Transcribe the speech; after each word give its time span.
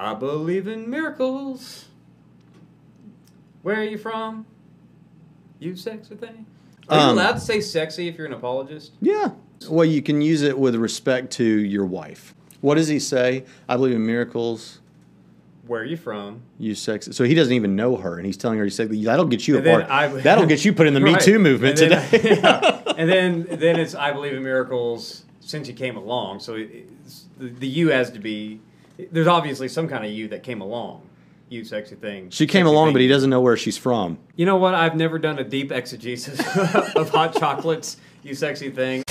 I 0.00 0.14
believe 0.14 0.66
in 0.66 0.88
miracles. 0.88 1.84
Where 3.62 3.76
are 3.76 3.84
you 3.84 3.98
from? 3.98 4.46
You 5.58 5.76
sexy 5.76 6.14
thing. 6.14 6.46
Are 6.88 6.96
you 6.96 7.02
Um, 7.04 7.18
allowed 7.18 7.32
to 7.34 7.40
say 7.40 7.60
sexy 7.60 8.08
if 8.08 8.16
you're 8.16 8.26
an 8.26 8.32
apologist? 8.32 8.92
Yeah. 9.02 9.32
Well, 9.68 9.84
you 9.84 10.00
can 10.00 10.22
use 10.22 10.40
it 10.40 10.58
with 10.58 10.74
respect 10.74 11.30
to 11.34 11.44
your 11.44 11.84
wife. 11.84 12.34
What 12.62 12.76
does 12.76 12.88
he 12.88 12.98
say? 12.98 13.44
I 13.68 13.76
believe 13.76 13.94
in 13.94 14.06
miracles. 14.06 14.78
Where 15.66 15.82
are 15.82 15.84
you 15.84 15.98
from? 15.98 16.40
You 16.58 16.74
sex. 16.74 17.08
So 17.12 17.24
he 17.24 17.34
doesn't 17.34 17.52
even 17.52 17.76
know 17.76 17.96
her, 17.96 18.16
and 18.16 18.24
he's 18.24 18.38
telling 18.38 18.56
her 18.58 18.64
he's 18.64 18.74
sexy. 18.74 19.04
That'll 19.04 19.26
get 19.26 19.46
you 19.46 19.58
And 19.58 19.66
apart. 19.66 19.86
I- 19.90 20.08
That'll 20.08 20.46
get 20.46 20.64
you 20.64 20.72
put 20.72 20.86
in 20.86 20.94
the 20.94 21.00
Me 21.08 21.14
Too 21.16 21.38
movement 21.38 21.78
And 21.78 21.92
then- 21.92 22.10
today. 22.10 22.40
yeah. 22.42 22.76
And 23.00 23.08
then 23.08 23.46
then 23.50 23.78
it's 23.78 23.94
I 23.94 24.12
believe 24.12 24.34
in 24.34 24.42
miracles 24.42 25.24
since 25.40 25.68
you 25.68 25.74
came 25.74 25.96
along. 25.96 26.40
So 26.40 26.54
it's, 26.54 27.24
the, 27.38 27.48
the 27.48 27.66
you 27.68 27.88
has 27.90 28.10
to 28.12 28.18
be. 28.18 28.60
There's 29.10 29.26
obviously 29.26 29.68
some 29.68 29.88
kind 29.88 30.04
of 30.04 30.10
you 30.10 30.28
that 30.28 30.42
came 30.42 30.60
along. 30.60 31.02
You 31.48 31.64
sexy 31.64 31.96
thing. 31.96 32.30
she 32.30 32.46
came 32.46 32.64
Sexy 32.66 32.72
along, 32.72 32.86
thing. 32.88 32.94
but 32.94 33.02
he 33.02 33.08
doesn't 33.08 33.28
know 33.28 33.40
where 33.40 33.56
she's 33.56 33.76
from. 33.76 34.18
You 34.36 34.46
know 34.46 34.56
what? 34.56 34.74
I've 34.74 34.94
never 34.94 35.18
done 35.18 35.38
a 35.40 35.44
deep 35.44 35.72
exegesis 35.72 36.38
of 36.94 37.10
hot 37.10 37.34
chocolates. 37.34 37.96
You 38.22 38.34
sexy 38.36 38.70
thing. 38.70 39.02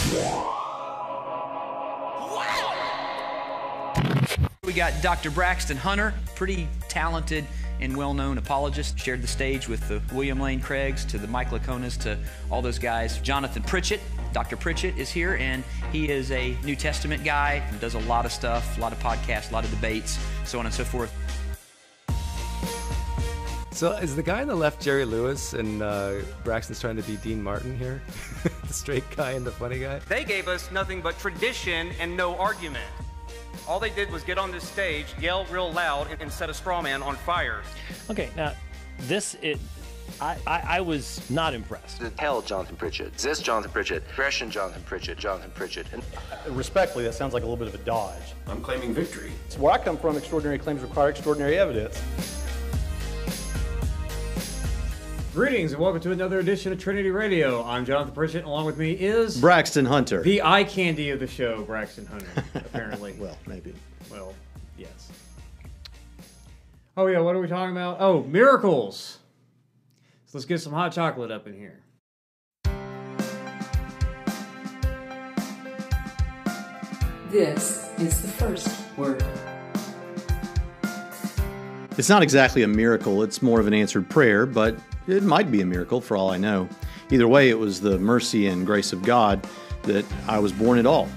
We 4.63 4.73
got 4.73 4.93
Dr. 5.01 5.31
Braxton 5.31 5.77
Hunter, 5.77 6.13
pretty 6.35 6.67
talented 6.87 7.45
and 7.81 7.97
well-known 7.97 8.37
apologist. 8.37 8.99
Shared 8.99 9.21
the 9.23 9.27
stage 9.27 9.67
with 9.67 9.87
the 9.87 9.99
William 10.13 10.39
Lane 10.39 10.59
Craigs 10.61 11.03
to 11.05 11.17
the 11.17 11.27
Mike 11.27 11.49
Liconas 11.49 11.97
to 12.03 12.17
all 12.51 12.61
those 12.61 12.77
guys. 12.77 13.17
Jonathan 13.19 13.63
Pritchett, 13.63 13.99
Dr. 14.33 14.57
Pritchett 14.57 14.97
is 14.97 15.09
here, 15.09 15.35
and 15.35 15.63
he 15.91 16.09
is 16.09 16.31
a 16.31 16.55
New 16.63 16.75
Testament 16.75 17.23
guy. 17.23 17.63
Does 17.79 17.95
a 17.95 17.99
lot 17.99 18.25
of 18.25 18.31
stuff, 18.31 18.77
a 18.77 18.81
lot 18.81 18.91
of 18.91 18.99
podcasts, 18.99 19.49
a 19.49 19.53
lot 19.53 19.63
of 19.63 19.71
debates, 19.71 20.19
so 20.45 20.59
on 20.59 20.65
and 20.65 20.73
so 20.73 20.83
forth. 20.83 21.13
So 23.71 23.93
is 23.93 24.13
the 24.15 24.23
guy 24.23 24.41
on 24.41 24.49
the 24.49 24.55
left 24.55 24.81
Jerry 24.81 25.05
Lewis 25.05 25.53
and 25.53 25.81
uh, 25.81 26.15
Braxton's 26.43 26.81
trying 26.81 26.97
to 26.97 27.01
be 27.03 27.15
Dean 27.17 27.41
Martin 27.41 27.77
here? 27.79 28.01
the 28.67 28.73
straight 28.73 29.09
guy 29.15 29.31
and 29.31 29.45
the 29.45 29.51
funny 29.51 29.79
guy? 29.79 29.99
They 29.99 30.25
gave 30.25 30.49
us 30.49 30.69
nothing 30.69 31.01
but 31.01 31.17
tradition 31.17 31.91
and 31.99 32.17
no 32.17 32.35
argument. 32.35 32.83
All 33.69 33.79
they 33.79 33.89
did 33.91 34.11
was 34.11 34.23
get 34.23 34.37
on 34.37 34.51
this 34.51 34.67
stage, 34.67 35.05
yell 35.19 35.45
real 35.45 35.71
loud, 35.71 36.11
and, 36.11 36.21
and 36.21 36.29
set 36.31 36.49
a 36.49 36.53
straw 36.53 36.81
man 36.81 37.01
on 37.01 37.15
fire. 37.15 37.61
Okay, 38.09 38.29
now 38.35 38.53
this 39.01 39.37
it, 39.41 39.59
I, 40.21 40.37
I 40.45 40.59
I 40.77 40.81
was 40.81 41.21
not 41.29 41.53
impressed. 41.53 41.99
The 41.99 42.11
hell, 42.19 42.41
Jonathan 42.41 42.75
Pritchett. 42.75 43.13
This 43.17 43.39
Jonathan 43.41 43.71
Pritchett. 43.71 44.03
Gresham 44.15 44.49
Jonathan 44.49 44.81
Pritchett. 44.85 45.17
Jonathan 45.17 45.51
Pritchett. 45.55 45.87
And 45.93 46.03
Respectfully, 46.55 47.05
that 47.05 47.13
sounds 47.13 47.33
like 47.33 47.43
a 47.43 47.45
little 47.45 47.57
bit 47.63 47.73
of 47.73 47.79
a 47.79 47.83
dodge. 47.85 48.21
I'm 48.47 48.61
claiming 48.61 48.93
victory. 48.93 49.31
It's 49.45 49.57
Where 49.57 49.71
I 49.73 49.77
come 49.77 49.97
from, 49.97 50.17
extraordinary 50.17 50.59
claims 50.59 50.81
require 50.81 51.09
extraordinary 51.09 51.57
evidence. 51.57 52.01
Greetings 55.33 55.71
and 55.71 55.81
welcome 55.81 56.01
to 56.01 56.11
another 56.11 56.39
edition 56.39 56.73
of 56.73 56.79
Trinity 56.79 57.11
Radio. 57.11 57.63
I'm 57.63 57.85
Jonathan 57.85 58.13
Pritchett. 58.13 58.43
Along 58.43 58.65
with 58.65 58.77
me 58.77 58.91
is 58.91 59.39
Braxton 59.39 59.85
Hunter. 59.85 60.21
the 60.21 60.41
eye 60.41 60.63
candy 60.65 61.11
of 61.11 61.19
the 61.21 61.27
show, 61.27 61.61
Braxton 61.63 62.05
Hunter. 62.07 62.27
Apparently. 62.55 63.13
well, 63.17 63.37
maybe. 63.47 63.73
Well, 64.11 64.33
yes. 64.77 65.11
Oh 66.97 67.05
yeah, 67.07 67.19
what 67.19 67.35
are 67.35 67.39
we 67.39 67.47
talking 67.47 67.71
about? 67.71 67.97
Oh, 68.01 68.23
miracles. 68.23 69.18
So 70.29 70.37
let's 70.37 70.45
get 70.45 70.61
some 70.61 70.73
hot 70.73 70.91
chocolate 70.91 71.31
up 71.31 71.47
in 71.47 71.55
here. 71.55 71.79
This 77.31 77.89
is 77.97 78.21
the 78.21 78.27
first 78.27 78.95
word. 78.95 79.23
It's 81.97 82.09
not 82.09 82.21
exactly 82.21 82.61
a 82.61 82.67
miracle, 82.67 83.23
it's 83.23 83.41
more 83.41 83.59
of 83.59 83.65
an 83.65 83.73
answered 83.73 84.07
prayer, 84.07 84.45
but 84.45 84.77
it 85.07 85.23
might 85.23 85.49
be 85.49 85.61
a 85.61 85.65
miracle 85.65 85.99
for 85.99 86.15
all 86.15 86.29
I 86.29 86.37
know. 86.37 86.69
Either 87.09 87.27
way, 87.27 87.49
it 87.49 87.57
was 87.57 87.81
the 87.81 87.97
mercy 87.97 88.45
and 88.45 88.67
grace 88.67 88.93
of 88.93 89.01
God 89.01 89.43
that 89.81 90.05
I 90.27 90.37
was 90.37 90.51
born 90.51 90.77
at 90.77 90.85
all. 90.85 91.09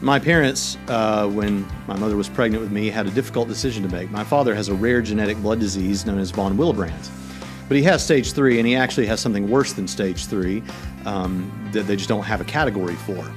My 0.00 0.18
parents, 0.18 0.76
uh, 0.88 1.28
when 1.28 1.64
my 1.86 1.96
mother 1.96 2.16
was 2.16 2.28
pregnant 2.28 2.64
with 2.64 2.72
me, 2.72 2.90
had 2.90 3.06
a 3.06 3.12
difficult 3.12 3.46
decision 3.46 3.84
to 3.84 3.88
make. 3.88 4.10
My 4.10 4.24
father 4.24 4.56
has 4.56 4.66
a 4.70 4.74
rare 4.74 5.02
genetic 5.02 5.36
blood 5.36 5.60
disease 5.60 6.04
known 6.04 6.18
as 6.18 6.32
von 6.32 6.56
Willebrand. 6.56 7.23
But 7.68 7.76
he 7.76 7.82
has 7.84 8.04
stage 8.04 8.32
three, 8.32 8.58
and 8.58 8.66
he 8.66 8.76
actually 8.76 9.06
has 9.06 9.20
something 9.20 9.48
worse 9.48 9.72
than 9.72 9.88
stage 9.88 10.26
three 10.26 10.62
um, 11.06 11.50
that 11.72 11.86
they 11.86 11.96
just 11.96 12.08
don't 12.08 12.24
have 12.24 12.40
a 12.40 12.44
category 12.44 12.94
for. 12.94 13.32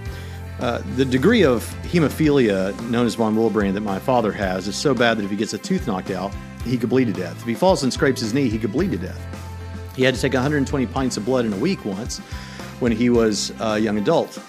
Uh, 0.60 0.82
the 0.96 1.06
degree 1.06 1.44
of 1.44 1.64
hemophilia 1.84 2.78
known 2.90 3.06
as 3.06 3.16
von 3.16 3.36
Willebrand 3.36 3.74
that 3.74 3.82
my 3.82 4.00
father 4.00 4.32
has 4.32 4.68
is 4.68 4.76
so 4.76 4.94
bad 4.94 5.18
that 5.18 5.24
if 5.24 5.30
he 5.30 5.38
gets 5.38 5.54
a 5.54 5.58
tooth 5.58 5.86
knocked 5.86 6.10
out, 6.10 6.34
he 6.66 6.78
could 6.78 6.90
bleed 6.90 7.06
to 7.06 7.14
death. 7.14 7.38
If 7.40 7.46
he 7.46 7.54
falls 7.54 7.84
and 7.84 7.94
scrapes 7.94 8.22
his 8.22 8.34
knee, 8.34 8.50
he 8.50 8.58
could 8.58 8.72
bleed 8.72 8.92
to 8.92 8.98
death. 8.98 9.22
He 9.96 10.04
had 10.04 10.16
to 10.16 10.22
take 10.22 10.34
120 10.34 10.86
pints 10.88 11.16
of 11.16 11.26
blood 11.26 11.46
in 11.46 11.54
a 11.54 11.58
week 11.58 11.86
once 11.86 12.20
when 12.80 12.92
he 12.92 13.10
was 13.10 13.54
a 13.60 13.78
young 13.78 13.98
adult. 13.98 14.40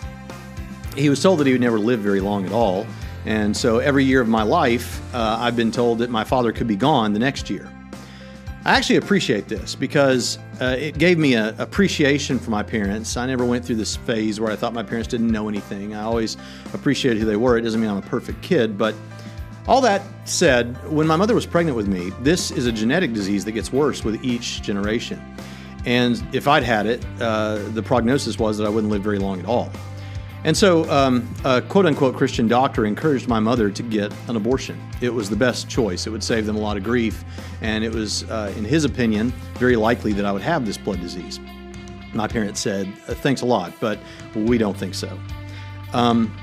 He 0.97 1.11
was 1.11 1.23
told 1.23 1.39
that 1.41 1.47
he 1.47 1.53
would 1.53 1.61
never 1.61 1.79
live 1.79 2.01
very 2.01 2.21
long 2.21 2.45
at 2.47 2.53
all, 2.53 2.87
and 3.27 3.55
so 3.57 3.79
every 3.79 4.05
year 4.05 4.21
of 4.21 4.29
my 4.29 4.43
life, 4.43 5.03
uh, 5.15 5.37
I've 5.39 5.57
been 5.57 5.71
told 5.71 5.99
that 5.99 6.11
my 6.11 6.25
father 6.25 6.53
could 6.53 6.67
be 6.67 6.77
gone 6.77 7.13
the 7.13 7.19
next 7.19 7.51
year. 7.51 7.71
I 8.69 8.77
actually 8.77 8.97
appreciate 8.97 9.49
this 9.49 9.75
because 9.75 10.39
uh, 10.61 10.77
it 10.79 10.99
gave 10.99 11.17
me 11.17 11.33
an 11.33 11.59
appreciation 11.59 12.39
for 12.39 12.51
my 12.51 12.63
parents. 12.63 13.17
I 13.17 13.25
never 13.25 13.47
went 13.47 13.65
through 13.65 13.77
this 13.77 13.97
phase 13.97 14.41
where 14.41 14.53
I 14.53 14.57
thought 14.57 14.75
my 14.75 14.83
parents 14.83 15.09
didn't 15.09 15.33
know 15.33 15.49
anything. 15.49 15.95
I 15.95 16.03
always 16.03 16.37
appreciated 16.75 17.19
who 17.19 17.25
they 17.25 17.37
were. 17.37 17.57
It 17.57 17.63
doesn't 17.63 17.81
mean 17.81 17.89
I'm 17.89 17.97
a 17.97 18.03
perfect 18.03 18.43
kid, 18.43 18.77
but 18.77 18.95
all 19.67 19.81
that 19.81 20.03
said, 20.29 20.77
when 20.93 21.07
my 21.07 21.17
mother 21.17 21.35
was 21.35 21.47
pregnant 21.47 21.79
with 21.79 21.89
me, 21.89 22.11
this 22.21 22.51
is 22.51 22.67
a 22.67 22.73
genetic 22.73 23.15
disease 23.15 23.43
that 23.47 23.53
gets 23.53 23.73
worse 23.73 24.05
with 24.05 24.23
each 24.23 24.61
generation. 24.61 25.19
And 25.87 26.23
if 26.35 26.47
I'd 26.47 26.63
had 26.63 26.85
it, 26.85 27.03
uh, 27.23 27.61
the 27.71 27.83
prognosis 27.83 28.39
was 28.39 28.59
that 28.59 28.67
I 28.67 28.69
wouldn't 28.69 28.93
live 28.93 29.03
very 29.03 29.19
long 29.19 29.41
at 29.41 29.47
all. 29.47 29.73
And 30.45 30.57
so, 30.57 30.89
um, 30.91 31.29
a 31.45 31.61
quote 31.61 31.87
unquote 31.87 32.17
Christian 32.17 32.47
doctor 32.47 32.87
encouraged 32.87 33.29
my 33.29 33.41
mother 33.41 33.71
to 33.71 33.83
get 33.83 34.13
an 34.29 34.37
abortion. 34.37 34.81
It 35.01 35.13
was 35.13 35.29
the 35.29 35.37
best 35.37 35.69
choice. 35.69 36.07
It 36.07 36.11
would 36.11 36.23
save 36.23 36.47
them 36.47 36.57
a 36.57 36.61
lot 36.61 36.77
of 36.77 36.85
grief. 36.85 37.25
And 37.61 37.83
it 37.85 37.93
was, 37.93 38.23
uh, 38.31 38.53
in 38.57 38.65
his 38.65 38.85
opinion, 38.85 39.33
very 39.59 39.77
likely 39.77 40.13
that 40.13 40.25
I 40.25 40.33
would 40.33 40.43
have 40.43 40.65
this 40.65 40.79
blood 40.79 41.01
disease. 41.01 41.41
My 42.15 42.29
parents 42.29 42.61
said, 42.61 42.91
"Uh, 43.09 43.15
Thanks 43.15 43.43
a 43.43 43.47
lot, 43.47 43.73
but 43.81 43.99
we 44.35 44.59
don't 44.59 44.77
think 44.77 44.95
so. 44.95 45.19
Um, 45.93 46.35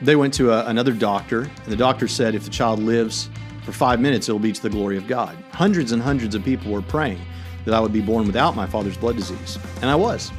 they 0.00 0.16
went 0.16 0.32
to 0.34 0.52
a, 0.52 0.66
another 0.66 0.92
doctor, 0.92 1.42
and 1.42 1.72
the 1.72 1.76
doctor 1.76 2.06
said, 2.06 2.34
If 2.34 2.44
the 2.44 2.50
child 2.50 2.78
lives 2.80 3.28
for 3.62 3.72
five 3.72 4.00
minutes, 4.00 4.28
it'll 4.28 4.38
be 4.38 4.52
to 4.52 4.62
the 4.62 4.70
glory 4.70 4.96
of 4.96 5.06
God. 5.08 5.36
Hundreds 5.52 5.92
and 5.92 6.00
hundreds 6.00 6.34
of 6.34 6.44
people 6.44 6.70
were 6.72 6.82
praying 6.82 7.20
that 7.64 7.74
I 7.74 7.80
would 7.80 7.92
be 7.92 8.00
born 8.00 8.26
without 8.26 8.54
my 8.54 8.66
father's 8.66 8.96
blood 8.96 9.16
disease. 9.16 9.58
And 9.80 9.90
I 9.90 9.96
was. 9.96 10.30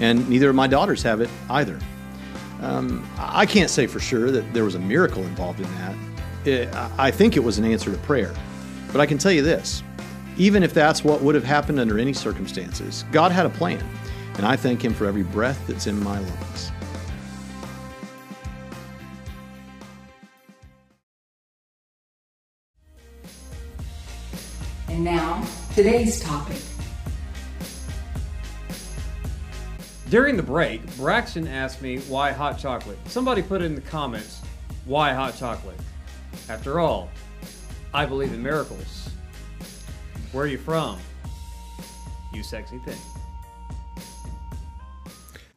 And 0.00 0.28
neither 0.28 0.50
of 0.50 0.54
my 0.54 0.66
daughters 0.66 1.02
have 1.02 1.20
it 1.20 1.30
either. 1.48 1.78
Um, 2.60 3.08
I 3.18 3.46
can't 3.46 3.70
say 3.70 3.86
for 3.86 4.00
sure 4.00 4.30
that 4.30 4.54
there 4.54 4.64
was 4.64 4.74
a 4.74 4.80
miracle 4.80 5.24
involved 5.24 5.60
in 5.60 5.70
that. 5.74 5.94
It, 6.44 6.74
I 6.98 7.10
think 7.10 7.36
it 7.36 7.40
was 7.40 7.58
an 7.58 7.64
answer 7.64 7.90
to 7.90 7.98
prayer. 7.98 8.34
But 8.92 9.00
I 9.00 9.06
can 9.06 9.18
tell 9.18 9.32
you 9.32 9.42
this 9.42 9.82
even 10.36 10.62
if 10.62 10.74
that's 10.74 11.04
what 11.04 11.22
would 11.22 11.34
have 11.34 11.44
happened 11.44 11.78
under 11.78 11.98
any 11.98 12.12
circumstances, 12.12 13.04
God 13.12 13.30
had 13.30 13.46
a 13.46 13.50
plan. 13.50 13.84
And 14.36 14.46
I 14.46 14.56
thank 14.56 14.84
Him 14.84 14.92
for 14.92 15.06
every 15.06 15.22
breath 15.22 15.64
that's 15.66 15.86
in 15.86 16.02
my 16.02 16.18
lungs. 16.18 16.72
And 24.88 25.04
now, 25.04 25.46
today's 25.74 26.20
topic. 26.20 26.60
During 30.14 30.36
the 30.36 30.44
break, 30.44 30.80
Braxton 30.96 31.48
asked 31.48 31.82
me 31.82 31.98
why 32.02 32.30
hot 32.30 32.56
chocolate. 32.56 32.96
Somebody 33.08 33.42
put 33.42 33.62
it 33.62 33.64
in 33.64 33.74
the 33.74 33.80
comments, 33.80 34.42
why 34.84 35.12
hot 35.12 35.36
chocolate? 35.36 35.80
After 36.48 36.78
all, 36.78 37.10
I 37.92 38.06
believe 38.06 38.32
in 38.32 38.40
miracles. 38.40 39.08
Where 40.30 40.44
are 40.44 40.46
you 40.46 40.56
from? 40.56 41.00
You 42.32 42.44
sexy 42.44 42.78
thing. 42.78 42.96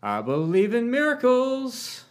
I 0.01 0.21
believe 0.21 0.73
in 0.73 0.89
miracles. 0.89 2.05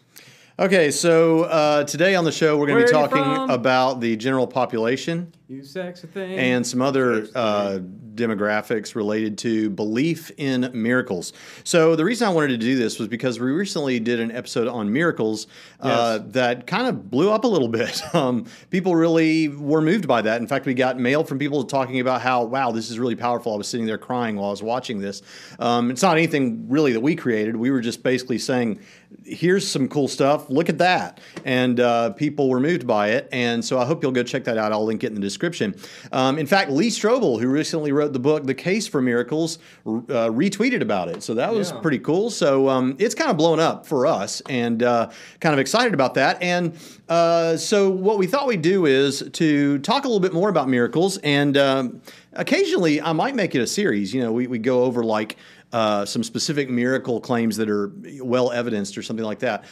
Okay, 0.58 0.90
so 0.90 1.42
uh, 1.42 1.84
today 1.84 2.14
on 2.14 2.24
the 2.24 2.32
show, 2.32 2.56
we're 2.56 2.66
going 2.66 2.78
to 2.78 2.86
be 2.86 2.90
Where 2.90 3.02
are 3.02 3.08
you 3.08 3.08
talking 3.10 3.54
about 3.54 4.00
the 4.00 4.16
general 4.16 4.46
population 4.46 5.30
You 5.48 5.62
sexy 5.62 6.06
thing. 6.06 6.38
and 6.38 6.66
some 6.66 6.80
other 6.80 7.28
uh, 7.34 7.80
demographics 8.14 8.94
related 8.94 9.36
to 9.36 9.68
belief 9.68 10.30
in 10.38 10.70
miracles. 10.72 11.34
So, 11.64 11.94
the 11.94 12.06
reason 12.06 12.26
I 12.26 12.30
wanted 12.30 12.48
to 12.48 12.56
do 12.56 12.74
this 12.74 12.98
was 12.98 13.06
because 13.06 13.38
we 13.38 13.50
recently 13.50 14.00
did 14.00 14.18
an 14.18 14.32
episode 14.32 14.66
on 14.66 14.90
miracles 14.90 15.46
uh, 15.80 16.20
that 16.28 16.66
kind 16.66 16.86
of 16.86 17.10
blew 17.10 17.30
up 17.30 17.44
a 17.44 17.48
little 17.48 17.68
bit. 17.68 18.02
Um, 18.16 18.46
people 18.70 18.96
really 18.96 19.48
were 19.48 19.82
moved 19.82 20.08
by 20.08 20.22
that. 20.22 20.40
In 20.40 20.46
fact, 20.46 20.64
we 20.64 20.72
got 20.72 20.98
mail 20.98 21.22
from 21.22 21.38
people 21.38 21.64
talking 21.64 22.00
about 22.00 22.22
how, 22.22 22.44
wow, 22.44 22.70
this 22.70 22.90
is 22.90 22.98
really 22.98 23.16
powerful. 23.16 23.52
I 23.52 23.56
was 23.56 23.68
sitting 23.68 23.84
there 23.84 23.98
crying 23.98 24.36
while 24.36 24.46
I 24.46 24.50
was 24.52 24.62
watching 24.62 25.00
this. 25.00 25.20
Um, 25.58 25.90
it's 25.90 26.00
not 26.00 26.16
anything 26.16 26.66
really 26.70 26.92
that 26.92 27.00
we 27.00 27.14
created. 27.14 27.56
We 27.56 27.70
were 27.70 27.82
just 27.82 28.02
basically 28.02 28.38
saying, 28.38 28.80
here's 29.24 29.68
some 29.68 29.88
cool 29.88 30.08
stuff. 30.08 30.45
Look 30.50 30.69
at 30.69 30.78
that. 30.78 31.20
And 31.44 31.81
uh, 31.81 32.10
people 32.10 32.48
were 32.48 32.60
moved 32.60 32.87
by 32.87 33.10
it. 33.10 33.28
And 33.32 33.64
so 33.64 33.78
I 33.78 33.84
hope 33.84 34.02
you'll 34.02 34.12
go 34.12 34.22
check 34.22 34.44
that 34.44 34.58
out. 34.58 34.72
I'll 34.72 34.84
link 34.84 35.04
it 35.04 35.08
in 35.08 35.14
the 35.14 35.20
description. 35.20 35.75
Um, 36.12 36.38
in 36.38 36.46
fact, 36.46 36.70
Lee 36.70 36.88
Strobel, 36.88 37.40
who 37.40 37.48
recently 37.48 37.93
wrote 37.93 38.12
the 38.12 38.19
book, 38.19 38.44
The 38.44 38.54
Case 38.54 38.87
for 38.87 39.00
Miracles, 39.02 39.58
uh, 39.87 40.28
retweeted 40.31 40.81
about 40.82 41.08
it. 41.08 41.22
So 41.22 41.34
that 41.34 41.52
was 41.54 41.70
Yeah. 41.70 41.81
pretty 41.81 41.98
cool. 41.98 42.31
So 42.31 42.69
um, 42.69 42.96
it's 42.98 43.14
kind 43.14 43.31
of 43.31 43.37
blown 43.37 43.60
up 43.60 43.87
for 43.87 44.06
us 44.06 44.40
and 44.48 44.82
uh, 44.82 45.10
kind 45.40 45.52
of 45.52 45.58
excited 45.58 45.94
about 45.94 46.14
that. 46.14 46.43
And 46.43 46.76
uh, 47.08 47.56
so 47.56 47.90
what 47.90 48.19
we 48.19 48.26
thought 48.26 48.46
we'd 48.46 48.62
do 48.62 48.87
is 48.87 49.28
to 49.34 49.78
talk 49.78 50.04
a 50.04 50.08
little 50.08 50.20
bit 50.20 50.32
more 50.32 50.49
about 50.49 50.69
miracles. 50.69 51.19
And 51.19 51.56
um, 51.56 52.02
occasionally 52.32 53.00
I 53.00 53.12
might 53.12 53.34
make 53.34 53.54
it 53.54 53.60
a 53.60 53.66
series. 53.66 54.12
You 54.14 54.22
know, 54.22 54.32
we, 54.32 54.46
we 54.46 54.58
go 54.58 54.82
over 54.84 55.02
like, 55.04 55.37
uh, 55.72 56.04
some 56.04 56.22
specific 56.22 56.70
miracle 56.70 57.20
claims 57.20 57.56
that 57.56 57.69
are 57.69 57.90
well 58.22 58.52
evidenced 58.52 58.96
or 58.96 59.02
something 59.02 59.25
like 59.26 59.40
that. 59.40 59.64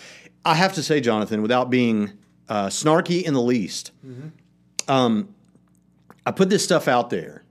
I 0.44 0.54
have 0.54 0.74
to 0.74 0.82
say, 0.82 1.00
Jonathan, 1.00 1.42
without 1.42 1.70
being 1.70 2.12
uh, 2.48 2.66
snarky 2.66 3.22
in 3.22 3.34
the 3.34 3.40
least, 3.42 3.92
um, 4.88 5.28
I 6.26 6.30
put 6.32 6.50
this 6.50 6.62
stuff 6.64 6.88
out 6.88 7.10
there, 7.10 7.44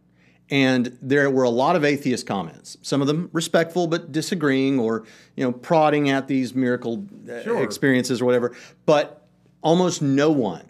and 0.50 0.98
there 1.02 1.30
were 1.30 1.44
a 1.44 1.50
lot 1.50 1.76
of 1.76 1.84
atheist 1.84 2.28
comments. 2.28 2.78
Some 2.82 3.02
of 3.02 3.08
them 3.08 3.30
respectful 3.34 3.88
but 3.88 4.12
disagreeing, 4.12 4.80
or 4.80 5.06
you 5.36 5.44
know, 5.44 5.52
prodding 5.52 6.10
at 6.10 6.28
these 6.28 6.54
miracle 6.54 7.06
uh, 7.30 7.42
Sure. 7.44 7.64
experiences 7.64 8.22
or 8.22 8.26
whatever. 8.26 8.56
But 8.86 9.26
almost 9.62 10.02
no 10.02 10.30
one, 10.32 10.66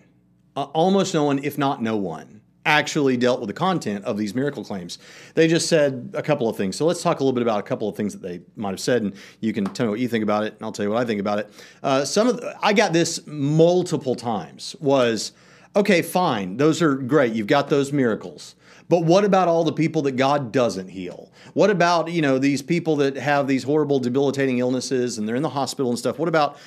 uh, 0.56 0.64
almost 0.74 1.14
no 1.14 1.26
one, 1.26 1.40
if 1.44 1.58
not 1.58 1.82
no 1.82 1.98
one, 1.98 2.33
actually 2.66 3.18
dealt 3.18 3.40
with 3.40 3.48
the 3.48 3.54
content 3.54 4.06
of 4.06 4.18
these 4.18 4.34
miracle 4.34 4.64
claims. 4.64 4.98
They 5.36 5.48
just 5.48 5.68
said 5.68 6.12
a 6.14 6.22
couple 6.22 6.48
of 6.48 6.56
things. 6.56 6.76
So 6.76 6.86
let's 6.86 7.02
talk 7.02 7.20
a 7.20 7.24
little 7.24 7.34
bit 7.34 7.42
about 7.42 7.60
a 7.60 7.64
couple 7.64 7.90
of 7.90 7.96
things 7.96 8.14
that 8.14 8.22
they 8.22 8.42
might 8.56 8.72
have 8.72 8.80
said, 8.80 9.02
and 9.02 9.14
you 9.42 9.54
can 9.54 9.66
tell 9.66 9.88
me 9.88 9.90
what 9.92 10.00
you 10.00 10.08
think 10.08 10.24
about 10.24 10.44
it, 10.44 10.54
and 10.54 10.64
I'll 10.64 10.72
tell 10.72 10.86
you 10.86 10.92
what 10.92 11.02
I 11.02 11.06
think 11.06 11.20
about 11.20 11.40
it. 11.40 11.52
Uh, 11.82 12.06
some 12.06 12.28
of 12.28 12.38
the, 12.38 12.56
I 12.62 12.74
got 12.74 12.94
this 12.94 13.26
multiple 13.28 14.16
times. 14.16 14.76
Was 14.80 15.34
okay, 15.76 16.02
fine, 16.02 16.58
those 16.58 16.82
are 16.82 16.96
great. 16.96 17.34
You've 17.34 17.48
got 17.48 17.70
those 17.70 17.92
miracles. 17.92 18.56
But 18.90 19.06
what 19.06 19.24
about 19.26 19.48
all 19.48 19.64
the 19.64 19.74
people 19.74 20.02
that 20.04 20.18
God 20.18 20.52
doesn't 20.52 20.90
heal? 20.90 21.32
What 21.54 21.70
about, 21.70 22.12
you 22.12 22.22
know, 22.22 22.38
these 22.38 22.62
people 22.62 22.98
that 22.98 23.16
have 23.16 23.48
these 23.48 23.64
horrible 23.64 24.00
debilitating 24.00 24.60
illnesses 24.60 25.18
and 25.18 25.28
they're 25.28 25.36
in 25.36 25.42
the 25.42 25.50
hospital 25.50 25.90
and 25.90 25.98
stuff? 25.98 26.20
What 26.20 26.30
about 26.30 26.58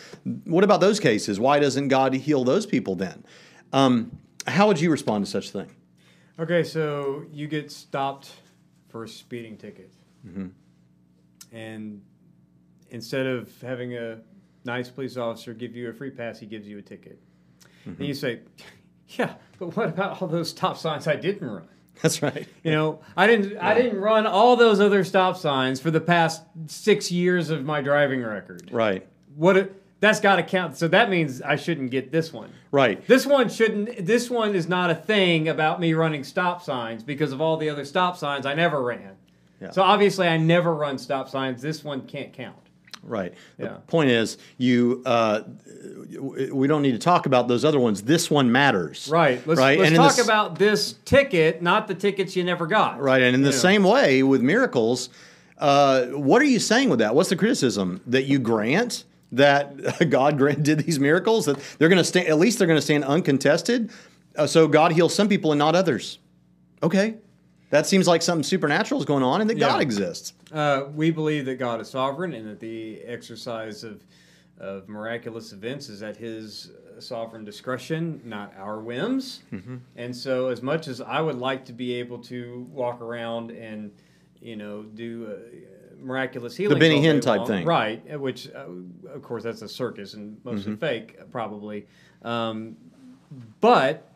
what 0.45 0.65
about 0.65 0.81
those 0.81 0.99
cases? 0.99 1.39
Why 1.39 1.61
doesn't 1.61 1.89
God 1.89 2.15
heal 2.15 2.43
those 2.43 2.67
people 2.67 2.95
then? 2.95 3.25
Um, 3.73 4.19
how 4.47 4.67
would 4.67 4.81
you 4.81 4.91
respond 4.91 5.25
to 5.25 5.31
such 5.31 5.49
a 5.49 5.53
thing? 5.53 5.71
Okay, 6.39 6.63
so 6.63 7.25
you 7.33 7.47
get 7.47 7.73
stopped 7.73 8.31
for 8.89 9.05
a 9.05 9.09
speeding 9.09 9.57
ticket. 9.57 9.93
Mm-hmm. 10.27 10.49
And 11.57 12.03
instead 12.91 13.27
of 13.27 13.51
having 13.63 13.97
a 13.97 14.19
nice 14.65 14.91
police 14.91 15.17
officer 15.17 15.55
give 15.55 15.75
you 15.75 15.89
a 15.89 15.93
free 15.93 16.11
pass, 16.11 16.39
he 16.39 16.47
gives 16.47 16.67
you 16.67 16.79
a 16.79 16.83
ticket. 16.83 17.19
And 17.85 17.95
mm-hmm. 17.95 18.05
you 18.05 18.15
say, 18.15 18.41
Yeah, 19.09 19.35
but 19.59 19.77
what 19.77 19.89
about 19.89 20.21
all 20.21 20.29
those 20.29 20.51
stop 20.51 20.77
signs 20.77 21.07
I 21.07 21.17
didn't 21.17 21.49
run? 21.49 21.69
That's 22.03 22.23
right. 22.23 22.47
You 22.63 22.73
know, 22.73 23.01
I 23.17 23.27
didn't 23.27 23.57
I 23.57 23.75
didn't 23.75 24.01
run 24.01 24.27
all 24.27 24.57
those 24.57 24.81
other 24.81 25.03
stop 25.05 25.37
signs 25.37 25.81
for 25.81 25.91
the 25.91 26.01
past 26.01 26.43
six 26.67 27.11
years 27.11 27.49
of 27.49 27.65
my 27.65 27.81
driving 27.81 28.23
record. 28.23 28.69
Right. 28.71 29.07
What 29.35 29.73
that's 30.01 30.21
got 30.21 30.37
to 30.37 30.43
count. 30.43 30.77
So 30.77 30.89
that 30.89 31.09
means 31.11 31.41
I 31.43 31.57
shouldn't 31.57 31.91
get 31.91 32.13
this 32.13 32.33
one. 32.33 32.51
Right. 32.71 33.05
This 33.07 33.25
one 33.27 33.49
shouldn't. 33.49 34.05
This 34.07 34.29
one 34.31 34.55
is 34.55 34.69
not 34.69 34.91
a 34.91 34.95
thing 34.95 35.49
about 35.49 35.81
me 35.81 35.95
running 35.95 36.23
stop 36.25 36.63
signs 36.63 37.03
because 37.03 37.33
of 37.33 37.41
all 37.41 37.57
the 37.57 37.71
other 37.71 37.85
stop 37.85 38.17
signs 38.17 38.45
I 38.47 38.55
never 38.55 38.83
ran. 38.83 39.13
Yeah. 39.61 39.71
So 39.71 39.83
obviously 39.83 40.29
I 40.29 40.37
never 40.37 40.75
run 40.75 40.99
stop 40.99 41.29
signs. 41.29 41.63
This 41.63 41.83
one 41.83 42.03
can't 42.03 42.33
count. 42.33 42.57
Right. 43.03 43.33
The 43.57 43.65
Yeah. 43.65 43.77
point 43.87 44.11
is, 44.11 44.37
you 44.59 45.03
uh, 45.07 45.43
we 46.53 46.67
don't 46.67 46.83
need 46.83 46.93
to 46.93 46.99
talk 46.99 47.27
about 47.27 47.49
those 47.49 47.65
other 47.65 47.79
ones. 47.81 48.03
This 48.03 48.31
one 48.31 48.51
matters. 48.51 49.09
Right. 49.11 49.45
Let's, 49.47 49.59
right. 49.61 49.79
let's 49.79 49.89
and 49.91 49.97
talk 49.97 50.15
the 50.17 50.21
s- 50.21 50.27
about 50.27 50.59
this 50.59 50.95
ticket, 51.05 51.63
not 51.63 51.89
the 51.89 51.95
tickets 51.95 52.37
you 52.37 52.45
never 52.45 52.67
got. 52.67 53.01
Right. 53.01 53.23
And 53.23 53.35
in 53.35 53.43
the 53.43 53.51
know. 53.51 53.57
same 53.57 53.85
way 53.85 54.23
with 54.23 54.43
miracles, 54.43 55.09
uh, 55.59 56.07
what 56.07 56.43
are 56.43 56.47
you 56.47 56.59
saying 56.59 56.91
with 56.91 56.99
that? 56.99 57.15
What's 57.15 57.29
the 57.31 57.37
criticism 57.37 58.01
that 58.07 58.25
you 58.25 58.39
grant 58.39 59.05
that 59.33 60.09
God 60.11 60.39
did 60.63 60.81
these 60.81 60.99
miracles 60.99 61.47
that 61.47 61.59
they're 61.79 61.89
going 61.89 61.99
to 61.99 62.05
stand? 62.05 62.29
At 62.29 62.39
least 62.39 62.59
they're 62.59 62.67
going 62.67 62.79
to 62.79 62.83
stand 62.83 63.05
uncontested. 63.05 63.91
Uh, 64.37 64.47
so 64.47 64.69
God 64.69 64.93
heals 64.93 65.15
some 65.15 65.29
people 65.29 65.53
and 65.53 65.59
not 65.59 65.75
others. 65.75 66.19
Okay. 66.83 67.17
That 67.71 67.87
seems 67.87 68.07
like 68.07 68.23
something 68.23 68.45
supernatural 68.45 69.01
is 69.01 69.07
going 69.07 69.23
on 69.23 69.41
and 69.41 69.51
that 69.51 69.59
Yeah. 69.59 69.69
God 69.69 69.81
exists. 69.83 70.35
Uh, 70.53 70.85
we 70.95 71.11
believe 71.11 71.47
that 71.47 71.59
God 71.59 71.81
is 71.81 71.89
sovereign 71.91 72.33
and 72.33 72.47
that 72.49 72.61
the 72.61 73.01
exercise 73.03 73.83
of, 73.83 74.05
of 74.59 74.89
miraculous 74.89 75.53
events 75.53 75.89
is 75.89 76.03
at 76.03 76.17
His 76.17 76.71
uh, 76.97 77.01
sovereign 77.01 77.45
discretion, 77.45 78.21
not 78.25 78.55
our 78.57 78.79
whims. 78.81 79.43
Mm-hmm. 79.53 79.77
And 79.97 80.15
so, 80.15 80.49
as 80.49 80.63
much 80.63 80.87
as 80.87 81.01
I 81.01 81.21
would 81.21 81.37
like 81.39 81.65
to 81.67 81.73
be 81.73 81.95
able 81.95 82.19
to 82.25 82.67
walk 82.71 83.01
around 83.01 83.51
and, 83.51 83.91
you 84.41 84.55
know, 84.57 84.83
do 84.83 85.27
uh, 85.29 85.76
miraculous 86.01 86.57
healing, 86.57 86.79
The 86.79 86.81
Benny 86.81 87.01
Hinn 87.03 87.21
type 87.21 87.47
thing. 87.47 87.67
right? 87.67 88.03
uh, 88.13 88.19
Which, 88.19 88.49
uh, 88.55 88.67
of 89.13 89.23
course, 89.23 89.43
that's 89.43 89.63
a 89.63 89.69
circus 89.69 90.15
and 90.15 90.39
mostly 90.45 90.73
Mm-hmm. 90.73 90.81
fake, 90.81 91.31
probably. 91.31 91.87
Um, 92.23 92.77
but 93.61 94.11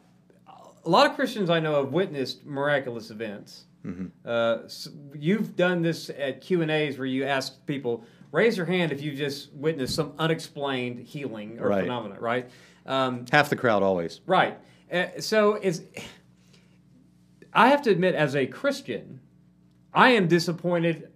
a 0.84 0.88
lot 0.88 1.06
of 1.08 1.14
Christians 1.16 1.50
I 1.50 1.60
know 1.60 1.82
have 1.82 1.92
witnessed 1.92 2.44
miraculous 2.46 3.10
events. 3.10 3.64
Mm-hmm. 3.84 4.06
Uh, 4.28 4.64
s 4.64 4.88
you've 5.14 5.56
done 5.56 5.80
this 5.82 6.10
at 6.10 6.40
Q 6.42 6.60
and 6.62 6.70
A's 6.70 6.98
where 6.98 7.06
you 7.06 7.24
ask 7.24 7.64
people 7.66 8.04
raise 8.30 8.56
your 8.56 8.66
hand 8.66 8.92
if 8.92 9.00
you 9.02 9.12
just 9.12 9.52
witnessed 9.54 9.94
some 9.94 10.12
unexplained 10.18 11.00
healing 11.00 11.58
or 11.58 11.68
Right. 11.68 11.80
phenomena, 11.82 12.16
right? 12.20 12.48
Um, 12.86 13.24
Half 13.32 13.48
the 13.50 13.56
crowd 13.56 13.82
always. 13.82 14.20
right. 14.26 14.58
Uh, 14.92 15.06
so 15.20 15.54
it's. 15.54 15.80
I 17.52 17.68
have 17.68 17.82
to 17.82 17.90
admit, 17.90 18.14
as 18.14 18.36
a 18.36 18.46
Christian, 18.46 19.20
I 19.92 20.10
am 20.10 20.28
disappointed 20.28 21.09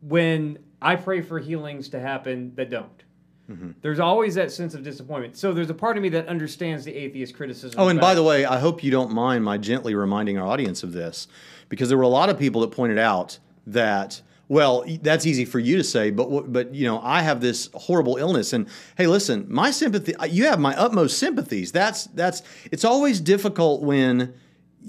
when 0.00 0.58
I 0.80 0.96
pray 0.96 1.20
for 1.20 1.38
healings 1.38 1.88
to 1.90 2.00
happen 2.00 2.52
that 2.54 2.70
don't. 2.70 3.02
Mm-hmm. 3.50 3.70
There's 3.80 3.98
always 3.98 4.34
that 4.34 4.52
sense 4.52 4.74
of 4.74 4.82
disappointment. 4.82 5.36
So 5.36 5.54
there's 5.54 5.70
a 5.70 5.74
part 5.74 5.96
of 5.96 6.02
me 6.02 6.10
that 6.10 6.28
understands 6.28 6.84
the 6.84 6.94
atheist 6.94 7.34
criticism. 7.34 7.80
Oh, 7.80 7.88
and 7.88 7.98
by 7.98 8.14
the 8.14 8.22
way, 8.22 8.44
I 8.44 8.58
hope 8.58 8.84
you 8.84 8.90
don't 8.90 9.10
mind 9.10 9.42
my 9.42 9.56
gently 9.56 9.94
reminding 9.94 10.36
our 10.38 10.46
audience 10.46 10.82
of 10.82 10.92
this, 10.92 11.28
because 11.70 11.88
there 11.88 11.96
were 11.96 12.04
a 12.04 12.08
lot 12.08 12.28
of 12.28 12.38
people 12.38 12.60
that 12.60 12.72
pointed 12.72 12.98
out 12.98 13.38
that, 13.66 14.20
well, 14.48 14.84
that's 15.02 15.24
easy 15.24 15.46
for 15.46 15.58
you 15.58 15.78
to 15.78 15.84
say, 15.84 16.10
but 16.10 16.52
but 16.52 16.74
you 16.74 16.86
know, 16.86 17.00
I 17.00 17.22
have 17.22 17.40
this 17.40 17.70
horrible 17.72 18.18
illness, 18.18 18.52
and 18.52 18.68
hey, 18.98 19.06
listen, 19.06 19.46
my 19.48 19.70
sympathy, 19.70 20.14
you 20.28 20.44
have 20.44 20.60
my 20.60 20.74
utmost 20.76 21.18
sympathies. 21.18 21.72
That's 21.72 22.04
that's 22.04 22.42
it's 22.70 22.84
always 22.84 23.18
difficult 23.20 23.82
when 23.82 24.34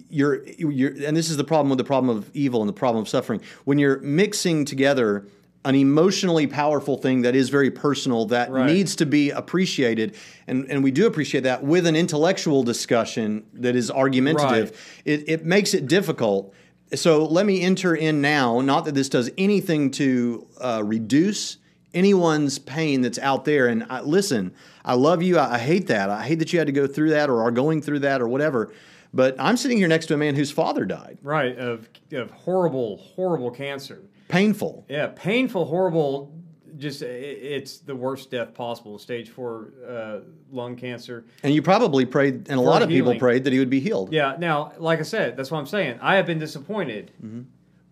you're 0.09 0.45
you're, 0.47 0.91
and 1.05 1.15
this 1.15 1.29
is 1.29 1.37
the 1.37 1.43
problem 1.43 1.69
with 1.69 1.77
the 1.77 1.83
problem 1.83 2.15
of 2.15 2.29
evil 2.35 2.61
and 2.61 2.69
the 2.69 2.73
problem 2.73 3.01
of 3.01 3.09
suffering. 3.09 3.41
When 3.65 3.79
you're 3.79 3.99
mixing 3.99 4.65
together 4.65 5.25
an 5.65 5.75
emotionally 5.75 6.47
powerful 6.47 6.97
thing 6.97 7.23
that 7.23 7.35
is 7.35 7.49
very 7.49 7.69
personal 7.69 8.25
that 8.27 8.49
Right. 8.49 8.65
needs 8.65 8.95
to 8.97 9.05
be 9.05 9.29
appreciated 9.29 10.15
and, 10.47 10.65
and 10.69 10.83
we 10.83 10.91
do 10.91 11.05
appreciate 11.05 11.41
that 11.41 11.63
with 11.63 11.85
an 11.85 11.97
intellectual 11.97 12.63
discussion 12.63 13.43
that 13.53 13.75
is 13.75 13.91
argumentative 13.91 15.01
it, 15.03 15.27
it 15.27 15.45
makes 15.45 15.73
it 15.73 15.87
difficult. 15.87 16.53
So 16.95 17.25
let 17.25 17.45
me 17.45 17.61
enter 17.61 17.93
in 17.93 18.21
now 18.21 18.61
not 18.61 18.85
that 18.85 18.95
this 18.95 19.09
does 19.09 19.29
anything 19.37 19.91
to 19.91 20.47
uh, 20.61 20.81
reduce 20.85 21.57
anyone's 21.93 22.57
pain 22.59 23.01
that's 23.01 23.19
out 23.19 23.45
there. 23.45 23.67
And 23.67 23.85
I, 23.89 24.01
listen 24.01 24.53
i 24.85 24.93
love 24.93 25.21
you. 25.21 25.37
I, 25.37 25.55
I 25.55 25.59
hate 25.59 25.87
that. 25.87 26.09
I 26.09 26.23
hate 26.23 26.39
that 26.39 26.53
you 26.53 26.59
had 26.59 26.67
to 26.67 26.73
go 26.73 26.87
through 26.87 27.09
that 27.11 27.29
or 27.29 27.41
are 27.43 27.51
going 27.51 27.81
through 27.81 27.99
that 27.99 28.21
or 28.21 28.27
whatever 28.27 28.71
but 29.13 29.35
i'm 29.39 29.57
sitting 29.57 29.77
here 29.77 29.87
next 29.87 30.05
to 30.07 30.13
a 30.13 30.17
man 30.17 30.35
whose 30.35 30.51
father 30.51 30.85
died 30.85 31.17
right 31.23 31.57
of 31.57 31.89
of 32.11 32.29
horrible, 32.31 32.97
horrible 32.97 33.51
cancer. 33.51 34.01
painful 34.27 34.85
Yeah, 34.89 35.07
painful, 35.15 35.65
horrible. 35.65 36.33
Just 36.77 37.01
it's 37.01 37.79
the 37.79 37.95
worst 37.95 38.31
death 38.31 38.53
possible. 38.53 38.97
Stage 38.99 39.29
four 39.29 39.73
uh, 39.85 40.19
lung 40.49 40.77
cancer. 40.77 41.25
and 41.43 41.53
you 41.53 41.61
probably 41.61 42.05
prayed 42.05 42.47
and 42.47 42.57
a 42.57 42.61
lot 42.61 42.81
of 42.81 42.87
people 42.89 43.15
prayed 43.19 43.43
that 43.43 43.51
he 43.51 43.59
would 43.59 43.69
be 43.69 43.81
healed 43.81 44.13
Yeah. 44.13 44.37
Now, 44.39 44.71
like 44.77 44.99
I 44.99 45.03
said, 45.03 45.35
that's 45.35 45.51
what 45.51 45.59
I'm 45.59 45.65
saying. 45.65 45.99
I 46.01 46.15
have 46.15 46.25
been 46.25 46.39
disappointed, 46.39 47.11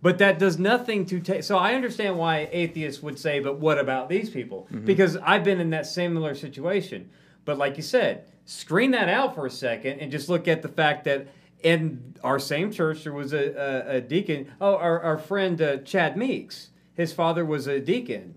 but 0.02 0.20
that 0.20 0.40
does 0.40 0.58
nothing 0.58 1.06
to 1.08 1.20
take. 1.20 1.44
So 1.44 1.58
I 1.58 1.74
understand 1.74 2.18
why 2.18 2.48
atheists 2.52 3.04
would 3.04 3.20
say, 3.20 3.40
"But 3.40 3.60
what 3.60 3.78
about 3.78 4.08
these 4.10 4.30
people?" 4.30 4.68
Because 4.86 5.18
I've 5.18 5.44
been 5.44 5.60
in 5.60 5.72
that 5.72 5.86
similar 5.86 6.34
situation. 6.36 7.10
But 7.44 7.58
like 7.58 7.76
you 7.78 7.84
said, 7.84 8.26
screen 8.48 8.92
that 8.92 9.10
out 9.10 9.36
for 9.36 9.46
a 9.46 9.52
second 9.52 10.00
and 10.00 10.12
just 10.12 10.28
look 10.30 10.48
at 10.48 10.62
the 10.64 10.68
fact 10.70 11.04
that 11.04 11.28
in 11.62 12.16
our 12.24 12.40
same 12.40 12.72
church 12.72 13.04
there 13.04 13.14
was 13.14 13.34
a, 13.34 13.52
a, 13.92 13.96
a 13.98 14.02
deacon. 14.02 14.52
Oh, 14.60 14.76
our, 14.78 15.00
our 15.02 15.18
friend 15.20 15.62
uh, 15.62 15.78
Chad 15.78 16.18
Meeks, 16.18 16.70
his 16.96 17.12
father 17.14 17.46
was 17.46 17.68
a 17.68 17.80
deacon, 17.80 18.34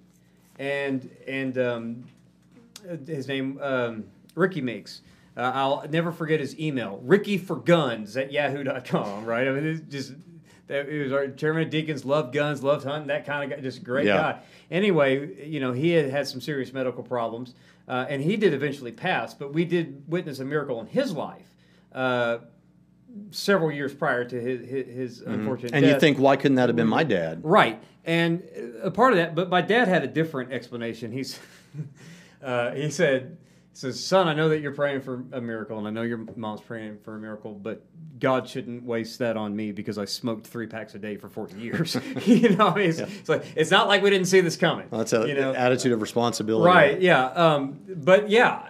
and 0.59 1.09
and 1.27 1.57
um, 1.59 2.05
his 3.07 3.29
name 3.29 3.59
um, 3.63 4.05
Ricky 4.35 4.61
Meeks. 4.61 5.03
Uh, 5.37 5.53
I'll 5.55 5.87
never 5.89 6.11
forget 6.13 6.41
his 6.41 6.59
email, 6.59 7.01
Ricky 7.05 7.39
for 7.39 7.57
Guns 7.57 8.17
at 8.17 8.33
yahoo.com, 8.33 9.25
right? 9.25 9.47
I 9.47 9.53
mean, 9.53 9.65
it's 9.65 9.81
just 9.83 10.13
That 10.67 10.89
he 10.89 10.99
was 10.99 11.13
our 11.13 11.29
chairman 11.29 11.63
of 11.65 11.71
deacons, 11.71 12.05
loved 12.05 12.35
guns, 12.35 12.63
loved 12.65 12.85
hunting, 12.85 13.09
that 13.09 13.25
kind 13.27 13.45
of 13.51 13.57
guy, 13.57 13.63
just 13.63 13.85
great 13.85 14.07
Yeah. 14.07 14.17
guy. 14.17 14.39
Anyway, 14.71 15.47
you 15.47 15.61
know, 15.61 15.73
he 15.73 15.91
had 15.91 16.11
had 16.11 16.27
some 16.27 16.41
serious 16.41 16.73
medical 16.73 17.03
problems, 17.05 17.55
uh, 17.91 18.07
and 18.09 18.23
he 18.23 18.37
did 18.37 18.55
eventually 18.55 18.93
pass. 18.93 19.35
But 19.35 19.53
we 19.53 19.65
did 19.65 20.05
witness 20.07 20.39
a 20.39 20.45
miracle 20.45 20.81
in 20.81 20.87
his 20.87 21.13
life. 21.13 21.49
Uh, 21.93 22.39
Several 23.33 23.73
years 23.73 23.93
prior 23.93 24.25
to 24.25 24.41
his 24.41 24.61
his, 24.71 24.87
his 24.87 25.21
unfortunate 25.23 25.71
Mm-hmm. 25.73 25.75
And 25.77 25.85
death. 25.85 25.95
you 25.95 26.01
think, 26.01 26.19
why 26.21 26.37
couldn't 26.37 26.55
that 26.55 26.69
have 26.69 26.77
been 26.77 26.87
my 26.87 27.03
dad? 27.03 27.41
Right. 27.43 27.83
And 28.05 28.45
a 28.85 28.91
part 28.93 29.13
of 29.15 29.17
that, 29.19 29.35
but 29.35 29.51
my 29.51 29.63
dad 29.63 29.89
had 29.89 30.05
a 30.05 30.07
different 30.07 30.53
explanation. 30.53 31.11
He's, 31.11 31.37
uh, 32.43 32.71
he 32.71 32.89
said, 32.89 33.37
he 33.73 33.77
says, 33.79 34.05
son, 34.05 34.27
I 34.29 34.35
know 34.35 34.49
that 34.49 34.61
you're 34.61 34.75
praying 34.75 35.03
for 35.03 35.25
a 35.33 35.41
miracle, 35.41 35.79
and 35.79 35.87
I 35.87 35.91
know 35.91 36.03
your 36.03 36.19
mom's 36.37 36.61
praying 36.61 36.99
for 37.05 37.15
a 37.15 37.19
miracle, 37.19 37.53
but 37.55 37.85
God 38.19 38.49
shouldn't 38.49 38.83
waste 38.83 39.19
that 39.21 39.37
on 39.37 39.55
me 39.55 39.71
because 39.73 39.97
I 39.97 40.05
smoked 40.07 40.47
three 40.47 40.67
packs 40.67 40.95
a 40.95 40.99
day 40.99 41.17
for 41.17 41.29
40 41.29 41.57
years. 41.61 41.97
you 42.27 42.51
know, 42.57 42.75
it's, 42.75 42.99
it's 42.99 43.29
like 43.29 43.45
it's 43.55 43.71
not 43.71 43.87
like 43.89 44.03
we 44.03 44.11
didn't 44.11 44.27
see 44.27 44.41
this 44.41 44.57
coming. 44.57 44.89
Well, 44.91 44.99
that's 44.99 45.13
a 45.13 45.27
you 45.27 45.35
know? 45.35 45.55
attitude 45.55 45.93
of 45.93 46.03
responsibility. 46.03 46.67
Right. 46.67 47.01
Yeah. 47.01 47.27
Um, 47.27 47.79
but 47.89 48.29
yeah, 48.29 48.69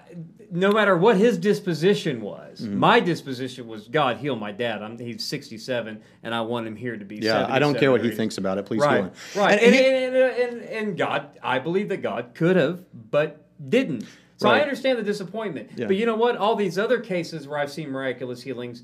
no 0.50 0.70
matter 0.70 0.96
what 0.96 1.16
his 1.16 1.38
disposition 1.38 2.20
was, 2.20 2.60
Mm-hmm. 2.60 2.78
my 2.78 3.00
disposition 3.00 3.68
was 3.68 3.86
God 3.88 4.18
heal 4.18 4.34
my 4.36 4.50
dad. 4.52 4.82
I'm, 4.82 4.98
he's 4.98 5.24
67, 5.24 6.02
and 6.24 6.34
I 6.34 6.40
want 6.42 6.66
him 6.66 6.74
here 6.76 6.96
to 6.96 7.04
be. 7.04 7.16
Yeah, 7.16 7.46
I 7.48 7.58
don't 7.60 7.78
care 7.78 7.90
what 7.92 8.04
he 8.04 8.10
thinks 8.10 8.36
about 8.38 8.58
it. 8.58 8.66
Please 8.66 8.82
right, 8.82 8.96
heal 8.96 9.04
him. 9.04 9.12
Right. 9.36 9.62
And- 9.62 9.74
And, 9.74 10.14
and 10.14 10.16
and, 10.16 10.60
and, 10.60 10.62
and, 10.68 10.98
God, 10.98 11.38
I 11.42 11.58
believe 11.60 11.88
that 11.88 11.98
God 12.02 12.32
could 12.34 12.56
have, 12.56 12.84
but 13.10 13.46
didn't. 13.70 14.04
So 14.40 14.48
I 14.48 14.60
understand 14.60 14.98
the 14.98 15.02
disappointment. 15.02 15.70
Yeah. 15.76 15.86
But 15.86 15.96
you 15.96 16.06
know 16.06 16.14
what? 16.14 16.36
All 16.36 16.56
these 16.56 16.78
other 16.78 16.98
cases 16.98 17.46
where 17.46 17.58
I've 17.58 17.70
seen 17.70 17.90
miraculous 17.90 18.40
healings, 18.40 18.82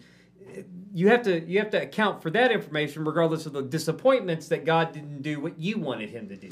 you 0.92 1.08
have 1.08 1.22
to 1.22 1.40
you 1.40 1.58
have 1.60 1.70
to 1.70 1.80
account 1.80 2.22
for 2.22 2.28
that 2.30 2.52
information, 2.52 3.06
regardless 3.06 3.46
of 3.46 3.54
the 3.54 3.62
disappointments 3.62 4.48
that 4.48 4.66
God 4.66 4.92
didn't 4.92 5.22
do 5.22 5.40
what 5.40 5.58
you 5.58 5.78
wanted 5.78 6.10
Him 6.10 6.28
to 6.28 6.36
do. 6.36 6.50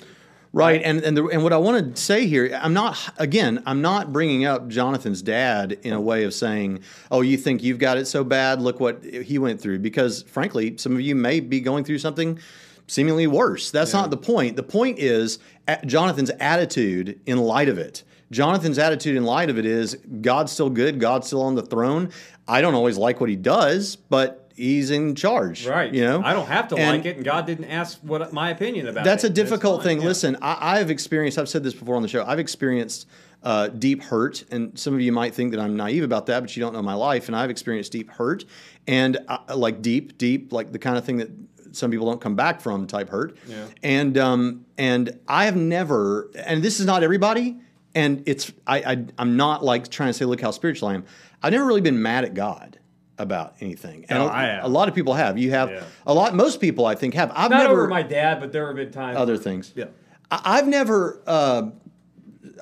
Right, 0.54 0.80
and 0.82 1.02
and 1.02 1.16
the, 1.16 1.26
and 1.26 1.42
what 1.42 1.52
I 1.52 1.58
want 1.58 1.96
to 1.96 2.00
say 2.00 2.26
here, 2.26 2.58
I'm 2.62 2.73
not 2.73 2.99
again, 3.18 3.62
I'm 3.66 3.82
not 3.82 4.11
bringing 4.11 4.46
up 4.46 4.68
Jonathan's 4.68 5.20
dad 5.20 5.73
in 5.82 5.92
a 5.92 6.00
way 6.00 6.25
of 6.25 6.32
saying, 6.32 6.80
"Oh, 7.11 7.20
you 7.20 7.37
think 7.37 7.62
you've 7.62 7.78
got 7.78 7.99
it 7.99 8.06
so 8.06 8.25
bad? 8.25 8.62
Look 8.62 8.80
what 8.80 9.04
he 9.04 9.38
went 9.38 9.61
through." 9.61 9.80
Because 9.80 10.23
frankly, 10.23 10.78
some 10.78 10.94
of 10.94 11.02
you 11.02 11.14
may 11.14 11.40
be 11.40 11.61
going 11.61 11.84
through 11.84 11.99
something 11.99 12.38
seemingly 12.87 13.26
worse. 13.26 13.70
That's 13.70 13.92
not 13.92 14.11
the 14.11 14.16
point. 14.16 14.56
The 14.56 14.62
point 14.62 14.99
is 14.99 15.40
Jonathan's 15.84 16.30
attitude 16.40 17.20
in 17.26 17.38
light 17.38 17.68
of 17.68 17.76
it. 17.76 18.02
Jonathan's 18.34 18.78
attitude 18.78 19.16
in 19.16 19.24
light 19.24 19.48
of 19.48 19.58
it 19.58 19.64
is 19.64 19.94
God's 20.20 20.52
still 20.52 20.68
good, 20.70 20.98
God's 21.00 21.26
still 21.28 21.42
on 21.42 21.54
the 21.54 21.62
throne. 21.62 22.10
I 22.46 22.60
don't 22.60 22.74
always 22.74 22.98
like 22.98 23.20
what 23.20 23.30
he 23.30 23.36
does, 23.36 23.96
but 23.96 24.50
he's 24.54 24.90
in 24.90 25.14
charge. 25.14 25.66
Right. 25.66 25.92
You 25.94 26.02
know, 26.04 26.22
I 26.22 26.32
don't 26.32 26.46
have 26.48 26.68
to 26.68 26.76
And- 26.76 26.98
like 26.98 27.06
it, 27.06 27.16
and 27.16 27.24
God 27.24 27.46
didn't 27.46 27.66
ask 27.66 27.98
what 28.02 28.32
my 28.32 28.50
opinion 28.50 28.88
about 28.88 29.04
that's 29.04 29.24
it. 29.24 29.30
a 29.30 29.34
difficult 29.34 29.82
thing. 29.82 30.00
yeah. 30.00 30.06
Listen, 30.08 30.36
I, 30.42 30.78
I've 30.78 30.90
experienced. 30.90 31.38
I've 31.38 31.48
said 31.48 31.62
this 31.62 31.74
before 31.74 31.96
on 31.96 32.02
the 32.02 32.08
show. 32.08 32.24
I've 32.26 32.38
experienced 32.40 33.06
uh, 33.42 33.68
deep 33.68 34.02
hurt, 34.02 34.44
and 34.50 34.76
some 34.78 34.94
of 34.94 35.00
you 35.00 35.12
might 35.12 35.34
think 35.34 35.50
that 35.52 35.60
I'm 35.60 35.76
naive 35.76 36.02
about 36.02 36.26
that, 36.26 36.40
but 36.40 36.56
you 36.56 36.60
don't 36.62 36.72
know 36.72 36.82
my 36.82 36.94
life. 36.94 37.28
And 37.28 37.36
I've 37.36 37.50
experienced 37.50 37.92
deep 37.92 38.10
hurt, 38.10 38.44
and 38.86 39.18
uh, 39.28 39.38
like 39.54 39.80
deep, 39.82 40.18
deep, 40.18 40.52
like 40.52 40.72
the 40.72 40.78
kind 40.78 40.96
of 40.98 41.04
thing 41.04 41.18
that 41.18 41.30
some 41.72 41.90
people 41.90 42.06
don't 42.06 42.20
come 42.20 42.36
back 42.36 42.60
from 42.60 42.86
type 42.86 43.10
hurt. 43.10 43.36
Yeah. 43.46 43.66
And 43.82 44.16
um, 44.18 44.64
and 44.78 45.18
I 45.28 45.44
have 45.46 45.56
never, 45.56 46.30
and 46.36 46.62
this 46.62 46.80
is 46.80 46.86
not 46.86 47.02
everybody, 47.02 47.56
and 47.94 48.22
it's 48.26 48.52
I, 48.66 48.78
I 48.92 49.04
I'm 49.18 49.36
not 49.36 49.64
like 49.64 49.88
trying 49.90 50.08
to 50.10 50.12
say 50.14 50.24
look 50.24 50.40
how 50.40 50.50
spiritual 50.50 50.88
I 50.88 50.94
am. 50.94 51.04
I've 51.42 51.52
never 51.52 51.64
really 51.66 51.80
been 51.80 52.00
mad 52.00 52.24
at 52.24 52.34
God 52.34 52.78
about 53.18 53.54
anything, 53.60 54.06
and 54.08 54.18
No, 54.18 54.26
a, 54.26 54.30
I 54.30 54.42
have. 54.44 54.64
a 54.64 54.68
lot 54.68 54.88
of 54.88 54.94
people 54.94 55.14
have. 55.14 55.38
You 55.38 55.50
have 55.52 55.70
Yeah. 55.70 55.84
a 56.06 56.12
lot. 56.14 56.34
Most 56.34 56.60
people, 56.60 56.84
I 56.86 56.94
think, 56.94 57.14
have. 57.14 57.30
I've 57.34 57.50
Not 57.50 57.58
never 57.62 57.72
over 57.82 57.88
my 57.88 58.02
dad, 58.02 58.40
but 58.40 58.50
there 58.52 58.66
have 58.66 58.76
been 58.76 58.90
times. 58.90 59.16
other 59.16 59.36
things. 59.36 59.72
Yeah. 59.76 59.86
I- 60.30 60.42
I've 60.58 60.66
never. 60.68 61.22
Uh, 61.26 61.70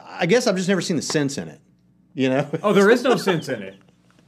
I 0.05 0.27
guess 0.27 0.47
I've 0.47 0.57
just 0.57 0.69
never 0.69 0.81
seen 0.81 0.97
the 0.97 1.03
sense 1.03 1.39
in 1.39 1.49
it. 1.49 1.61
You 2.15 2.29
know. 2.29 2.49
Oh, 2.63 2.73
there 2.75 2.91
is 2.91 3.03
no 3.03 3.17
sense 3.17 3.49
in 3.49 3.63
it. 3.63 3.77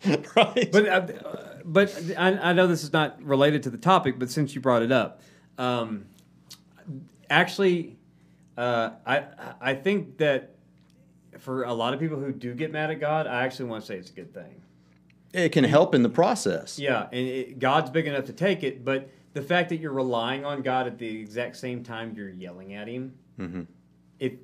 right. 0.37 0.71
But 0.73 0.87
uh, 0.89 1.07
but 1.65 1.95
I, 2.17 2.29
I 2.51 2.53
know 2.55 2.67
this 2.67 2.83
is 2.85 2.93
not 2.93 3.23
related 3.23 3.63
to 3.65 3.71
the 3.71 3.79
topic, 3.79 4.19
but 4.19 4.31
since 4.31 4.55
you 4.55 4.61
brought 4.61 4.83
it 4.83 4.93
up, 4.93 5.21
um, 5.59 6.07
actually, 7.31 7.97
uh, 8.57 8.91
I 9.07 9.25
I 9.61 9.75
think 9.75 10.19
that 10.19 10.54
for 11.45 11.65
a 11.65 11.73
lot 11.73 11.95
of 11.95 12.01
people 12.01 12.19
who 12.19 12.33
do 12.33 12.55
get 12.55 12.73
mad 12.73 12.91
at 12.91 12.99
God, 13.01 13.27
I 13.27 13.45
actually 13.45 13.67
want 13.69 13.83
to 13.83 13.87
say 13.87 13.97
it's 13.97 14.11
a 14.11 14.15
good 14.15 14.33
thing. 14.33 14.63
it 15.33 15.51
can 15.53 15.65
help 15.65 15.95
in 15.95 16.03
the 16.03 16.09
process. 16.09 16.79
Yeah, 16.79 17.03
and 17.13 17.27
it, 17.29 17.59
God's 17.59 17.91
big 17.91 18.07
enough 18.07 18.25
to 18.27 18.33
take 18.33 18.63
it, 18.63 18.85
but 18.85 19.09
the 19.35 19.43
fact 19.43 19.69
that 19.69 19.77
you're 19.77 19.93
relying 19.93 20.45
on 20.45 20.63
God 20.63 20.87
at 20.87 20.97
the 20.99 21.07
exact 21.21 21.57
same 21.57 21.83
time 21.83 22.15
you're 22.17 22.29
yelling 22.31 22.75
at 22.75 22.89
Him, 22.89 23.15
Mm-hmm. 23.39 23.63
it, 24.21 24.39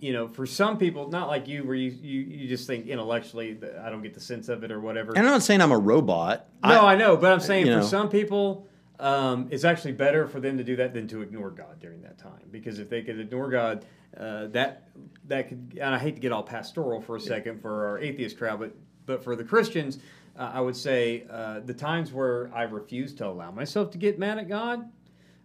you 0.00 0.12
know, 0.12 0.28
for 0.28 0.44
some 0.46 0.76
people, 0.78 1.08
not 1.08 1.28
like 1.28 1.46
you, 1.48 1.64
where 1.64 1.74
you, 1.76 1.90
you, 1.90 2.20
you 2.20 2.48
just 2.48 2.66
think 2.66 2.86
intellectually 2.86 3.58
I 3.82 3.88
don't 3.90 4.02
get 4.02 4.12
the 4.14 4.20
sense 4.20 4.48
of 4.48 4.64
it 4.64 4.70
or 4.72 4.80
whatever. 4.80 5.10
And 5.10 5.20
I'm 5.20 5.32
not 5.32 5.42
saying 5.42 5.60
I'm 5.60 5.72
a 5.72 5.78
robot. 5.78 6.46
no, 6.62 6.86
I, 6.86 6.94
know, 6.96 7.16
but 7.16 7.32
I'm 7.32 7.40
saying 7.40 7.66
for 7.66 7.70
know. 7.76 7.82
some 7.82 8.08
people, 8.08 8.66
um, 8.98 9.48
it's 9.50 9.64
actually 9.64 9.92
better 9.92 10.26
for 10.26 10.40
them 10.40 10.58
to 10.58 10.64
do 10.64 10.76
that 10.76 10.92
than 10.94 11.06
to 11.08 11.22
ignore 11.22 11.50
God 11.50 11.80
during 11.80 12.02
that 12.02 12.18
time. 12.18 12.48
Because 12.50 12.78
if 12.78 12.88
they 12.90 13.02
could 13.02 13.18
ignore 13.20 13.48
God, 13.50 13.84
uh, 14.18 14.46
that 14.48 14.88
that 15.26 15.48
could. 15.48 15.78
And 15.80 15.94
I 15.94 15.98
hate 15.98 16.14
to 16.14 16.20
get 16.20 16.32
all 16.32 16.42
pastoral 16.42 17.00
for 17.00 17.16
a 17.16 17.20
second 17.20 17.60
for 17.60 17.86
our 17.88 17.98
atheist 17.98 18.38
crowd, 18.38 18.60
but 18.60 18.74
but 19.06 19.22
for 19.22 19.36
the 19.36 19.44
Christians, 19.44 19.98
uh, 20.38 20.52
I 20.54 20.60
would 20.60 20.76
say 20.76 21.24
uh, 21.30 21.60
the 21.60 21.74
times 21.74 22.12
where 22.12 22.50
I 22.54 22.62
refuse 22.62 23.14
to 23.14 23.26
allow 23.26 23.50
myself 23.50 23.90
to 23.92 23.98
get 23.98 24.18
mad 24.18 24.38
at 24.38 24.48
God. 24.48 24.90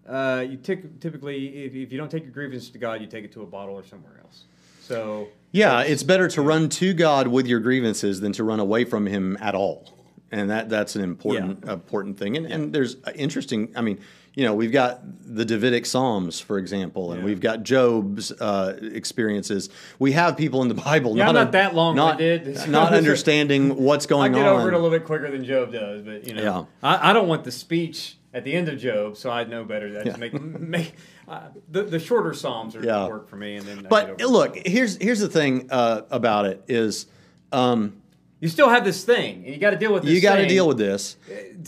Uh, 0.08 0.44
you 0.50 0.58
tic- 0.58 1.00
typically, 1.00 1.66
if, 1.66 1.76
if 1.76 1.92
you 1.92 1.98
don't 1.98 2.10
take 2.10 2.24
your 2.24 2.32
grievance 2.32 2.70
to 2.72 2.80
God, 2.80 3.00
you 3.00 3.06
take 3.06 3.26
it 3.26 3.32
to 3.34 3.44
a 3.44 3.46
bottle 3.46 3.76
or 3.76 3.84
somewhere 3.84 4.20
else. 4.24 4.46
So 4.82 5.28
Yeah, 5.52 5.82
it's 5.82 6.02
better 6.02 6.28
to 6.30 6.42
run 6.42 6.68
to 6.70 6.94
God 6.94 7.28
with 7.28 7.46
your 7.46 7.60
grievances 7.60 8.20
than 8.20 8.34
to 8.34 8.44
run 8.44 8.60
away 8.60 8.86
from 8.86 9.06
Him 9.06 9.38
at 9.40 9.54
all. 9.54 9.94
And 10.32 10.50
that 10.50 10.70
that's 10.70 10.96
an 10.96 11.04
important 11.04 11.64
important 11.66 12.18
thing. 12.18 12.38
And, 12.38 12.46
and 12.46 12.74
there's 12.74 12.98
uh, 13.04 13.12
interesting. 13.16 13.72
I 13.76 13.82
mean, 13.82 14.00
you 14.36 14.46
know, 14.46 14.54
we've 14.54 14.72
got 14.72 15.02
the 15.26 15.44
Davidic 15.46 15.86
Psalms, 15.86 16.40
for 16.40 16.58
example, 16.58 17.12
and 17.12 17.22
Yeah. 17.22 17.26
we've 17.26 17.40
got 17.42 17.64
Job's 17.64 18.32
uh, 18.32 18.78
experiences. 18.82 19.70
We 19.98 20.12
have 20.14 20.38
people 20.38 20.62
in 20.62 20.68
the 20.68 20.76
Bible. 20.76 21.18
Yeah, 21.18 21.26
not 21.26 21.36
not 21.36 21.52
that 21.54 21.76
long-winded. 21.76 22.56
not, 22.56 22.70
not 22.70 22.94
understanding 23.02 23.76
what's 23.76 24.06
going 24.06 24.34
on. 24.34 24.40
I 24.40 24.44
get 24.44 24.50
on. 24.52 24.60
over 24.62 24.70
it 24.70 24.74
a 24.74 24.78
little 24.78 24.92
bit 24.98 25.06
quicker 25.06 25.30
than 25.32 25.44
Job 25.44 25.72
does, 25.72 26.02
but 26.04 26.26
you 26.28 26.34
know, 26.36 26.42
Yeah. 26.44 26.64
I, 26.88 27.10
I 27.10 27.14
don't 27.14 27.28
want 27.28 27.44
the 27.44 27.52
speech 27.52 28.16
at 28.34 28.44
the 28.44 28.54
end 28.54 28.70
of 28.70 28.78
Job, 28.78 29.18
so 29.18 29.30
I 29.32 29.44
know 29.44 29.64
better. 29.64 29.92
That 29.94 30.06
Yeah. 30.06 30.18
make 30.18 30.34
make 30.42 30.94
uh, 31.28 31.42
the 31.70 31.84
the 31.84 32.00
shorter 32.00 32.34
psalms 32.34 32.76
are 32.76 32.84
Yeah. 32.84 33.08
work 33.08 33.28
for 33.28 33.36
me, 33.36 33.56
and 33.56 33.66
then. 33.68 33.88
But 33.90 34.22
it. 34.22 34.28
look, 34.28 34.56
here's 34.66 34.98
here's 34.98 35.20
the 35.20 35.30
thing 35.30 35.68
uh, 35.72 36.02
about 36.12 36.46
it 36.46 36.64
is 36.68 37.08
um, 37.52 37.99
you 38.40 38.48
still 38.48 38.70
have 38.70 38.84
this 38.84 39.04
thing, 39.04 39.44
and 39.46 39.54
you 39.54 39.58
got 39.58 39.72
to 39.72 39.78
deal 39.78 39.94
with. 39.94 40.04
This 40.04 40.14
you 40.14 40.22
got 40.22 40.38
to 40.38 40.48
deal 40.48 40.68
with 40.68 40.78
this. 40.78 41.18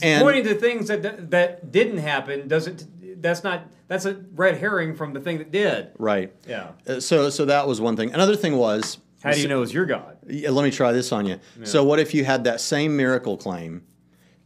And 0.01 0.23
pointing 0.23 0.43
to 0.45 0.55
things 0.55 0.87
that 0.87 1.31
that 1.31 1.71
didn't 1.71 1.97
happen 1.97 2.47
doesn't. 2.47 3.21
That's 3.21 3.43
not. 3.43 3.67
That's 3.87 4.05
a 4.05 4.23
red 4.33 4.57
herring 4.57 4.95
from 4.95 5.13
the 5.13 5.19
thing 5.19 5.37
that 5.39 5.51
did. 5.51 5.91
right. 5.99 6.33
Yeah. 6.47 6.71
Uh, 6.87 6.99
so 7.01 7.29
so 7.29 7.45
that 7.45 7.67
was 7.67 7.81
one 7.81 7.95
thing. 7.97 8.13
Another 8.13 8.37
thing 8.37 8.55
was 8.55 8.97
How 9.21 9.31
do 9.31 9.41
you 9.41 9.47
know 9.49 9.61
it's 9.61 9.73
your 9.73 9.85
God? 9.85 10.17
Yeah, 10.27 10.51
let 10.51 10.63
me 10.63 10.71
try 10.71 10.91
this 10.93 11.11
on 11.11 11.25
you. 11.25 11.39
So, 11.63 11.83
what 11.83 11.99
if 11.99 12.13
you 12.13 12.23
had 12.23 12.45
that 12.45 12.61
same 12.61 12.95
miracle 12.95 13.35
claim, 13.35 13.83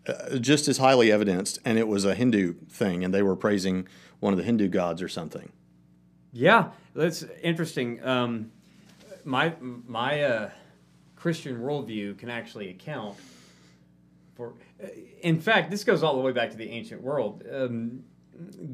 uh, 0.07 0.37
just 0.37 0.67
as 0.67 0.79
highly 0.79 1.11
evidenced, 1.11 1.59
and 1.63 1.77
it 1.77 1.87
was 1.87 2.05
a 2.05 2.15
Hindu 2.15 2.55
thing, 2.69 3.03
and 3.03 3.13
they 3.13 3.21
were 3.21 3.35
praising 3.35 3.87
one 4.19 4.33
of 4.33 4.37
the 4.37 4.43
Hindu 4.43 4.67
gods 4.67 5.01
or 5.01 5.07
something? 5.07 5.51
Yeah, 6.33 6.71
that's 6.95 7.23
interesting. 7.43 8.03
Um, 8.03 8.51
my 9.23 9.53
my 9.59 10.23
uh, 10.23 10.49
Christian 11.25 11.57
worldview 11.57 12.15
can 12.19 12.29
actually 12.29 12.69
account 12.69 13.15
for. 14.35 14.53
uh, 14.83 14.85
In 15.23 15.41
fact, 15.41 15.71
this 15.71 15.83
goes 15.83 16.03
all 16.03 16.13
the 16.13 16.21
way 16.21 16.31
back 16.31 16.51
to 16.51 16.55
the 16.55 16.69
ancient 16.69 17.01
world. 17.01 17.43
Um, 17.51 18.03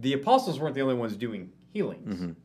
the 0.03 0.11
apostles 0.11 0.59
weren't 0.59 0.75
the 0.75 0.81
only 0.81 0.95
ones 0.95 1.15
doing 1.15 1.53
healings. 1.71 2.35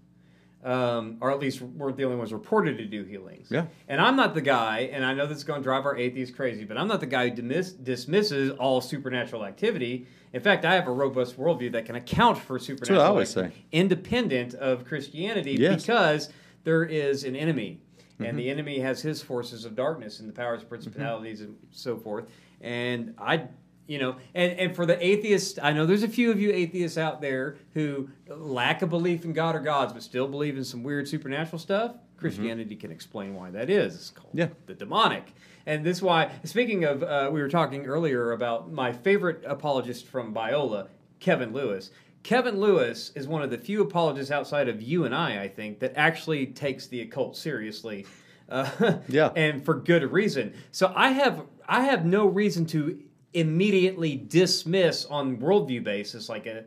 Um, 0.62 1.16
or 1.20 1.32
at 1.32 1.40
least 1.40 1.60
weren't 1.60 1.96
the 1.96 2.04
only 2.04 2.16
ones 2.18 2.32
reported 2.32 2.78
to 2.78 2.84
do 2.84 3.02
healings. 3.02 3.48
Yeah. 3.50 3.66
And 3.88 4.00
I'm 4.00 4.14
not 4.14 4.34
the 4.34 4.40
guy, 4.40 4.90
and 4.92 5.04
I 5.04 5.12
know 5.12 5.26
this 5.26 5.38
is 5.38 5.44
going 5.44 5.60
to 5.60 5.64
drive 5.64 5.84
our 5.86 5.96
atheists 5.96 6.34
crazy, 6.34 6.62
but 6.64 6.78
I'm 6.78 6.86
not 6.86 7.00
the 7.00 7.06
guy 7.06 7.28
who 7.28 7.34
dismiss, 7.34 7.72
dismisses 7.72 8.50
all 8.52 8.80
supernatural 8.80 9.44
activity. 9.44 10.06
In 10.32 10.40
fact, 10.40 10.64
I 10.64 10.74
have 10.74 10.86
a 10.86 10.92
robust 10.92 11.36
worldview 11.36 11.72
that 11.72 11.84
can 11.84 11.96
account 11.96 12.38
for 12.38 12.60
supernatural 12.60 13.00
I 13.00 13.06
always 13.06 13.30
activity 13.36 13.54
say. 13.56 13.64
independent 13.72 14.54
of 14.54 14.84
Christianity 14.84 15.52
Yes. 15.58 15.82
because 15.84 16.28
there 16.62 16.84
is 16.84 17.24
an 17.24 17.34
enemy. 17.34 17.80
Mm-hmm. 18.16 18.24
And 18.24 18.38
the 18.38 18.50
enemy 18.50 18.78
has 18.80 19.02
his 19.02 19.22
forces 19.22 19.64
of 19.64 19.76
darkness 19.76 20.20
and 20.20 20.28
the 20.28 20.32
powers, 20.32 20.62
of 20.62 20.68
principalities, 20.68 21.40
and 21.42 21.56
so 21.70 21.96
forth. 21.96 22.24
And 22.62 23.14
I, 23.18 23.44
you 23.86 23.98
know, 23.98 24.16
and, 24.34 24.58
and 24.58 24.74
for 24.74 24.86
the 24.86 25.04
atheists, 25.04 25.58
I 25.62 25.72
know 25.72 25.84
there's 25.84 26.02
a 26.02 26.08
few 26.08 26.30
of 26.30 26.40
you 26.40 26.50
atheists 26.50 26.96
out 26.96 27.20
there 27.20 27.56
who 27.74 28.08
lack 28.28 28.80
a 28.82 28.86
belief 28.86 29.24
in 29.26 29.32
God 29.34 29.54
or 29.54 29.60
gods, 29.60 29.92
but 29.92 30.02
still 30.02 30.26
believe 30.28 30.56
in 30.56 30.64
some 30.64 30.82
weird 30.82 31.06
supernatural 31.06 31.58
stuff. 31.58 31.94
Christianity 32.16 32.74
can 32.76 32.90
explain 32.90 33.34
why 33.34 33.50
that 33.50 33.68
is. 33.68 33.94
It's 33.94 34.10
called 34.10 34.30
Yeah. 34.32 34.48
the 34.64 34.72
demonic. 34.72 35.34
And 35.66 35.84
this 35.84 35.98
is 35.98 36.02
why, 36.02 36.30
speaking 36.44 36.84
of, 36.84 37.02
uh, 37.02 37.28
we 37.30 37.42
were 37.42 37.48
talking 37.50 37.84
earlier 37.86 38.32
about 38.32 38.72
my 38.72 38.92
favorite 38.92 39.42
apologist 39.44 40.06
from 40.06 40.32
Biola, 40.32 40.88
Kevin 41.20 41.52
Lewis. 41.52 41.90
Kevin 42.22 42.58
Lewis 42.60 43.12
is 43.14 43.28
one 43.28 43.42
of 43.42 43.50
the 43.50 43.58
few 43.58 43.82
apologists 43.82 44.30
outside 44.32 44.68
of 44.68 44.82
you 44.82 45.04
and 45.04 45.14
I, 45.14 45.42
I 45.42 45.48
think, 45.48 45.78
that 45.80 45.92
actually 45.96 46.46
takes 46.46 46.86
the 46.88 47.00
occult 47.02 47.36
seriously. 47.36 48.06
Uh, 48.48 48.98
Yeah. 49.08 49.32
and 49.34 49.64
for 49.64 49.74
good 49.74 50.04
reason. 50.12 50.54
So 50.70 50.92
I 50.94 51.08
have 51.08 51.42
I 51.66 51.82
have 51.82 52.06
no 52.06 52.26
reason 52.26 52.64
to 52.66 53.02
immediately 53.32 54.14
dismiss 54.14 55.04
on 55.04 55.38
worldview 55.38 55.82
basis 55.82 56.28
like 56.28 56.46
a 56.46 56.62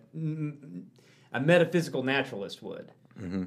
a 1.31 1.39
metaphysical 1.39 2.03
naturalist 2.03 2.61
would 2.61 2.91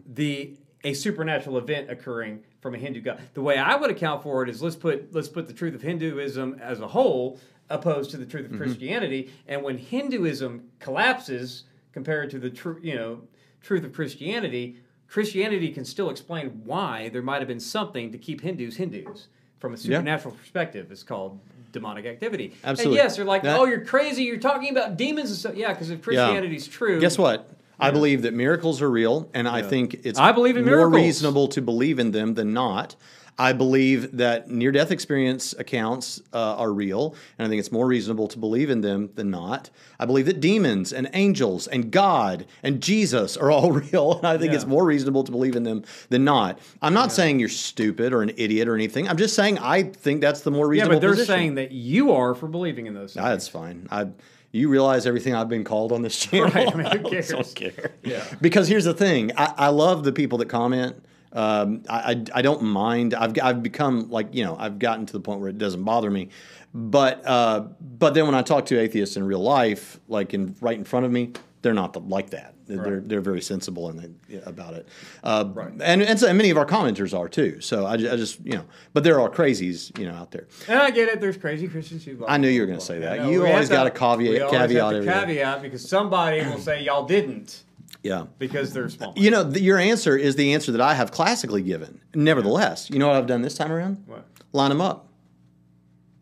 the 0.06 0.56
a 0.82 0.94
supernatural 0.94 1.58
event 1.58 1.90
occurring 1.90 2.42
from 2.62 2.74
a 2.74 2.78
Hindu 2.78 3.02
god. 3.02 3.20
The 3.34 3.42
way 3.42 3.58
I 3.58 3.76
would 3.76 3.90
account 3.90 4.22
for 4.22 4.42
it 4.42 4.48
is 4.48 4.62
let's 4.62 4.76
put 4.76 5.12
let's 5.14 5.28
put 5.28 5.46
the 5.46 5.52
truth 5.52 5.74
of 5.74 5.82
Hinduism 5.82 6.58
as 6.58 6.80
a 6.80 6.88
whole 6.88 7.38
opposed 7.68 8.10
to 8.12 8.16
the 8.16 8.24
truth 8.26 8.50
of 8.50 8.56
Christianity, 8.56 9.30
and 9.46 9.62
when 9.62 9.76
Hinduism 9.76 10.70
collapses 10.78 11.64
compared 11.92 12.30
to 12.30 12.38
the 12.38 12.50
true 12.50 12.78
you 12.82 12.94
know 12.94 13.20
truth 13.60 13.84
of 13.84 13.92
Christianity, 13.92 14.76
Christianity 15.08 15.70
can 15.70 15.84
still 15.84 16.10
explain 16.10 16.62
why 16.64 17.08
there 17.10 17.22
might 17.22 17.38
have 17.38 17.48
been 17.48 17.60
something 17.60 18.10
to 18.12 18.18
keep 18.18 18.40
Hindus 18.40 18.76
Hindus 18.76 19.28
from 19.58 19.74
a 19.74 19.76
supernatural 19.76 20.34
perspective. 20.34 20.90
It's 20.90 21.02
called 21.02 21.38
demonic 21.70 22.04
activity. 22.06 22.54
Absolutely. 22.64 22.98
And 22.98 23.04
yes, 23.04 23.16
they're 23.16 23.24
like, 23.24 23.42
That- 23.42 23.58
oh, 23.58 23.64
you're 23.64 23.84
crazy. 23.84 24.24
You're 24.24 24.38
talking 24.38 24.70
about 24.70 24.96
demons 24.96 25.30
and 25.30 25.38
stuff. 25.38 25.54
Yeah, 25.54 25.72
because 25.72 25.90
if 25.90 26.02
Christianity's 26.02 26.66
true, 26.66 27.00
Guess 27.00 27.18
what? 27.18 27.48
I 27.80 27.90
believe 27.90 28.22
that 28.22 28.34
miracles 28.34 28.80
are 28.82 28.90
real, 28.90 29.28
and 29.34 29.48
I 29.48 29.62
think 29.62 30.00
it's 30.04 30.18
I 30.18 30.32
believe 30.32 30.56
in 30.56 30.64
more 30.64 30.76
miracles. 30.88 30.94
reasonable 31.02 31.48
to 31.48 31.60
believe 31.62 31.98
in 31.98 32.12
them 32.12 32.34
than 32.34 32.52
not. 32.52 32.94
I 33.38 33.54
believe 33.54 34.18
that 34.18 34.50
near 34.50 34.70
death 34.72 34.90
experience 34.90 35.54
accounts 35.58 36.20
uh, 36.34 36.56
are 36.56 36.70
real, 36.70 37.16
and 37.38 37.46
I 37.46 37.48
think 37.48 37.60
it's 37.60 37.72
more 37.72 37.86
reasonable 37.86 38.28
to 38.28 38.38
believe 38.38 38.68
in 38.68 38.82
them 38.82 39.08
than 39.14 39.30
not. 39.30 39.70
I 39.98 40.04
believe 40.04 40.26
that 40.26 40.38
demons 40.38 40.92
and 40.92 41.08
angels 41.14 41.66
and 41.66 41.90
God 41.90 42.44
and 42.62 42.82
Jesus 42.82 43.38
are 43.38 43.50
all 43.50 43.72
real, 43.90 44.18
and 44.18 44.26
I 44.26 44.36
think 44.36 44.52
it's 44.52 44.66
more 44.66 44.84
reasonable 44.84 45.24
to 45.24 45.32
believe 45.32 45.56
in 45.56 45.62
them 45.62 45.82
than 46.10 46.24
not. 46.24 46.58
I'm 46.82 46.92
not 46.92 47.10
saying 47.10 47.40
you're 47.40 47.48
stupid 47.48 48.12
or 48.12 48.20
an 48.22 48.32
idiot 48.36 48.68
or 48.68 48.74
anything. 48.74 49.08
I'm 49.08 49.16
just 49.16 49.34
saying 49.34 49.58
I 49.58 49.84
think 49.84 50.20
that's 50.20 50.42
the 50.42 50.50
more 50.50 50.66
Yeah, 50.66 50.82
reasonable 50.82 50.96
but 50.96 51.00
they're 51.00 51.10
position. 51.12 51.34
saying 51.34 51.54
that 51.54 51.72
you 51.72 52.12
are 52.12 52.34
for 52.34 52.48
believing 52.48 52.86
in 52.86 52.92
those 52.94 53.14
things. 53.14 53.24
Ah, 53.24 53.30
That's 53.30 53.48
fine. 53.48 53.88
I 53.90 54.08
you 54.52 54.68
realize 54.68 55.06
everything 55.06 55.34
I've 55.34 55.48
been 55.48 55.64
called 55.64 55.92
on 55.92 56.02
this 56.02 56.18
channel. 56.20 56.48
Right, 56.50 56.72
I 56.72 56.76
mean, 56.76 56.86
who 56.86 56.92
I 57.08 57.10
cares? 57.10 57.28
don't 57.28 57.54
care. 57.54 57.92
Yeah. 58.04 58.24
Because 58.40 58.68
here's 58.68 58.84
the 58.84 58.94
thing. 58.94 59.32
I, 59.36 59.52
I 59.56 59.68
love 59.68 60.04
the 60.04 60.12
people 60.12 60.38
that 60.38 60.48
comment. 60.48 61.02
Um, 61.32 61.82
I, 61.88 62.12
I 62.12 62.24
I 62.34 62.42
don't 62.42 62.62
mind. 62.62 63.14
I've 63.14 63.32
I've 63.42 63.62
become 63.62 64.10
like 64.10 64.34
you 64.34 64.44
know 64.44 64.54
I've 64.58 64.78
gotten 64.78 65.06
to 65.06 65.12
the 65.14 65.20
point 65.20 65.40
where 65.40 65.48
it 65.48 65.56
doesn't 65.56 65.82
bother 65.82 66.10
me. 66.10 66.28
But 66.74 67.26
uh, 67.26 67.68
but 67.80 68.12
then 68.12 68.26
when 68.26 68.34
I 68.34 68.42
talk 68.42 68.66
to 68.66 68.78
atheists 68.78 69.16
in 69.16 69.24
real 69.24 69.40
life, 69.42 69.98
like 70.08 70.34
in 70.34 70.54
right 70.60 70.76
in 70.76 70.84
front 70.84 71.06
of 71.06 71.12
me, 71.12 71.32
they're 71.62 71.72
not 71.74 71.92
the, 71.92 72.00
like 72.00 72.30
that. 72.30 72.54
They're 72.66 73.00
they're 73.00 73.20
very 73.20 73.40
sensible 73.40 73.88
and 73.88 74.18
about 74.46 74.74
it. 74.74 74.88
Uh, 75.22 75.44
Right. 75.52 75.72
And 75.80 76.02
and, 76.02 76.18
so, 76.18 76.26
and 76.28 76.36
many 76.36 76.50
of 76.50 76.56
our 76.56 76.66
commenters 76.66 77.16
are 77.18 77.28
too. 77.28 77.60
So 77.60 77.86
I, 77.86 77.92
I 77.94 77.96
just 77.96 78.40
you 78.44 78.52
know, 78.52 78.64
but 78.92 79.04
there 79.04 79.20
are 79.20 79.28
crazies 79.28 79.96
you 79.98 80.06
know 80.06 80.14
out 80.14 80.30
there. 80.30 80.46
And 80.68 80.78
I 80.80 80.90
get 80.90 81.08
it. 81.08 81.20
There's 81.20 81.36
crazy 81.36 81.68
Christians 81.68 82.04
who. 82.04 82.16
blah, 82.16 82.28
I 82.28 82.36
knew 82.38 82.48
you 82.48 82.60
were 82.62 82.66
gonna 82.66 82.80
say 82.80 82.98
that. 83.00 83.26
You 83.28 83.46
always 83.46 83.68
got 83.68 83.86
a 83.86 83.90
caveat- 83.90 84.50
caveat 84.50 84.70
to 84.70 84.96
everything. 84.96 85.12
caveat 85.20 85.62
because 85.62 85.88
somebody 85.88 86.40
will 86.44 86.58
say 86.58 86.82
y'all 86.82 87.04
didn't 87.06 87.62
Yeah. 88.02 88.26
because 88.38 88.72
they're 88.72 88.88
small. 88.88 89.12
You 89.16 89.30
know, 89.30 89.50
th- 89.50 89.62
your 89.62 89.78
answer 89.78 90.16
is 90.16 90.36
the 90.36 90.54
answer 90.54 90.72
that 90.72 90.80
I 90.80 90.94
have 90.94 91.10
classically 91.10 91.62
given. 91.62 92.00
Nevertheless, 92.14 92.88
you 92.90 92.98
know 92.98 93.08
what 93.08 93.16
I've 93.16 93.26
done 93.26 93.42
this 93.42 93.54
time 93.54 93.70
around? 93.72 94.02
What? 94.06 94.24
Line 94.52 94.70
them 94.70 94.80
up. 94.80 95.08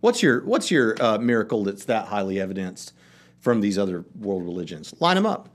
What's 0.00 0.22
your 0.22 0.44
What's 0.44 0.70
your 0.70 0.96
uh, 1.00 1.18
miracle 1.18 1.64
that's 1.64 1.84
that 1.84 2.06
highly 2.08 2.40
evidenced 2.40 2.92
from 3.40 3.60
these 3.60 3.78
other 3.78 4.04
world 4.18 4.44
religions? 4.44 4.94
Line 5.00 5.16
them 5.16 5.26
up. 5.26 5.48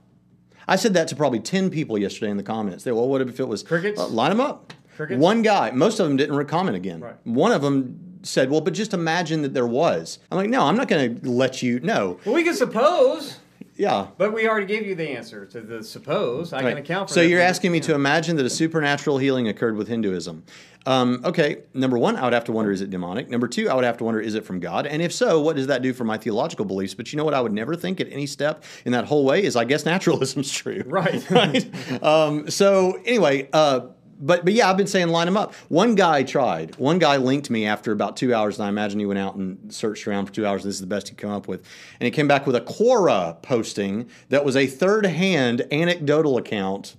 I 0.68 0.76
said 0.76 0.94
that 0.94 1.08
to 1.08 1.16
probably 1.16 1.40
ten 1.40 1.70
people 1.70 1.96
yesterday 1.96 2.30
in 2.30 2.36
the 2.36 2.42
comments. 2.42 2.84
They, 2.84 2.92
well, 2.92 3.08
what 3.08 3.20
if 3.20 3.40
it 3.40 3.48
was 3.48 3.62
Crickets? 3.62 4.00
Uh, 4.00 4.08
line 4.08 4.30
them 4.30 4.40
up. 4.40 4.72
Crickets? 4.96 5.20
One 5.20 5.42
guy. 5.42 5.70
Most 5.70 6.00
of 6.00 6.08
them 6.08 6.16
didn't 6.16 6.46
comment 6.46 6.76
again. 6.76 7.00
Right. 7.00 7.14
One 7.24 7.52
of 7.52 7.62
them 7.62 8.18
said, 8.22 8.50
"Well, 8.50 8.60
but 8.60 8.72
just 8.74 8.92
imagine 8.92 9.42
that 9.42 9.54
there 9.54 9.66
was." 9.66 10.18
I'm 10.30 10.38
like, 10.38 10.50
"No, 10.50 10.62
I'm 10.62 10.76
not 10.76 10.88
going 10.88 11.20
to 11.20 11.30
let 11.30 11.62
you 11.62 11.80
know." 11.80 12.18
Well, 12.24 12.34
we 12.34 12.42
can 12.42 12.54
suppose, 12.54 13.38
Yeah. 13.76 14.06
but 14.18 14.32
we 14.32 14.48
already 14.48 14.66
gave 14.66 14.86
you 14.86 14.94
the 14.94 15.10
answer 15.10 15.44
to 15.46 15.60
the 15.60 15.82
suppose. 15.84 16.52
I 16.52 16.62
Right. 16.62 16.68
can 16.70 16.78
account 16.78 17.08
for. 17.08 17.12
It. 17.12 17.14
So 17.14 17.20
you're 17.22 17.40
asking 17.40 17.72
me 17.72 17.80
to 17.80 17.94
imagine 17.94 18.36
that 18.36 18.46
a 18.46 18.50
supernatural 18.50 19.18
healing 19.18 19.48
occurred 19.48 19.76
with 19.76 19.88
Hinduism. 19.88 20.44
Um, 20.86 21.20
okay, 21.24 21.62
number 21.74 21.98
one, 21.98 22.14
I 22.14 22.22
would 22.22 22.32
have 22.32 22.44
to 22.44 22.52
wonder 22.52 22.70
is 22.70 22.80
it 22.80 22.90
demonic? 22.90 23.28
Number 23.28 23.48
two, 23.48 23.68
I 23.68 23.74
would 23.74 23.82
have 23.84 23.96
to 23.98 24.04
wonder 24.04 24.20
is 24.20 24.36
it 24.36 24.44
from 24.44 24.60
God? 24.60 24.86
And 24.86 25.02
if 25.02 25.12
so, 25.12 25.40
what 25.40 25.56
does 25.56 25.66
that 25.66 25.82
do 25.82 25.92
for 25.92 26.04
my 26.04 26.16
theological 26.16 26.64
beliefs? 26.64 26.94
But 26.94 27.12
you 27.12 27.16
know 27.16 27.24
what? 27.24 27.34
I 27.34 27.40
would 27.40 27.52
never 27.52 27.74
think 27.74 28.00
at 28.00 28.06
any 28.12 28.24
step 28.26 28.62
in 28.84 28.92
that 28.92 29.04
whole 29.06 29.24
way 29.24 29.42
is 29.42 29.56
I 29.56 29.64
guess 29.64 29.84
naturalism's 29.94 30.50
true. 30.52 30.84
Right. 30.86 31.28
right. 31.30 31.68
Um, 32.02 32.48
so 32.50 33.00
anyway, 33.04 33.48
uh, 33.52 33.80
but 34.18 34.44
but 34.44 34.54
yeah, 34.54 34.70
I've 34.70 34.76
been 34.76 34.86
saying 34.86 35.08
line 35.08 35.26
them 35.26 35.36
up. 35.36 35.54
One 35.68 35.94
guy 35.94 36.22
tried. 36.22 36.76
One 36.76 36.98
guy 36.98 37.16
linked 37.16 37.50
me 37.50 37.66
after 37.66 37.92
about 37.92 38.16
two 38.16 38.34
hours, 38.34 38.58
and 38.58 38.66
I 38.66 38.68
imagine 38.68 38.98
he 38.98 39.06
went 39.06 39.18
out 39.18 39.34
and 39.34 39.72
searched 39.72 40.06
around 40.06 40.26
for 40.26 40.32
two 40.32 40.46
hours. 40.46 40.64
This 40.64 40.74
is 40.74 40.80
the 40.80 40.86
best 40.86 41.08
he 41.08 41.14
come 41.14 41.30
up 41.30 41.48
with, 41.48 41.66
and 42.00 42.06
he 42.06 42.10
came 42.10 42.28
back 42.28 42.46
with 42.46 42.56
a 42.56 42.60
Quora 42.60 43.40
posting 43.42 44.08
that 44.28 44.44
was 44.44 44.56
a 44.56 44.66
third-hand 44.66 45.66
anecdotal 45.70 46.36
account 46.36 46.96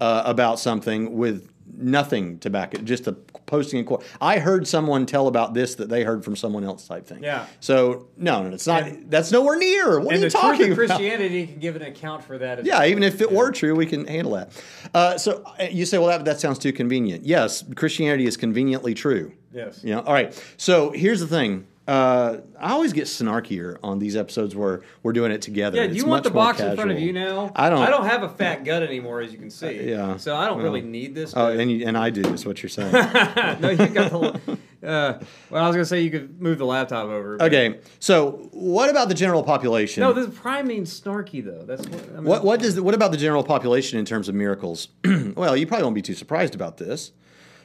uh, 0.00 0.22
about 0.24 0.58
something 0.58 1.16
with 1.16 1.50
nothing 1.76 2.38
to 2.40 2.50
back 2.50 2.74
it, 2.74 2.84
just 2.84 3.06
a 3.06 3.12
posting 3.12 3.78
in 3.78 3.84
court. 3.84 4.04
I 4.20 4.38
heard 4.38 4.66
someone 4.66 5.06
tell 5.06 5.26
about 5.28 5.54
this 5.54 5.74
that 5.76 5.88
they 5.88 6.02
heard 6.04 6.24
from 6.24 6.36
someone 6.36 6.64
else 6.64 6.86
type 6.88 7.06
thing. 7.06 7.22
Yeah. 7.22 7.46
So 7.60 8.08
no, 8.16 8.42
no, 8.42 8.54
it's 8.54 8.66
not. 8.66 8.84
And- 8.84 9.10
that's 9.10 9.30
nowhere 9.30 9.56
near. 9.58 10.00
What 10.00 10.14
are 10.14 10.18
you 10.18 10.30
talking 10.30 10.66
about? 10.72 10.76
Christianity 10.76 11.46
can 11.46 11.58
give 11.58 11.76
an 11.76 11.82
account 11.82 12.24
for 12.24 12.38
that. 12.38 12.60
As 12.60 12.66
Yeah, 12.66 12.84
even 12.86 13.02
if 13.02 13.20
it 13.20 13.30
Yeah. 13.30 13.36
were 13.36 13.50
true, 13.52 13.74
we 13.74 13.86
can 13.86 14.06
handle 14.06 14.32
that. 14.34 14.50
Uh, 14.94 15.18
so 15.18 15.42
uh, 15.60 15.64
you 15.70 15.84
say, 15.86 15.98
well, 15.98 16.08
that, 16.08 16.24
that 16.24 16.40
sounds 16.40 16.58
too 16.58 16.72
convenient. 16.72 17.24
Yes, 17.24 17.64
Christianity 17.76 18.26
is 18.26 18.36
conveniently 18.36 18.94
true. 18.94 19.32
Yes. 19.52 19.80
You 19.84 19.94
know, 19.94 20.00
all 20.00 20.12
right. 20.12 20.32
So 20.56 20.90
here's 20.90 21.20
the 21.20 21.26
thing. 21.28 21.66
Uh, 21.86 22.38
I 22.58 22.72
always 22.72 22.94
get 22.94 23.04
snarkier 23.04 23.76
on 23.82 23.98
these 23.98 24.16
episodes 24.16 24.56
where 24.56 24.80
we're 25.02 25.12
doing 25.12 25.30
it 25.32 25.42
together. 25.42 25.76
Yeah, 25.76 25.86
do 25.88 25.94
you 25.94 26.06
want 26.06 26.24
the 26.24 26.30
box 26.30 26.58
in 26.60 26.74
front 26.76 26.90
of 26.90 26.98
you 26.98 27.12
now? 27.12 27.52
I 27.54 27.68
don't. 27.68 27.82
I 27.82 27.90
don't 27.90 28.06
have 28.06 28.22
a 28.22 28.28
fat 28.30 28.64
gut 28.64 28.82
anymore, 28.82 29.20
as 29.20 29.32
you 29.32 29.38
can 29.38 29.50
see. 29.50 29.90
yeah. 29.90 30.16
So 30.16 30.34
I 30.34 30.46
don't 30.46 30.56
Well. 30.56 30.64
really 30.64 30.80
need 30.80 31.14
this. 31.14 31.34
Oh, 31.36 31.50
but- 31.50 31.60
and, 31.60 31.70
you, 31.70 31.86
and 31.86 31.98
I 31.98 32.08
do, 32.08 32.22
is 32.32 32.46
what 32.46 32.62
you're 32.62 32.70
saying. 32.70 32.90
no, 33.60 33.68
you 33.70 33.86
got 33.88 34.10
the. 34.10 34.58
Uh, 34.82 35.18
well, 35.50 35.64
I 35.64 35.66
was 35.66 35.76
gonna 35.76 35.84
say 35.86 36.00
you 36.00 36.10
could 36.10 36.40
move 36.40 36.56
the 36.58 36.64
laptop 36.66 37.06
over. 37.06 37.36
but- 37.36 37.46
okay, 37.52 37.78
so 38.00 38.48
what 38.52 38.88
about 38.88 39.08
the 39.08 39.14
general 39.14 39.42
population? 39.42 40.00
No, 40.02 40.12
this 40.14 40.28
prime 40.38 40.66
means 40.66 40.98
snarky 40.98 41.44
though. 41.44 41.64
That's 41.66 41.86
what. 41.86 42.02
I 42.12 42.14
mean, 42.16 42.24
What 42.24 42.44
what 42.44 42.60
does 42.60 42.80
what 42.80 42.94
about 42.94 43.10
the 43.10 43.16
general 43.18 43.44
population 43.44 43.98
in 43.98 44.06
terms 44.06 44.28
of 44.30 44.34
miracles? 44.34 44.88
well, 45.36 45.54
you 45.54 45.66
probably 45.66 45.84
won't 45.84 45.94
be 45.94 46.02
too 46.02 46.14
surprised 46.14 46.54
about 46.54 46.78
this. 46.78 47.12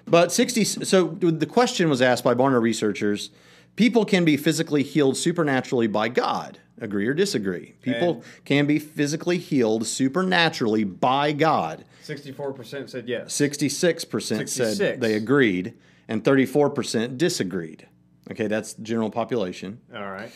But 0.08 0.32
60 0.34 0.64
so 0.64 1.08
the 1.08 1.46
question 1.46 1.88
was 1.90 2.02
asked 2.02 2.24
by 2.24 2.34
Barna 2.34 2.60
researchers, 2.62 3.30
people 3.76 4.06
can 4.06 4.26
be 4.26 4.38
physically 4.38 4.84
healed 4.84 5.18
supernaturally 5.18 5.88
by 5.88 6.10
God. 6.10 6.60
Agree 6.82 7.08
or 7.08 7.14
disagree? 7.14 7.76
People 7.82 8.14
And- 8.16 8.24
can 8.46 8.66
be 8.66 8.80
physically 8.80 9.38
healed 9.38 9.86
supernaturally 9.86 10.84
by 10.84 11.32
God. 11.34 11.84
Sixty-four 12.04 12.54
percent 12.54 12.90
said 12.90 13.08
yes. 13.08 13.36
66% 13.38 14.50
said 14.50 15.00
they 15.02 15.14
agreed 15.14 15.74
and 16.08 16.24
34% 16.24 17.18
disagreed. 17.18 17.88
Okay, 18.32 18.48
that's 18.48 18.74
general 18.76 19.12
population. 19.12 19.80
All 19.96 20.10
right. 20.10 20.32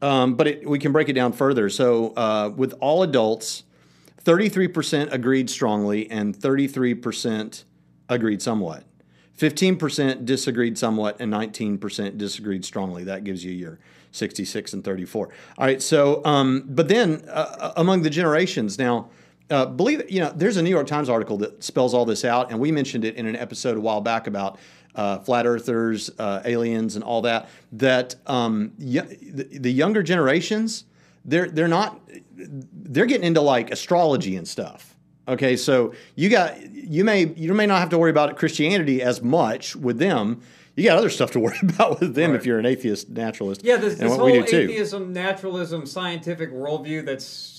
Um, 0.00 0.34
but 0.36 0.46
it, 0.46 0.68
we 0.68 0.78
can 0.78 0.92
break 0.92 1.08
it 1.08 1.12
down 1.14 1.32
further. 1.32 1.68
So, 1.68 2.14
uh, 2.14 2.50
with 2.54 2.72
all 2.80 3.02
adults, 3.02 3.64
33% 4.24 5.12
agreed 5.12 5.50
strongly 5.50 6.10
and 6.10 6.36
33% 6.36 7.64
agreed 8.08 8.40
somewhat. 8.40 8.84
15% 9.38 10.24
disagreed 10.24 10.76
somewhat 10.76 11.20
and 11.20 11.32
19% 11.32 12.18
disagreed 12.18 12.64
strongly. 12.64 13.04
That 13.04 13.24
gives 13.24 13.44
you 13.44 13.52
your 13.52 13.78
66 14.10 14.72
and 14.72 14.84
34. 14.84 15.28
All 15.58 15.66
right. 15.66 15.80
So, 15.80 16.24
um, 16.24 16.64
but 16.66 16.88
then 16.88 17.24
uh, 17.30 17.72
among 17.76 18.02
the 18.02 18.10
generations 18.10 18.78
now, 18.78 19.10
uh, 19.50 19.66
believe 19.66 20.00
it, 20.00 20.10
you 20.10 20.20
know, 20.20 20.32
there's 20.34 20.56
a 20.56 20.62
New 20.62 20.70
York 20.70 20.86
Times 20.86 21.08
article 21.08 21.38
that 21.38 21.64
spells 21.64 21.94
all 21.94 22.04
this 22.04 22.24
out, 22.24 22.50
and 22.50 22.60
we 22.60 22.70
mentioned 22.70 23.04
it 23.04 23.14
in 23.14 23.26
an 23.26 23.36
episode 23.36 23.78
a 23.78 23.80
while 23.80 24.00
back 24.00 24.26
about 24.26 24.58
uh, 24.94 25.18
flat 25.20 25.46
earthers, 25.46 26.10
uh, 26.18 26.42
aliens, 26.44 26.96
and 26.96 27.04
all 27.04 27.22
that. 27.22 27.48
That 27.72 28.16
um, 28.26 28.72
y- 28.78 29.16
the, 29.22 29.44
the 29.44 29.72
younger 29.72 30.02
generations, 30.02 30.84
they're 31.24 31.48
they're 31.48 31.68
not, 31.68 32.00
they're 32.36 33.06
getting 33.06 33.26
into 33.26 33.40
like 33.40 33.70
astrology 33.70 34.36
and 34.36 34.46
stuff. 34.46 34.87
Okay, 35.28 35.56
so 35.56 35.94
you 36.16 36.30
got 36.30 36.58
you 36.72 37.04
may 37.04 37.26
you 37.36 37.52
may 37.52 37.66
not 37.66 37.80
have 37.80 37.90
to 37.90 37.98
worry 37.98 38.10
about 38.10 38.36
Christianity 38.36 39.02
as 39.02 39.22
much 39.22 39.76
with 39.76 39.98
them. 39.98 40.40
You 40.74 40.84
got 40.84 40.96
other 40.96 41.10
stuff 41.10 41.32
to 41.32 41.40
worry 41.40 41.58
about 41.62 42.00
with 42.00 42.14
them 42.14 42.34
if 42.34 42.46
you're 42.46 42.58
an 42.58 42.66
atheist 42.66 43.10
naturalist. 43.10 43.62
Yeah, 43.62 43.76
this, 43.76 43.96
this 43.96 44.16
whole 44.16 44.28
atheism, 44.28 45.12
naturalism, 45.12 45.86
scientific 45.86 46.52
worldview 46.52 47.04
that's 47.04 47.57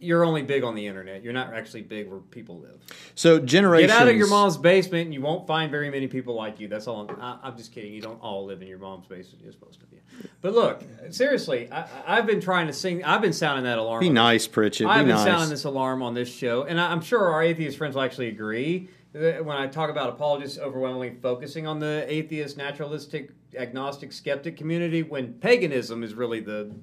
you're 0.00 0.24
only 0.24 0.42
big 0.42 0.64
on 0.64 0.74
the 0.74 0.86
internet. 0.86 1.22
You're 1.22 1.32
not 1.32 1.52
actually 1.54 1.82
big 1.82 2.08
where 2.08 2.20
people 2.20 2.58
live. 2.58 2.80
So 3.14 3.38
generations. 3.38 3.92
Get 3.92 4.02
out 4.02 4.08
of 4.08 4.16
your 4.16 4.28
mom's 4.28 4.56
basement, 4.56 5.04
and 5.06 5.14
you 5.14 5.20
won't 5.20 5.46
find 5.46 5.70
very 5.70 5.90
many 5.90 6.08
people 6.08 6.34
like 6.34 6.58
you. 6.58 6.68
That's 6.68 6.86
all. 6.86 7.08
I'm, 7.08 7.20
I, 7.20 7.38
I'm 7.42 7.56
just 7.56 7.72
kidding. 7.72 7.92
You 7.92 8.00
don't 8.00 8.20
all 8.20 8.46
live 8.46 8.62
in 8.62 8.68
your 8.68 8.78
mom's 8.78 9.06
basement. 9.06 9.42
You're 9.42 9.52
supposed 9.52 9.80
to 9.80 9.86
be. 9.86 9.98
But 10.40 10.54
look, 10.54 10.82
seriously, 11.10 11.70
I, 11.70 11.86
I've 12.06 12.26
been 12.26 12.40
trying 12.40 12.66
to 12.66 12.72
sing. 12.72 13.04
I've 13.04 13.22
been 13.22 13.32
sounding 13.32 13.64
that 13.64 13.78
alarm. 13.78 14.00
Be 14.00 14.08
nice, 14.10 14.46
Pritchett. 14.46 14.86
Be 14.86 14.90
I've 14.90 15.06
been 15.06 15.14
nice. 15.16 15.24
sounding 15.24 15.50
this 15.50 15.64
alarm 15.64 16.02
on 16.02 16.14
this 16.14 16.32
show, 16.32 16.64
and 16.64 16.80
I- 16.80 16.90
I'm 16.90 17.00
sure 17.00 17.26
our 17.32 17.42
atheist 17.42 17.78
friends 17.78 17.94
will 17.94 18.02
actually 18.02 18.28
agree. 18.28 18.88
that 19.12 19.44
When 19.44 19.56
I 19.56 19.66
talk 19.66 19.90
about 19.90 20.08
apologists 20.10 20.58
overwhelmingly 20.58 21.16
focusing 21.20 21.66
on 21.66 21.78
the 21.78 22.04
atheist, 22.08 22.56
naturalistic, 22.56 23.30
agnostic, 23.56 24.12
skeptic 24.12 24.56
community, 24.56 25.02
when 25.02 25.34
paganism 25.34 26.02
is 26.02 26.14
really 26.14 26.40
the 26.40 26.74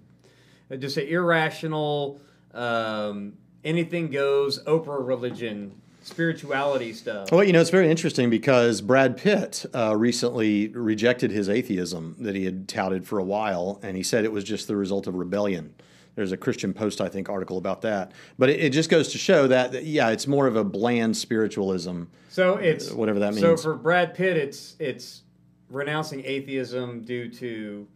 just 0.80 0.98
an 0.98 1.08
irrational, 1.08 2.20
um, 2.54 3.34
anything 3.64 4.10
goes, 4.10 4.64
Oprah 4.64 5.06
religion, 5.06 5.74
spirituality 6.04 6.94
stuff. 6.94 7.32
Well, 7.32 7.44
you 7.44 7.54
know, 7.54 7.62
it's 7.62 7.70
very 7.70 7.92
interesting 7.92 8.30
because 8.30 8.82
Brad 8.82 9.18
Pitt 9.18 9.66
uh, 9.74 9.96
recently 9.96 10.70
rejected 10.70 11.32
his 11.32 11.50
atheism 11.50 12.16
that 12.20 12.36
he 12.36 12.46
had 12.46 12.68
touted 12.68 13.06
for 13.06 13.20
a 13.20 13.24
while, 13.24 13.80
and 13.84 13.98
he 13.98 14.04
said 14.04 14.24
it 14.24 14.32
was 14.32 14.44
just 14.44 14.68
the 14.68 14.76
result 14.76 15.08
of 15.08 15.16
rebellion. 15.16 15.74
There's 16.16 16.32
a 16.32 16.38
Christian 16.38 16.74
Post, 16.74 17.00
I 17.00 17.10
think, 17.10 17.30
article 17.30 17.60
about 17.60 17.84
that. 17.84 18.12
But 18.40 18.50
it, 18.50 18.60
it 18.60 18.70
just 18.72 18.90
goes 18.90 19.10
to 19.10 19.20
show 19.20 19.48
that, 19.48 19.84
yeah, 19.86 20.10
it's 20.10 20.26
more 20.26 20.48
of 20.48 20.56
a 20.56 20.64
bland 20.64 21.16
spiritualism. 21.16 22.06
So 22.30 22.56
it's 22.56 22.92
whatever 22.92 23.20
that 23.20 23.34
means. 23.34 23.42
So 23.42 23.56
for 23.56 23.76
Brad 23.76 24.16
Pitt, 24.16 24.36
it's 24.36 24.76
it's 24.80 25.22
renouncing 25.70 26.24
atheism 26.26 27.02
due 27.04 27.30
to 27.30 27.88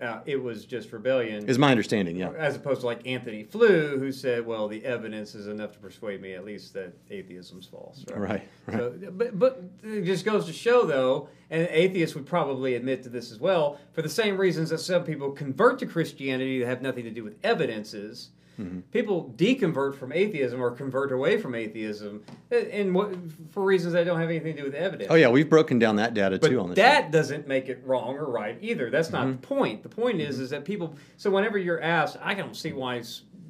uh, 0.00 0.20
it 0.26 0.42
was 0.42 0.64
just 0.64 0.92
rebellion. 0.92 1.48
Is 1.48 1.58
my 1.58 1.70
understanding, 1.70 2.16
yeah. 2.16 2.30
As 2.36 2.56
opposed 2.56 2.80
to 2.80 2.86
like 2.86 3.06
Antony 3.06 3.44
Flew, 3.44 3.98
who 3.98 4.12
said, 4.12 4.46
"Well, 4.46 4.68
the 4.68 4.84
evidence 4.84 5.34
is 5.34 5.46
enough 5.46 5.72
to 5.72 5.78
persuade 5.78 6.20
me 6.20 6.32
at 6.32 6.44
least 6.44 6.74
that 6.74 6.92
atheism's 7.10 7.66
false." 7.66 8.04
Right, 8.14 8.42
right. 8.66 8.78
So, 8.78 8.94
but 9.12 9.38
but 9.38 9.62
it 9.82 10.02
just 10.02 10.24
goes 10.24 10.46
to 10.46 10.52
show, 10.52 10.84
though, 10.84 11.28
and 11.50 11.68
atheists 11.70 12.14
would 12.14 12.26
probably 12.26 12.74
admit 12.74 13.02
to 13.02 13.08
this 13.08 13.30
as 13.30 13.38
well, 13.38 13.78
for 13.92 14.02
the 14.02 14.08
same 14.08 14.36
reasons 14.36 14.70
that 14.70 14.78
some 14.78 15.04
people 15.04 15.30
convert 15.30 15.78
to 15.80 15.86
Christianity 15.86 16.60
that 16.60 16.66
have 16.66 16.82
nothing 16.82 17.04
to 17.04 17.10
do 17.10 17.24
with 17.24 17.36
evidences. 17.42 18.30
Mm-hmm. 18.60 18.80
People 18.92 19.32
deconvert 19.36 19.94
from 19.94 20.12
atheism 20.12 20.60
or 20.60 20.70
convert 20.70 21.12
away 21.12 21.40
from 21.40 21.54
atheism, 21.54 22.22
and 22.50 22.94
what 22.94 23.14
for 23.50 23.64
reasons 23.64 23.94
that 23.94 24.04
don't 24.04 24.20
have 24.20 24.28
anything 24.28 24.54
to 24.56 24.60
do 24.60 24.64
with 24.64 24.74
evidence. 24.74 25.08
Oh, 25.10 25.14
yeah, 25.14 25.28
we've 25.28 25.48
broken 25.48 25.78
down 25.78 25.96
that 25.96 26.12
data 26.12 26.38
But 26.38 26.48
too 26.48 26.60
on 26.60 26.74
that 26.74 27.10
doesn't 27.10 27.48
make 27.48 27.68
it 27.68 27.80
wrong 27.84 28.16
or 28.16 28.26
right 28.26 28.58
either. 28.60 28.90
That's 28.90 29.10
not 29.10 29.26
Mm-hmm. 29.26 29.40
the 29.40 29.46
point. 29.46 29.82
The 29.82 29.88
point 29.88 30.20
is, 30.20 30.38
is 30.38 30.50
that 30.50 30.64
people. 30.64 30.94
So 31.16 31.30
whenever 31.30 31.56
you're 31.58 31.80
asked, 31.80 32.18
I 32.22 32.34
don't 32.34 32.54
see 32.56 32.72
why 32.72 33.02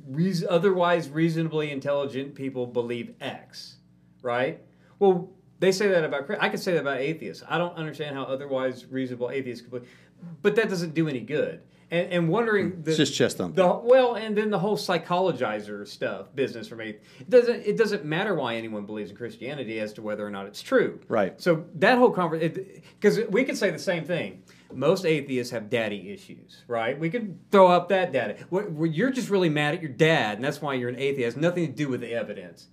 reas 0.09 0.45
otherwise 0.49 1.09
reasonably 1.09 1.71
intelligent 1.71 2.35
people 2.35 2.67
believe 2.67 3.15
X, 3.21 3.77
right? 4.23 4.61
Well, 4.99 5.31
they 5.59 5.73
say 5.73 5.89
that 5.89 6.05
about. 6.05 6.31
I 6.41 6.49
could 6.49 6.61
say 6.61 6.73
that 6.75 6.81
about 6.81 6.99
atheists. 6.99 7.43
I 7.49 7.59
don't 7.59 7.77
understand 7.77 8.15
how 8.17 8.23
otherwise 8.23 8.87
reasonable 8.87 9.31
atheists 9.31 9.63
could 9.63 9.71
believe, 9.71 9.89
but 10.43 10.55
that 10.57 10.69
doesn't 10.69 10.95
do 10.95 11.09
any 11.09 11.21
good. 11.21 11.63
And, 11.91 12.13
and 12.13 12.29
wondering 12.29 12.71
hmm. 12.71 12.83
the, 12.83 12.91
It's 12.91 12.99
just 12.99 13.15
chest 13.15 13.39
thumping. 13.39 13.57
the 13.57 13.81
well, 13.83 14.15
and 14.15 14.37
then 14.37 14.51
the 14.51 14.59
whole 14.59 14.77
psychologizer 14.77 15.87
stuff 15.87 16.35
business 16.35 16.69
from 16.69 16.81
ath- 16.81 16.97
it 17.19 17.29
doesn't 17.29 17.67
it 17.67 17.77
doesn't 17.77 18.05
matter 18.05 18.35
why 18.35 18.55
anyone 18.55 18.87
believes 18.87 19.11
in 19.11 19.17
Christianity 19.17 19.81
as 19.81 19.93
to 19.95 20.03
whether 20.03 20.27
or 20.27 20.31
not 20.31 20.47
it's 20.47 20.63
true. 20.63 21.01
Right. 21.09 21.41
So 21.41 21.65
that 21.77 21.99
whole 21.99 22.11
conversation, 22.11 22.83
because 22.99 23.21
we 23.29 23.45
could 23.45 23.59
say 23.59 23.71
the 23.71 23.79
same 23.79 24.05
thing. 24.05 24.43
Most 24.73 25.05
atheists 25.05 25.51
have 25.51 25.69
daddy 25.69 26.13
issues, 26.13 26.63
right? 26.69 26.97
We 26.97 27.11
could 27.11 27.51
throw 27.51 27.67
up 27.67 27.89
that 27.89 28.13
data. 28.13 28.37
You're 28.53 29.11
just 29.11 29.29
really 29.29 29.49
mad 29.49 29.75
at 29.75 29.83
your 29.83 29.91
dad, 29.91 30.37
and 30.37 30.45
that's 30.45 30.63
why 30.63 30.75
you're 30.75 30.89
an 30.89 30.95
atheist. 30.95 31.19
It 31.19 31.25
has 31.25 31.37
nothing 31.37 31.67
to 31.67 31.73
do 31.73 31.89
with 31.89 32.01
the 32.01 32.13
evidence. 32.13 32.69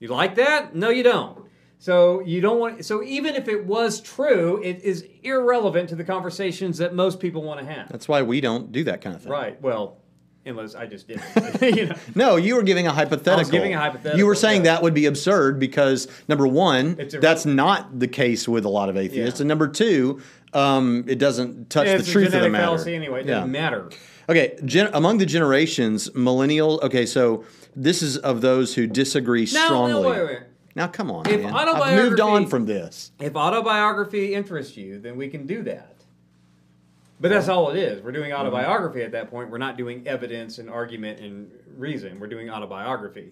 You 0.00 0.08
like 0.08 0.34
that? 0.34 0.74
No, 0.74 0.90
you 0.90 1.02
don't. 1.02 1.46
So 1.80 2.20
you 2.20 2.42
don't 2.42 2.58
want. 2.60 2.84
So 2.84 3.02
even 3.02 3.34
if 3.34 3.48
it 3.48 3.64
was 3.64 4.02
true, 4.02 4.60
it 4.62 4.82
is 4.82 5.06
irrelevant 5.22 5.88
to 5.88 5.96
the 5.96 6.04
conversations 6.04 6.76
that 6.78 6.94
most 6.94 7.18
people 7.20 7.42
want 7.42 7.58
to 7.60 7.66
have. 7.66 7.88
That's 7.88 8.06
why 8.06 8.20
we 8.22 8.40
don't 8.42 8.70
do 8.70 8.84
that 8.84 9.00
kind 9.00 9.16
of 9.16 9.22
thing. 9.22 9.32
Right. 9.32 9.60
Well, 9.62 9.96
unless 10.44 10.74
I 10.74 10.84
just 10.84 11.08
did. 11.08 11.22
you 11.76 11.86
know. 11.86 11.94
No, 12.14 12.36
you 12.36 12.54
were 12.56 12.62
giving 12.62 12.86
a 12.86 12.92
hypothetical. 12.92 13.50
giving 13.50 13.72
a 13.74 13.78
hypothetical, 13.78 14.18
You 14.18 14.26
were 14.26 14.34
saying 14.34 14.64
yeah. 14.66 14.74
that 14.74 14.82
would 14.82 14.92
be 14.92 15.06
absurd 15.06 15.58
because 15.58 16.06
number 16.28 16.46
one, 16.46 16.98
that's 17.18 17.46
not 17.46 17.98
the 17.98 18.08
case 18.08 18.46
with 18.46 18.66
a 18.66 18.68
lot 18.68 18.90
of 18.90 18.98
atheists, 18.98 19.40
Yeah. 19.40 19.42
and 19.44 19.48
number 19.48 19.66
two, 19.66 20.20
um, 20.52 21.04
it 21.08 21.18
doesn't 21.18 21.70
touch 21.70 21.86
it's 21.86 22.04
the 22.06 22.12
truth 22.12 22.34
of 22.34 22.42
the 22.42 22.50
matter. 22.50 22.62
fallacy 22.64 22.94
anyway. 22.94 23.20
It 23.20 23.26
Yeah. 23.26 23.34
doesn't 23.36 23.52
matter. 23.52 23.88
Okay, 24.28 24.58
gen- 24.66 24.90
among 24.92 25.16
the 25.18 25.26
generations, 25.26 26.14
millennial. 26.14 26.78
Okay, 26.82 27.06
so 27.06 27.44
this 27.74 28.02
is 28.02 28.18
of 28.18 28.42
those 28.42 28.74
who 28.74 28.86
disagree 28.86 29.48
No, 29.52 29.64
strongly. 29.66 29.92
no, 30.02 30.08
wait, 30.10 30.24
wait. 30.26 30.38
Now, 30.74 30.86
come 30.86 31.10
on, 31.10 31.28
If 31.28 31.42
man. 31.42 31.52
I've 31.54 31.96
moved 31.96 32.20
on 32.20 32.46
from 32.46 32.66
this. 32.66 33.12
If 33.18 33.34
autobiography 33.34 34.34
interests 34.34 34.76
you, 34.76 34.98
then 35.00 35.16
we 35.16 35.28
can 35.28 35.46
do 35.46 35.62
that. 35.64 35.96
But 37.20 37.28
that's 37.28 37.48
all 37.48 37.70
it 37.70 37.76
is. 37.76 38.02
We're 38.02 38.12
doing 38.12 38.32
autobiography 38.32 39.02
at 39.02 39.12
that 39.12 39.30
point. 39.30 39.50
We're 39.50 39.58
not 39.58 39.76
doing 39.76 40.08
evidence 40.08 40.56
and 40.56 40.70
argument 40.70 41.20
and 41.20 41.50
reason. 41.76 42.18
We're 42.18 42.28
doing 42.28 42.48
autobiography. 42.48 43.30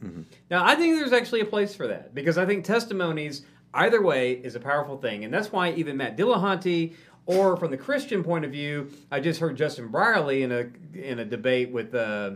Now, 0.51 0.65
I 0.65 0.75
think 0.75 0.97
there's 0.99 1.15
actually 1.15 1.41
a 1.41 1.47
place 1.47 1.75
for 1.75 1.87
that 1.87 2.15
because 2.15 2.37
I 2.37 2.45
think 2.45 2.65
testimonies, 2.65 3.47
either 3.73 4.03
way, 4.03 4.33
is 4.33 4.55
a 4.57 4.61
powerful 4.61 4.99
thing. 4.99 5.25
And 5.25 5.33
that's 5.33 5.51
why 5.53 5.71
even 5.73 5.97
Matt 5.97 6.19
Dillahunty, 6.19 6.95
or 7.25 7.57
from 7.57 7.71
the 7.71 7.79
Christian 7.79 8.23
point 8.23 8.45
of 8.45 8.51
view, 8.51 8.91
I 9.11 9.21
just 9.21 9.41
heard 9.41 9.57
Justin 9.57 9.89
Brierley 9.89 10.43
in 10.43 10.53
a 10.53 10.69
in 10.95 11.19
a 11.21 11.25
debate 11.25 11.71
with 11.71 11.95
uh, 11.95 12.33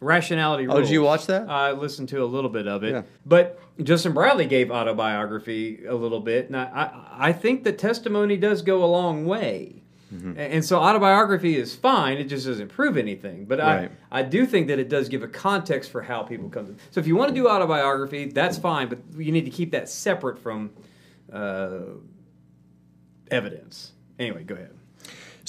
Rationality 0.00 0.66
Oh, 0.66 0.80
did 0.80 0.88
you 0.90 1.02
watch 1.02 1.26
that? 1.26 1.48
I 1.48 1.72
listened 1.72 2.08
to 2.08 2.22
a 2.22 2.24
little 2.24 2.48
bit 2.50 2.66
of 2.66 2.82
it. 2.84 2.92
Yeah. 2.92 3.02
But 3.26 3.60
Justin 3.82 4.12
Brierley 4.12 4.46
gave 4.46 4.70
autobiography 4.70 5.84
a 5.84 5.94
little 5.94 6.20
bit, 6.20 6.46
and 6.46 6.56
I, 6.56 6.64
I, 6.64 7.28
I 7.28 7.32
think 7.32 7.64
the 7.64 7.72
testimony 7.72 8.38
does 8.38 8.62
go 8.62 8.82
a 8.82 8.86
long 8.86 9.26
way. 9.26 9.82
Mm-hmm. 10.12 10.40
And 10.40 10.64
so 10.64 10.80
autobiography 10.80 11.56
is 11.56 11.74
fine; 11.76 12.18
it 12.18 12.24
just 12.24 12.46
doesn't 12.46 12.68
prove 12.68 12.96
anything. 12.96 13.44
But 13.44 13.58
Right. 13.60 13.90
I, 14.10 14.20
I 14.20 14.22
do 14.22 14.44
think 14.46 14.66
that 14.68 14.78
it 14.78 14.88
does 14.88 15.08
give 15.08 15.22
a 15.22 15.28
context 15.28 15.90
for 15.92 16.02
how 16.02 16.22
people 16.22 16.48
come. 16.48 16.66
to 16.66 16.74
So 16.90 16.98
if 16.98 17.06
you 17.06 17.14
want 17.14 17.28
to 17.28 17.34
do 17.34 17.46
autobiography, 17.46 18.24
that's 18.26 18.58
fine, 18.58 18.88
but 18.88 18.98
you 19.16 19.30
need 19.30 19.44
to 19.44 19.50
keep 19.52 19.70
that 19.70 19.88
separate 19.88 20.38
from 20.38 20.70
uh, 21.32 21.80
evidence. 23.30 23.92
Anyway, 24.18 24.42
go 24.44 24.54
ahead. 24.54 24.74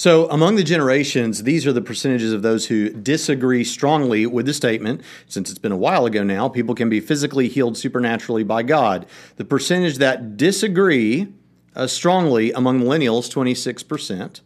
So, 0.02 0.28
among 0.30 0.56
the 0.56 0.64
generations, 0.64 1.44
these 1.44 1.64
are 1.64 1.72
the 1.72 1.80
percentages 1.80 2.32
of 2.32 2.42
those 2.42 2.66
who 2.66 2.90
disagree 2.90 3.62
strongly 3.62 4.26
with 4.26 4.46
the 4.46 4.52
statement. 4.52 5.00
Since 5.28 5.48
it's 5.48 5.60
been 5.60 5.70
a 5.70 5.76
while 5.76 6.06
ago 6.06 6.24
now, 6.24 6.48
people 6.48 6.74
can 6.74 6.88
be 6.88 6.98
physically 6.98 7.46
healed 7.46 7.78
supernaturally 7.78 8.42
by 8.42 8.64
God. 8.64 9.06
The 9.36 9.44
percentage 9.44 9.98
that 9.98 10.36
disagree 10.36 11.32
uh, 11.76 11.86
strongly 11.86 12.50
among 12.50 12.80
millennials, 12.80 13.30
26%. 13.30 14.40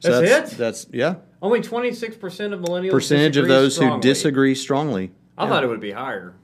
So 0.00 0.20
That's 0.20 0.52
it? 0.54 0.58
That's, 0.58 0.86
yeah. 0.92 1.14
Only 1.40 1.60
twenty 1.60 1.92
six 1.94 2.16
percent 2.16 2.52
of 2.52 2.58
millennials. 2.58 2.90
Percentage 2.90 3.36
of 3.36 3.46
those 3.46 3.76
who 3.76 4.00
disagree 4.00 4.56
strongly. 4.56 5.12
I 5.36 5.46
thought 5.46 5.62
it 5.62 5.68
would 5.68 5.78
be 5.78 5.92
higher. 5.92 6.34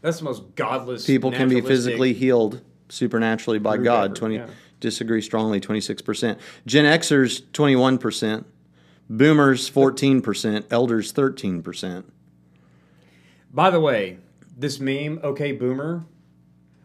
That's 0.00 0.18
the 0.18 0.26
most 0.26 0.54
godless. 0.54 1.04
People 1.04 1.32
can 1.32 1.48
be 1.48 1.60
physically 1.60 2.12
healed 2.12 2.62
supernaturally 2.88 3.58
by 3.58 3.78
God. 3.78 4.12
effort, 4.12 4.18
20 4.18 4.34
yeah. 4.36 4.46
Disagree 4.80 5.22
strongly 5.22 5.60
26%. 5.60 6.38
Gen 6.66 6.84
Xers 6.84 7.42
21%. 7.52 8.44
Boomers 9.08 9.68
14%, 9.68 10.64
elders 10.70 11.12
13%. 11.12 12.04
By 13.52 13.70
the 13.70 13.80
way, 13.80 14.18
this 14.56 14.78
meme, 14.78 15.18
"Okay, 15.24 15.50
Boomer," 15.50 16.04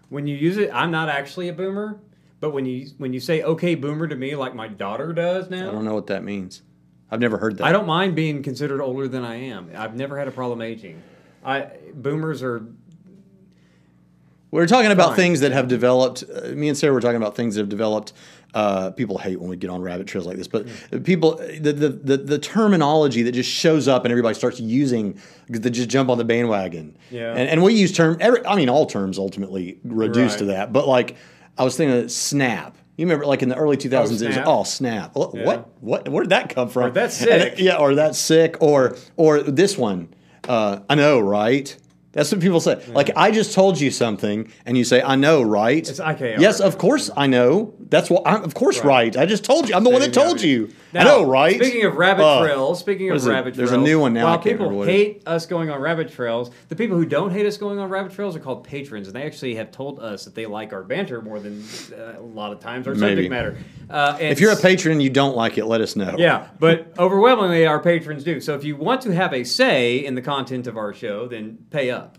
when 0.10 0.25
you 0.25 0.36
use 0.36 0.58
it, 0.58 0.71
I'm 0.73 0.89
not 0.89 1.08
actually 1.08 1.49
a 1.49 1.53
boomer, 1.53 1.99
but 2.39 2.51
when 2.51 2.65
you 2.65 2.88
when 2.97 3.13
you 3.13 3.19
say 3.19 3.43
"Okay, 3.43 3.75
Boomer" 3.75 4.08
to 4.08 4.15
me, 4.15 4.36
like 4.36 4.55
my 4.55 4.67
daughter 4.67 5.13
does 5.13 5.51
now, 5.51 5.69
I 5.69 5.71
don't 5.71 5.86
know 5.86 5.93
what 5.93 6.08
that 6.08 6.23
means. 6.23 6.63
I've 7.12 7.19
never 7.19 7.38
heard 7.38 7.58
that. 7.58 7.63
I 7.63 7.71
don't 7.71 7.86
mind 7.86 8.15
being 8.15 8.41
considered 8.41 8.81
older 8.81 9.08
than 9.08 9.23
I 9.23 9.36
am. 9.36 9.69
I've 9.75 9.95
never 9.95 10.17
had 10.17 10.27
a 10.27 10.31
problem 10.31 10.62
aging. 10.62 11.01
I 11.43 11.67
boomers 11.93 12.41
are 12.41 12.65
We're 14.56 14.68
talking 14.68 14.91
about 14.91 15.10
Fine. 15.10 15.15
things 15.18 15.39
that 15.41 15.52
have 15.52 15.68
developed. 15.68 16.24
Uh, 16.24 16.48
me 16.50 16.70
and 16.70 16.78
Sarah 16.78 16.94
were 16.94 17.02
talking 17.02 17.18
about 17.18 17.36
things 17.36 17.56
that 17.56 17.62
have 17.62 17.70
developed. 17.70 18.13
Uh, 18.54 18.89
people 18.91 19.18
hate 19.18 19.38
when 19.39 19.50
we 19.50 19.58
get 19.58 19.70
on 19.70 19.82
rabbit 19.82 20.08
trails 20.08 20.26
like 20.26 20.38
this, 20.38 20.48
but 20.48 20.65
Mm. 20.65 21.04
people, 21.04 21.36
the, 21.60 21.74
the 21.74 21.89
the 21.89 22.18
the 22.18 22.39
terminology 22.39 23.22
that 23.24 23.34
just 23.34 23.50
shows 23.50 23.88
up 23.89 24.06
and 24.06 24.12
everybody 24.13 24.34
starts 24.34 24.60
using, 24.62 25.20
they 25.50 25.70
just 25.70 25.89
jump 25.89 26.10
on 26.10 26.18
the 26.18 26.24
bandwagon. 26.24 26.96
Yeah. 27.12 27.32
and, 27.32 27.50
and 27.50 27.63
we 27.63 27.74
use 27.74 27.91
term. 27.91 28.15
Every, 28.22 28.46
I 28.46 28.56
mean, 28.56 28.70
all 28.70 28.86
terms 28.86 29.20
ultimately 29.20 29.78
reduce 29.84 30.38
to 30.38 30.46
that. 30.46 30.72
But 30.72 30.88
like, 30.88 31.18
I 31.58 31.63
was 31.65 31.76
thinking 31.76 31.98
of 32.06 32.10
snap. 32.12 32.78
You 32.96 33.06
remember, 33.06 33.26
like 33.26 33.41
in 33.44 33.50
the 33.50 33.58
early 33.58 33.76
2000s, 33.76 33.91
it 34.22 34.26
was 34.28 34.36
snap. 34.36 34.48
oh 34.48 34.63
snap. 34.63 35.15
What, 35.15 35.36
Yeah. 35.36 35.44
what 35.44 35.70
what 35.82 36.08
where 36.08 36.24
did 36.24 36.30
that 36.30 36.48
come 36.56 36.70
from? 36.70 36.84
Or 36.86 36.91
that's 36.91 37.18
sick. 37.18 37.56
yeah, 37.58 37.76
or 37.76 37.94
that's 37.94 38.18
sick, 38.18 38.56
or 38.62 38.96
or 39.18 39.41
this 39.41 39.78
one. 39.78 40.08
Uh, 40.48 40.80
I 40.89 40.96
know, 40.96 41.20
right? 41.20 41.76
That's 42.15 42.32
what 42.32 42.39
people 42.39 42.62
say. 42.62 42.82
Like 42.88 43.12
I 43.17 43.30
just 43.30 43.54
told 43.54 43.78
you 43.80 43.91
something, 43.91 44.49
and 44.65 44.78
you 44.78 44.86
say, 44.86 45.01
"I 45.01 45.15
know, 45.17 45.41
right?" 45.41 45.88
It's 45.88 45.99
IKR. 45.99 46.39
Yes, 46.39 46.62
of 46.62 46.78
course 46.78 47.12
I 47.15 47.28
know. 47.28 47.73
That's 47.89 48.10
what. 48.10 48.23
I'm 48.25 48.41
of 48.41 48.54
course 48.54 48.78
right. 48.80 49.13
Right. 49.15 49.17
I 49.17 49.25
just 49.25 49.43
told 49.43 49.67
you. 49.67 49.75
I'm 49.75 49.84
the 49.84 49.89
one 49.89 49.99
that 49.99 50.13
There 50.13 50.38
you 50.41 50.71
you. 50.95 51.01
I 51.01 51.03
know, 51.03 51.23
right? 51.23 51.55
Speaking 51.62 51.86
of 51.86 51.95
rabbit 51.95 52.23
Uh, 52.23 52.41
trails, 52.41 52.79
speaking 52.79 53.10
of 53.12 53.15
rabbit 53.25 53.27
it? 53.27 53.34
rabbit 53.34 53.53
There's 53.55 53.71
a 53.71 53.77
new 53.77 53.99
one 53.99 54.13
now, 54.13 54.25
While 54.25 54.39
people 54.39 54.69
what 54.69 54.88
it 54.88 54.91
hate 54.91 55.23
us 55.25 55.45
going 55.45 55.69
on 55.69 55.79
rabbit 55.81 56.12
trails, 56.12 56.51
the 56.69 56.75
people 56.75 56.97
who 56.97 57.05
don't 57.05 57.31
hate 57.31 57.45
us 57.45 57.58
going 57.58 57.79
on 57.79 57.89
rabbit 57.89 58.13
trails 58.13 58.36
are 58.36 58.39
called 58.39 58.63
patrons, 58.63 59.08
and 59.08 59.15
they 59.15 59.23
actually 59.23 59.55
have 59.55 59.71
told 59.71 59.99
us 59.99 60.25
that 60.25 60.34
they 60.36 60.45
like 60.45 60.73
our 60.73 60.84
banter 60.84 61.21
more 61.21 61.39
than 61.39 61.63
uh, 61.97 62.19
a 62.19 62.21
lot 62.21 62.51
of 62.51 62.60
times 62.60 62.88
our 62.88 62.95
Maybe. 62.95 63.23
subject 63.23 63.29
matter. 63.29 63.58
Uh, 63.89 64.17
and 64.19 64.31
If 64.31 64.39
you're 64.39 64.51
a 64.53 64.55
patron 64.58 64.93
and 64.93 65.03
you 65.03 65.10
don't 65.10 65.36
like 65.36 65.58
it, 65.58 65.65
let 65.65 65.81
us 65.81 65.95
know. 65.95 66.15
yeah, 66.17 66.47
but 66.60 66.93
overwhelmingly 66.97 67.65
our 67.67 67.79
patrons 67.79 68.23
do. 68.23 68.39
So 68.41 68.55
if 68.55 68.63
you 68.63 68.75
want 68.75 69.01
to 69.01 69.13
have 69.13 69.34
a 69.34 69.43
say 69.43 69.97
in 69.97 70.15
the 70.15 70.21
content 70.21 70.67
of 70.67 70.77
our 70.77 70.93
show, 70.93 71.27
then 71.27 71.58
pay 71.69 71.91
up. 71.91 72.17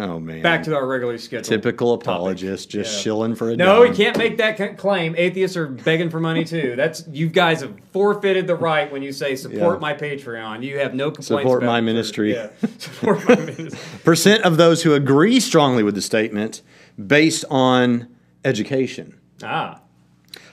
Oh 0.00 0.20
man. 0.20 0.42
Back 0.42 0.62
to 0.64 0.76
our 0.76 0.86
regularly 0.86 1.18
scheduled. 1.18 1.46
typical 1.46 1.92
apologist, 1.92 2.70
just 2.70 2.94
Yeah. 2.94 3.00
shilling 3.02 3.34
for 3.34 3.50
a 3.50 3.56
No, 3.56 3.82
dime. 3.82 3.90
we 3.90 3.96
can't 3.96 4.16
make 4.16 4.36
that 4.38 4.78
claim. 4.78 5.14
Atheists 5.18 5.56
are 5.56 5.66
begging 5.66 6.08
for 6.08 6.20
money 6.20 6.44
too. 6.44 6.74
That's 6.76 7.04
you 7.10 7.28
guys 7.28 7.62
have 7.62 7.74
forfeited 7.92 8.46
the 8.46 8.54
right 8.54 8.92
when 8.92 9.02
you 9.02 9.10
say 9.10 9.34
support 9.34 9.76
Yeah. 9.76 9.80
my 9.80 9.94
Patreon. 9.94 10.62
You 10.62 10.78
have 10.78 10.94
no 10.94 11.06
complaints. 11.10 11.26
Support 11.26 11.64
my 11.64 11.80
ministry. 11.80 12.32
Yeah. 12.34 12.50
support 12.78 13.28
my 13.28 13.34
ministry. 13.36 13.78
Percent 14.04 14.44
of 14.44 14.56
those 14.56 14.84
who 14.84 14.94
agree 14.94 15.40
strongly 15.40 15.82
with 15.82 15.96
the 15.96 16.02
statement 16.02 16.62
based 17.04 17.44
on 17.50 18.06
education. 18.44 19.14
Ah, 19.42 19.80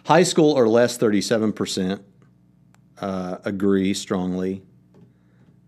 High 0.05 0.23
school 0.23 0.51
or 0.51 0.67
less, 0.67 0.97
37% 0.99 1.99
uh, 3.01 3.37
agree 3.43 3.93
strongly. 3.93 4.61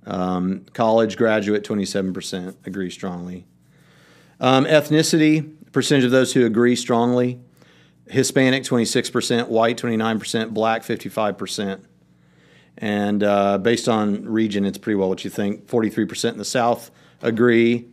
Um, 0.05 0.65
college 0.73 1.17
graduate, 1.17 1.63
27% 1.63 2.55
agree 2.65 2.89
strongly. 2.91 3.45
Um, 4.39 4.65
ethnicity, 4.65 5.53
percentage 5.71 6.05
of 6.05 6.11
those 6.11 6.33
who 6.33 6.45
agree 6.45 6.75
strongly. 6.75 7.39
Hispanic, 8.07 8.63
26%, 8.63 9.47
white, 9.47 9.77
29%, 9.77 10.53
black, 10.53 10.83
55%. 10.83 11.83
And 12.77 13.23
uh, 13.23 13.57
based 13.57 13.89
on 13.89 14.25
region, 14.25 14.65
it's 14.65 14.77
pretty 14.77 14.95
well 14.95 15.09
what 15.09 15.23
you 15.23 15.29
think. 15.29 15.67
43% 15.67 16.31
in 16.31 16.37
the 16.37 16.45
South 16.45 16.91
agree. 17.21 17.87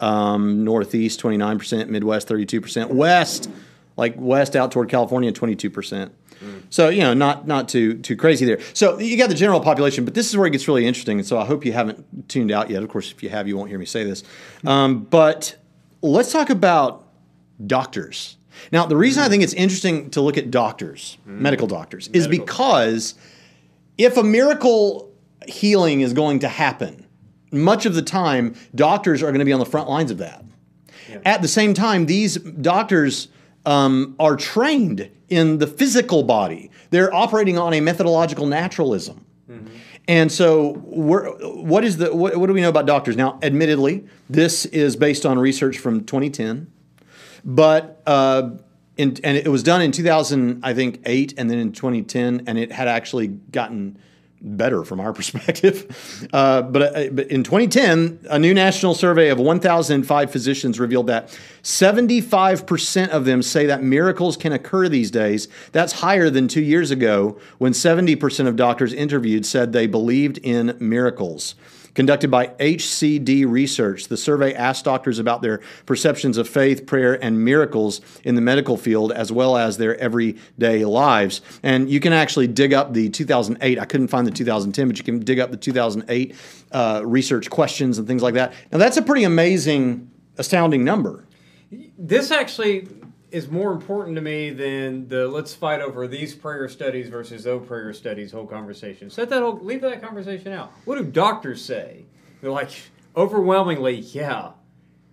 Um, 0.00 0.64
Northeast, 0.64 1.20
29%. 1.20 1.88
Midwest, 1.88 2.26
32%. 2.26 2.88
West, 2.88 3.50
like 3.96 4.14
West 4.16 4.56
out 4.56 4.72
toward 4.72 4.88
California, 4.88 5.30
22%. 5.30 6.10
So 6.70 6.88
you 6.88 7.00
know, 7.00 7.12
not 7.12 7.46
not 7.46 7.68
too 7.68 7.98
too 7.98 8.16
crazy 8.16 8.46
there. 8.46 8.60
So 8.72 8.98
you 8.98 9.18
got 9.18 9.28
the 9.28 9.34
general 9.34 9.60
population, 9.60 10.04
but 10.04 10.14
this 10.14 10.30
is 10.30 10.36
where 10.36 10.46
it 10.46 10.50
gets 10.50 10.66
really 10.68 10.86
interesting. 10.86 11.18
And 11.18 11.26
so 11.26 11.38
I 11.38 11.44
hope 11.44 11.66
you 11.66 11.72
haven't 11.72 12.28
tuned 12.28 12.50
out 12.50 12.70
yet. 12.70 12.82
Of 12.82 12.88
course, 12.88 13.10
if 13.10 13.22
you 13.22 13.28
have, 13.28 13.46
you 13.46 13.56
won't 13.56 13.68
hear 13.68 13.78
me 13.78 13.84
say 13.84 14.04
this. 14.04 14.22
Um, 14.64 15.02
but 15.02 15.56
let's 16.02 16.32
talk 16.32 16.50
about 16.50 17.06
doctors. 17.66 18.36
Now, 18.72 18.86
the 18.86 18.96
reason 18.96 19.22
I 19.22 19.26
hmm. 19.26 19.30
think 19.30 19.42
it's 19.42 19.54
interesting 19.54 20.10
to 20.10 20.20
look 20.20 20.36
at 20.36 20.50
doctors, 20.50 21.18
hmm. 21.24 21.42
medical 21.42 21.66
doctors, 21.66 22.08
is 22.08 22.28
because 22.28 23.14
if 23.98 24.16
a 24.16 24.22
miracle 24.22 25.12
healing 25.46 26.00
is 26.00 26.12
going 26.12 26.40
to 26.40 26.48
happen, 26.48 27.06
much 27.52 27.86
of 27.86 27.94
the 27.94 28.02
time, 28.02 28.54
doctors 28.74 29.22
are 29.22 29.26
going 29.26 29.40
to 29.40 29.44
be 29.44 29.52
on 29.52 29.60
the 29.60 29.66
front 29.66 29.88
lines 29.88 30.10
of 30.10 30.18
that. 30.18 30.44
At 31.24 31.42
the 31.42 31.48
same 31.48 31.74
time, 31.74 32.06
these 32.06 32.36
doctors 32.36 33.28
um, 33.66 34.14
are 34.18 34.36
trained 34.36 35.10
in 35.28 35.58
the 35.58 35.66
physical 35.66 36.22
body. 36.22 36.70
They're 36.90 37.12
operating 37.12 37.58
on 37.58 37.74
a 37.74 37.80
methodological 37.80 38.46
naturalism. 38.46 39.24
Mm-hmm. 39.50 39.76
And 40.10 40.32
so, 40.32 40.72
what 40.72 41.84
is 41.84 41.98
the 41.98 42.12
what, 42.12 42.36
what 42.36 42.48
do 42.48 42.52
we 42.52 42.60
know 42.60 42.68
about 42.68 42.84
doctors 42.84 43.16
now? 43.16 43.38
Admittedly, 43.44 44.08
this 44.28 44.66
is 44.66 44.96
based 44.96 45.24
on 45.24 45.38
research 45.38 45.78
from 45.78 46.04
2010, 46.04 46.68
but 47.44 48.02
uh, 48.08 48.50
in, 48.96 49.16
and 49.22 49.36
it 49.36 49.46
was 49.46 49.62
done 49.62 49.80
in 49.80 49.92
2000, 49.92 50.64
I 50.64 50.74
think 50.74 51.00
eight, 51.06 51.34
and 51.38 51.48
then 51.48 51.58
in 51.58 51.70
2010, 51.70 52.42
and 52.48 52.58
it 52.58 52.72
had 52.72 52.88
actually 52.88 53.28
gotten 53.28 54.00
better 54.40 54.84
from 54.84 55.00
our 55.00 55.12
perspective. 55.20 56.28
Uh, 56.32 56.62
but, 56.62 56.96
uh, 56.96 57.10
but 57.12 57.28
in 57.28 57.42
2010, 57.42 58.20
a 58.30 58.38
new 58.38 58.54
national 58.54 58.94
survey 58.94 59.28
of 59.28 59.38
1,005 59.38 60.30
physicians 60.30 60.80
revealed 60.80 61.06
that 61.08 61.28
75% 61.62 63.08
of 63.08 63.24
them 63.24 63.42
say 63.42 63.66
that 63.66 63.82
miracles 63.82 64.36
can 64.36 64.52
occur 64.52 64.88
these 64.88 65.10
days. 65.10 65.48
That's 65.72 65.92
higher 65.92 66.30
than 66.30 66.48
two 66.48 66.62
years 66.62 66.90
ago 66.90 67.38
when 67.58 67.72
70% 67.72 68.46
of 68.46 68.56
doctors 68.56 68.92
interviewed 68.92 69.44
said 69.44 69.72
they 69.72 69.86
believed 69.86 70.38
in 70.38 70.76
miracles. 70.80 71.54
Conducted 71.94 72.30
by 72.30 72.48
HCD 72.48 73.48
Research, 73.48 74.08
the 74.08 74.16
survey 74.16 74.54
asked 74.54 74.84
doctors 74.84 75.18
about 75.18 75.42
their 75.42 75.60
perceptions 75.86 76.38
of 76.38 76.48
faith, 76.48 76.86
prayer, 76.86 77.22
and 77.22 77.44
miracles 77.44 78.00
in 78.24 78.34
the 78.36 78.40
medical 78.40 78.76
field, 78.76 79.12
as 79.12 79.32
well 79.32 79.56
as 79.56 79.76
their 79.76 79.96
everyday 79.98 80.84
lives. 80.84 81.40
And 81.62 81.90
you 81.90 82.00
can 82.00 82.12
actually 82.12 82.46
dig 82.46 82.72
up 82.72 82.92
the 82.92 83.08
2008, 83.08 83.78
I 83.78 83.84
couldn't 83.84 84.08
find 84.08 84.26
the 84.26 84.30
2010, 84.30 84.88
but 84.88 84.98
you 84.98 85.04
can 85.04 85.18
dig 85.18 85.40
up 85.40 85.50
the 85.50 85.56
2008 85.56 86.34
uh, 86.72 87.02
research 87.04 87.50
questions 87.50 87.98
and 87.98 88.06
things 88.06 88.22
like 88.22 88.34
that. 88.34 88.52
Now, 88.70 88.78
that's 88.78 88.96
a 88.96 89.02
pretty 89.02 89.24
amazing, 89.24 90.10
astounding 90.38 90.84
number. 90.84 91.24
this 91.98 92.30
actually 92.30 92.88
is 93.30 93.48
more 93.48 93.72
important 93.72 94.16
to 94.16 94.22
me 94.22 94.50
than 94.50 95.06
the 95.08 95.28
let's 95.28 95.54
fight 95.54 95.80
over 95.80 96.06
these 96.08 96.34
prayer 96.34 96.68
studies 96.68 97.08
versus 97.08 97.44
those 97.44 97.66
prayer 97.66 97.92
studies 97.92 98.32
whole 98.32 98.46
conversation. 98.46 99.08
Set 99.10 99.28
that 99.30 99.42
whole 99.42 99.58
leave 99.58 99.80
that 99.82 100.02
conversation 100.02 100.52
out. 100.52 100.72
What 100.84 100.98
do 100.98 101.04
doctors 101.04 101.64
say? 101.64 102.04
They're 102.40 102.50
like 102.50 102.70
overwhelmingly, 103.16 103.96
yeah, 103.96 104.52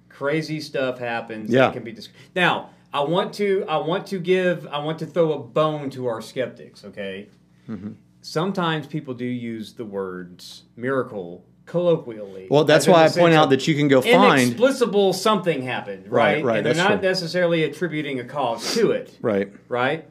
crazy 0.09 0.59
stuff 0.61 0.97
happens. 0.99 1.49
Yeah. 1.49 1.67
that 1.67 1.73
can 1.73 1.83
be 1.83 1.91
dis- 1.91 2.09
now. 2.35 2.69
I 2.93 3.01
want 3.01 3.33
to 3.35 3.65
I 3.67 3.77
want 3.77 4.07
to 4.07 4.19
give 4.19 4.65
I 4.67 4.79
want 4.79 4.97
to 4.99 5.05
throw 5.05 5.33
a 5.33 5.39
bone 5.39 5.89
to 5.91 6.07
our 6.07 6.21
skeptics. 6.21 6.83
Okay, 6.85 7.27
Mm-hmm. 7.69 7.91
sometimes 8.21 8.87
people 8.87 9.13
do 9.13 9.25
use 9.25 9.73
the 9.73 9.83
words 9.83 10.63
miracle 10.77 11.43
colloquially. 11.67 12.47
Well, 12.49 12.63
that's 12.63 12.87
why 12.87 13.03
I 13.05 13.09
point 13.09 13.35
out 13.35 13.51
that 13.51 13.67
you 13.67 13.75
can 13.75 13.87
go 13.87 14.01
find. 14.01 14.41
inexplicable 14.41 15.13
something 15.13 15.61
happened, 15.61 16.07
Right, 16.09 16.35
right? 16.37 16.43
right, 16.43 16.57
And 16.57 16.65
they're 16.65 16.73
not 16.75 16.99
true. 17.01 17.09
necessarily 17.09 17.63
attributing 17.63 18.19
a 18.19 18.23
cause 18.23 18.73
to 18.75 18.91
it, 18.91 19.15
Right. 19.21 19.51
right? 19.69 20.05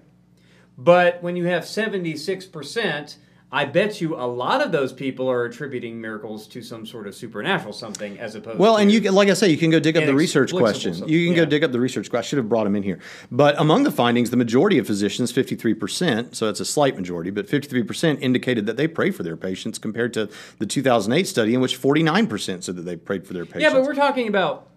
But 0.79 1.23
when 1.23 1.35
you 1.37 1.47
have 1.47 1.65
76%, 1.65 3.17
I 3.53 3.65
bet 3.65 4.01
you 4.01 4.17
a 4.17 4.27
lot 4.27 4.61
of 4.61 4.73
those 4.73 4.93
people 4.93 5.31
are 5.31 5.45
attributing 5.45 6.01
miracles 6.01 6.49
to 6.49 6.63
some 6.63 6.85
sort 6.85 7.07
of 7.07 7.15
supernatural 7.15 7.73
something 7.73 8.19
as 8.19 8.35
opposed 8.35 8.59
Well, 8.59 8.77
and 8.77 8.91
you 8.91 9.01
can, 9.01 9.15
like 9.15 9.29
I 9.29 9.35
say, 9.35 9.49
you 9.49 9.57
can 9.57 9.71
go 9.71 9.79
dig 9.79 9.97
up 9.97 10.05
the 10.05 10.15
research 10.15 10.53
question. 10.53 10.95
something, 10.95 11.09
You 11.09 11.27
can 11.27 11.37
go 11.37 11.45
dig 11.45 11.63
up 11.63 11.71
the 11.71 11.79
research 11.79 12.11
question. 12.11 12.27
I 12.27 12.29
should 12.29 12.39
have 12.39 12.49
brought 12.49 12.67
him 12.67 12.75
in 12.75 12.83
here. 12.83 12.99
But 13.31 13.59
among 13.61 13.85
the 13.85 13.93
findings, 13.93 14.31
the 14.31 14.37
majority 14.37 14.79
of 14.79 14.87
physicians, 14.87 15.33
53%, 15.33 16.35
so 16.35 16.47
that's 16.47 16.59
a 16.59 16.65
slight 16.65 16.97
majority, 16.97 17.31
but 17.31 17.47
53% 17.47 18.21
indicated 18.21 18.67
that 18.67 18.77
they 18.77 18.89
pray 18.89 19.13
for 19.13 19.23
their 19.23 19.37
patients 19.37 19.79
compared 19.79 20.13
to 20.15 20.29
the 20.59 20.67
2008 20.67 21.25
study 21.25 21.55
in 21.55 21.61
which 21.61 21.81
49% 21.81 22.65
said 22.65 22.75
that 22.75 22.83
they 22.83 22.97
prayed 22.97 23.29
for 23.29 23.33
their 23.33 23.47
patients. 23.47 23.63
Yeah, 23.63 23.73
but 23.73 23.85
we're 23.85 23.95
talking 23.95 24.27
about 24.27 24.71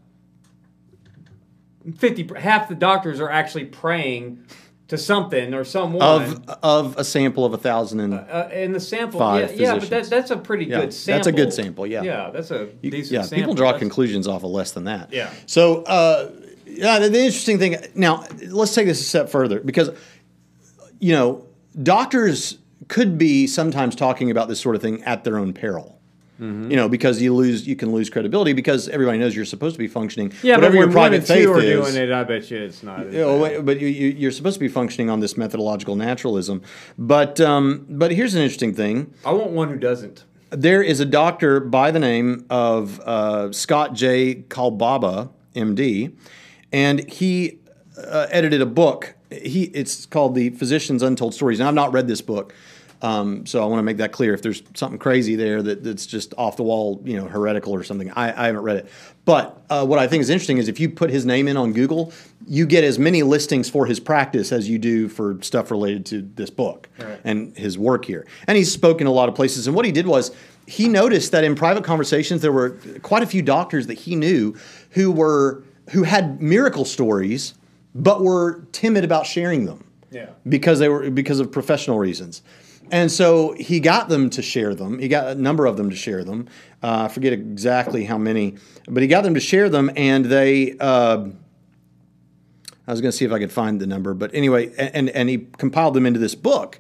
50 1.97 2.29
half 2.38 2.69
the 2.69 2.75
doctors 2.75 3.19
are 3.19 3.32
actually 3.32 3.65
praying 3.65 4.45
to 4.89 4.97
something 4.97 5.54
or 5.54 5.63
someone 5.63 6.02
of 6.02 6.49
of 6.62 6.97
a 6.97 7.04
sample 7.04 7.45
of 7.45 7.54
a 7.54 7.58
thousand 7.58 7.99
and 8.02 8.13
uh, 8.13 8.49
in 8.52 8.73
the 8.73 8.80
sample. 8.80 9.19
Five 9.19 9.56
yeah, 9.56 9.73
yeah, 9.73 9.80
but 9.80 9.89
that, 9.89 10.10
that's 10.10 10.32
a 10.32 10.38
pretty 10.38 10.65
Yeah, 10.65 10.82
good 10.82 10.93
sample. 10.93 11.17
that's 11.17 11.28
a 11.28 11.32
good 11.32 11.54
sample, 11.54 11.88
yeah. 11.88 12.02
Yeah, 12.04 12.30
that's 12.32 12.52
a 12.52 12.65
decent 12.65 13.12
yeah, 13.12 13.21
sample. 13.21 13.38
people 13.38 13.54
draw 13.54 13.67
That's- 13.67 13.80
conclusions 13.80 14.28
off 14.28 14.43
of 14.43 14.49
less 14.52 14.71
than 14.71 14.84
that. 14.86 15.13
Yeah. 15.13 15.32
So, 15.45 15.84
uh, 15.84 16.32
yeah, 16.65 16.99
the, 16.99 17.10
the 17.10 17.19
interesting 17.19 17.60
thing 17.60 17.78
now, 17.95 18.25
let's 18.47 18.73
take 18.75 18.86
this 18.88 18.99
a 18.99 19.04
step 19.04 19.30
further 19.30 19.60
because, 19.60 19.91
you 20.99 21.13
know, 21.13 21.45
doctors 21.82 22.58
could 22.88 23.17
be 23.17 23.45
sometimes 23.47 23.95
talking 23.95 24.32
about 24.32 24.47
this 24.47 24.60
sort 24.60 24.75
of 24.75 24.82
thing 24.82 25.04
at 25.04 25.23
their 25.23 25.38
own 25.38 25.54
peril. 25.54 25.98
Mm-hmm. 26.39 26.71
You 26.71 26.78
know, 26.78 26.88
because 26.88 27.21
you 27.21 27.36
lose, 27.36 27.67
you 27.67 27.75
can 27.75 27.91
lose 27.91 28.10
credibility 28.10 28.54
because 28.54 28.88
everybody 28.88 29.17
knows 29.17 29.36
you're 29.36 29.43
supposed 29.43 29.75
to 29.75 29.80
be 29.80 29.88
functioning. 29.88 30.32
Yeah, 30.41 30.56
whatever 30.56 30.75
but 30.75 30.80
your 30.80 30.91
private 30.91 31.28
faith 31.28 31.43
two 31.43 31.52
are 31.52 31.60
is. 31.60 31.93
doing 31.93 32.02
it, 32.02 32.13
I 32.13 32.23
bet 32.23 32.49
you 32.49 32.62
it's 32.62 32.82
not. 32.82 33.12
You 33.12 33.19
know, 33.19 33.62
but 33.62 33.82
you, 33.82 33.88
you, 33.88 34.08
you're 34.10 34.32
supposed 34.32 34.56
to 34.56 34.60
be 34.62 34.69
functioning 34.69 35.10
on 35.10 35.19
this 35.19 35.36
methodological 35.36 35.97
naturalism. 35.97 36.62
But 36.97 37.41
um, 37.41 37.86
but 37.89 38.12
here's 38.12 38.36
an 38.36 38.41
interesting 38.41 38.73
thing. 38.73 39.13
I 39.25 39.34
want 39.34 39.52
one 39.52 39.69
who 39.69 39.78
doesn't. 39.78 40.23
There 40.52 40.82
is 40.82 40.99
a 40.99 41.06
doctor 41.06 41.60
by 41.60 41.91
the 41.91 41.99
name 41.99 42.45
of 42.49 42.99
uh, 43.02 43.52
Scott 43.52 43.93
J. 43.93 44.36
Kolbaba, 44.47 45.30
MD, 45.56 46.15
and 46.71 47.08
he 47.10 47.60
uh, 47.97 48.28
edited 48.32 48.62
a 48.62 48.65
book. 48.65 49.15
He 49.30 49.65
it's 49.65 50.06
called 50.06 50.36
The 50.36 50.49
Physician's 50.52 51.04
Untold 51.04 51.34
Stories. 51.34 51.60
And 51.60 51.67
I've 51.67 51.75
not 51.75 51.93
read 51.93 52.08
this 52.08 52.21
book, 52.21 52.54
um, 53.01 53.45
so 53.45 53.63
I 53.63 53.65
want 53.65 53.79
to 53.79 53.83
make 53.83 53.97
that 53.97 54.12
clear. 54.12 54.33
If 54.33 54.41
there's 54.41 54.62
something 54.73 54.99
crazy 54.99 55.35
there 55.35 55.62
that, 55.63 55.83
that's 55.83 56.05
just 56.05 56.33
off 56.38 56.57
the 56.57 56.63
wall, 56.63 57.01
you 57.05 57.15
know, 57.17 57.27
heretical 57.27 57.73
or 57.73 57.83
something, 57.83 58.12
I, 58.12 58.43
I 58.43 58.47
haven't 58.47 58.62
read 58.63 58.77
it. 58.77 58.89
But 59.25 59.62
uh, 59.69 59.85
what 59.85 59.99
I 59.99 60.07
think 60.07 60.21
is 60.21 60.29
interesting 60.29 60.57
is 60.57 60.67
if 60.67 60.79
you 60.79 60.89
put 60.89 61.09
his 61.09 61.25
name 61.25 61.47
in 61.47 61.55
on 61.55 61.71
Google, 61.73 62.12
you 62.47 62.65
get 62.65 62.83
as 62.83 62.99
many 62.99 63.23
listings 63.23 63.69
for 63.69 63.85
his 63.85 63.99
practice 63.99 64.51
as 64.51 64.67
you 64.69 64.79
do 64.79 65.07
for 65.07 65.38
stuff 65.41 65.71
related 65.71 66.05
to 66.07 66.21
this 66.35 66.49
book 66.49 66.89
Right. 66.99 67.19
and 67.23 67.55
his 67.57 67.77
work 67.77 68.05
here. 68.05 68.25
And 68.47 68.57
he's 68.57 68.71
spoken 68.71 69.07
a 69.07 69.12
lot 69.12 69.29
of 69.29 69.35
places. 69.35 69.67
And 69.67 69.75
what 69.75 69.85
he 69.85 69.91
did 69.91 70.07
was 70.07 70.35
he 70.67 70.88
noticed 70.88 71.31
that 71.31 71.43
in 71.43 71.55
private 71.55 71.83
conversations 71.83 72.41
there 72.41 72.51
were 72.51 72.77
quite 73.01 73.23
a 73.23 73.27
few 73.27 73.41
doctors 73.41 73.88
that 73.88 73.97
he 73.99 74.15
knew 74.15 74.55
who 74.91 75.12
were 75.12 75.63
who 75.91 76.03
had 76.03 76.41
miracle 76.41 76.85
stories 76.85 77.53
but 77.95 78.21
were 78.21 78.63
timid 78.71 79.03
about 79.03 79.25
sharing 79.25 79.65
them 79.65 79.83
Yeah. 80.12 80.29
because 80.47 80.77
they 80.79 80.89
were 80.89 81.09
because 81.09 81.39
of 81.39 81.51
professional 81.51 81.97
reasons. 81.97 82.41
And 82.91 83.12
so 83.12 83.54
he 83.54 83.80
got 83.80 84.10
them 84.10 84.30
to 84.32 84.41
share 84.41 84.73
them. 84.73 84.99
He 84.99 85.08
got 85.08 85.28
a 85.28 85.36
number 85.36 85.65
of 85.65 85.78
them 85.78 85.89
to 85.89 85.95
share 85.95 86.23
them. 86.23 86.47
Uh, 86.82 87.04
I 87.04 87.08
forget 87.08 87.34
exactly 87.34 88.06
how 88.06 88.17
many, 88.17 88.58
but 88.88 89.04
he 89.04 89.08
got 89.08 89.23
them 89.23 89.34
to 89.36 89.39
share 89.39 89.69
them, 89.69 89.91
and 89.95 90.25
they. 90.25 90.75
Uh, 90.80 91.30
I 92.89 92.91
was 92.91 93.02
going 93.02 93.12
to 93.12 93.15
see 93.15 93.23
if 93.23 93.32
I 93.32 93.38
could 93.38 93.52
find 93.52 93.80
the 93.80 93.86
number, 93.86 94.15
but 94.15 94.34
anyway, 94.34 94.73
and 94.75 95.12
and 95.12 95.30
he 95.30 95.45
compiled 95.60 95.93
them 95.93 96.08
into 96.08 96.19
this 96.19 96.34
book, 96.34 96.80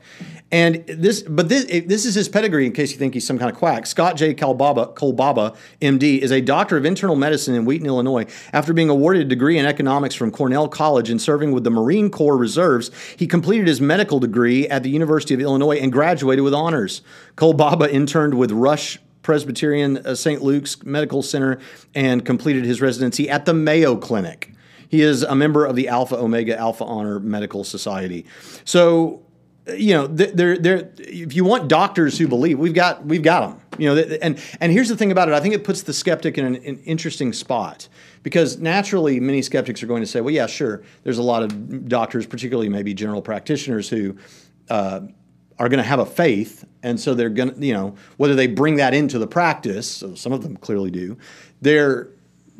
and 0.51 0.83
this, 0.87 1.21
but 1.21 1.49
this 1.49 1.65
this 1.85 2.03
is 2.03 2.15
his 2.15 2.27
pedigree. 2.27 2.65
In 2.65 2.71
case 2.71 2.91
you 2.91 2.97
think 2.97 3.13
he's 3.13 3.27
some 3.27 3.37
kind 3.37 3.51
of 3.51 3.55
quack, 3.55 3.85
Scott 3.85 4.15
J. 4.15 4.33
Kolbaba, 4.33 4.95
Kolbaba, 4.95 5.55
M.D., 5.83 6.19
is 6.23 6.31
a 6.31 6.41
doctor 6.41 6.77
of 6.77 6.85
internal 6.85 7.15
medicine 7.15 7.53
in 7.53 7.63
Wheaton, 7.63 7.85
Illinois. 7.85 8.25
After 8.53 8.73
being 8.73 8.89
awarded 8.89 9.21
a 9.21 9.25
degree 9.25 9.59
in 9.59 9.67
economics 9.67 10.15
from 10.15 10.31
Cornell 10.31 10.67
College 10.67 11.11
and 11.11 11.21
serving 11.21 11.51
with 11.51 11.63
the 11.63 11.69
Marine 11.69 12.09
Corps 12.09 12.37
Reserves, 12.37 12.89
he 13.15 13.27
completed 13.27 13.67
his 13.67 13.79
medical 13.79 14.19
degree 14.19 14.67
at 14.67 14.81
the 14.81 14.89
University 14.89 15.35
of 15.35 15.39
Illinois 15.39 15.77
and 15.77 15.91
graduated 15.91 16.43
with 16.43 16.55
honors. 16.55 17.03
Kolbaba 17.35 17.87
interned 17.87 18.33
with 18.33 18.51
Rush 18.51 18.97
Presbyterian 19.21 19.97
uh, 19.97 20.15
St. 20.15 20.41
Luke's 20.41 20.83
Medical 20.83 21.21
Center 21.21 21.59
and 21.93 22.25
completed 22.25 22.65
his 22.65 22.81
residency 22.81 23.29
at 23.29 23.45
the 23.45 23.53
Mayo 23.53 23.95
Clinic. 23.95 24.55
He 24.89 25.01
is 25.01 25.21
a 25.23 25.35
member 25.35 25.65
of 25.65 25.75
the 25.75 25.87
Alpha 25.87 26.17
Omega 26.17 26.57
Alpha 26.57 26.83
Honor 26.83 27.19
Medical 27.19 27.63
Society. 27.63 28.25
So, 28.65 29.21
you 29.67 29.93
know, 29.93 30.07
there, 30.07 30.57
there. 30.57 30.91
If 30.97 31.35
you 31.35 31.45
want 31.45 31.67
doctors 31.67 32.17
who 32.17 32.27
believe, 32.27 32.57
we've 32.57 32.73
got, 32.73 33.05
we've 33.05 33.21
got 33.21 33.47
them. 33.47 33.61
You 33.77 33.93
know, 33.93 34.01
and 34.21 34.41
and 34.59 34.71
here's 34.71 34.89
the 34.89 34.97
thing 34.97 35.11
about 35.11 35.29
it. 35.29 35.35
I 35.35 35.39
think 35.39 35.53
it 35.53 35.63
puts 35.63 35.83
the 35.83 35.93
skeptic 35.93 36.39
in 36.39 36.45
an, 36.45 36.55
an 36.55 36.79
interesting 36.85 37.31
spot 37.33 37.87
because 38.23 38.57
naturally, 38.57 39.19
many 39.19 39.43
skeptics 39.43 39.83
are 39.83 39.87
going 39.87 40.01
to 40.01 40.07
say, 40.07 40.21
well, 40.21 40.33
yeah, 40.33 40.47
sure. 40.47 40.81
There's 41.03 41.19
a 41.19 41.23
lot 41.23 41.43
of 41.43 41.87
doctors, 41.87 42.25
particularly 42.25 42.67
maybe 42.67 42.93
general 42.93 43.21
practitioners, 43.21 43.87
who. 43.87 44.17
Uh, 44.69 45.01
are 45.59 45.67
going 45.67 45.79
to 45.79 45.83
have 45.83 45.99
a 45.99 46.05
faith, 46.05 46.63
and 46.83 46.97
so 46.97 47.13
they're 47.13 47.29
going 47.29 47.53
to, 47.53 47.65
you 47.65 47.73
know, 47.73 47.93
whether 48.15 48.33
they 48.33 48.47
bring 48.47 48.77
that 48.77 48.93
into 48.93 49.19
the 49.19 49.27
practice, 49.27 49.91
so 49.91 50.15
some 50.15 50.31
of 50.31 50.41
them 50.41 50.55
clearly 50.55 50.89
do, 50.89 51.17
they're 51.61 52.07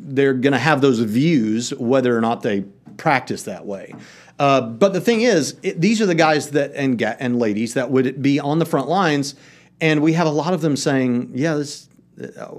they're 0.02 0.34
going 0.34 0.52
to 0.52 0.58
have 0.58 0.80
those 0.80 0.98
views 1.00 1.70
whether 1.74 2.16
or 2.16 2.20
not 2.20 2.42
they 2.42 2.62
practice 2.96 3.42
that 3.44 3.66
way. 3.66 3.94
Uh, 4.38 4.60
but 4.62 4.92
the 4.94 5.00
thing 5.00 5.20
is, 5.20 5.56
it, 5.62 5.80
these 5.80 6.00
are 6.00 6.06
the 6.06 6.14
guys 6.14 6.50
that 6.52 6.72
and 6.74 7.00
and 7.02 7.38
ladies 7.38 7.74
that 7.74 7.90
would 7.90 8.22
be 8.22 8.40
on 8.40 8.58
the 8.58 8.64
front 8.66 8.88
lines, 8.88 9.34
and 9.80 10.02
we 10.02 10.14
have 10.14 10.26
a 10.26 10.30
lot 10.30 10.54
of 10.54 10.62
them 10.62 10.76
saying, 10.76 11.30
"Yeah, 11.34 11.54
this, 11.56 11.88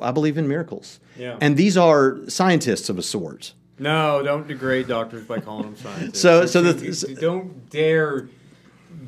I 0.01 0.11
believe 0.11 0.37
in 0.37 0.47
miracles." 0.47 0.99
Yeah. 1.17 1.37
And 1.41 1.57
these 1.57 1.77
are 1.77 2.19
scientists 2.27 2.89
of 2.89 2.99
a 2.99 3.03
sort. 3.03 3.53
No, 3.79 4.21
don't 4.21 4.47
degrade 4.47 4.87
doctors 4.87 5.25
by 5.25 5.39
calling 5.39 5.63
them 5.63 5.75
scientists. 5.75 6.19
So- 6.19 6.45
so 6.45 6.61
the- 6.61 6.85
You- 6.85 7.09
you 7.09 7.15
don't 7.15 7.69
dare 7.71 8.27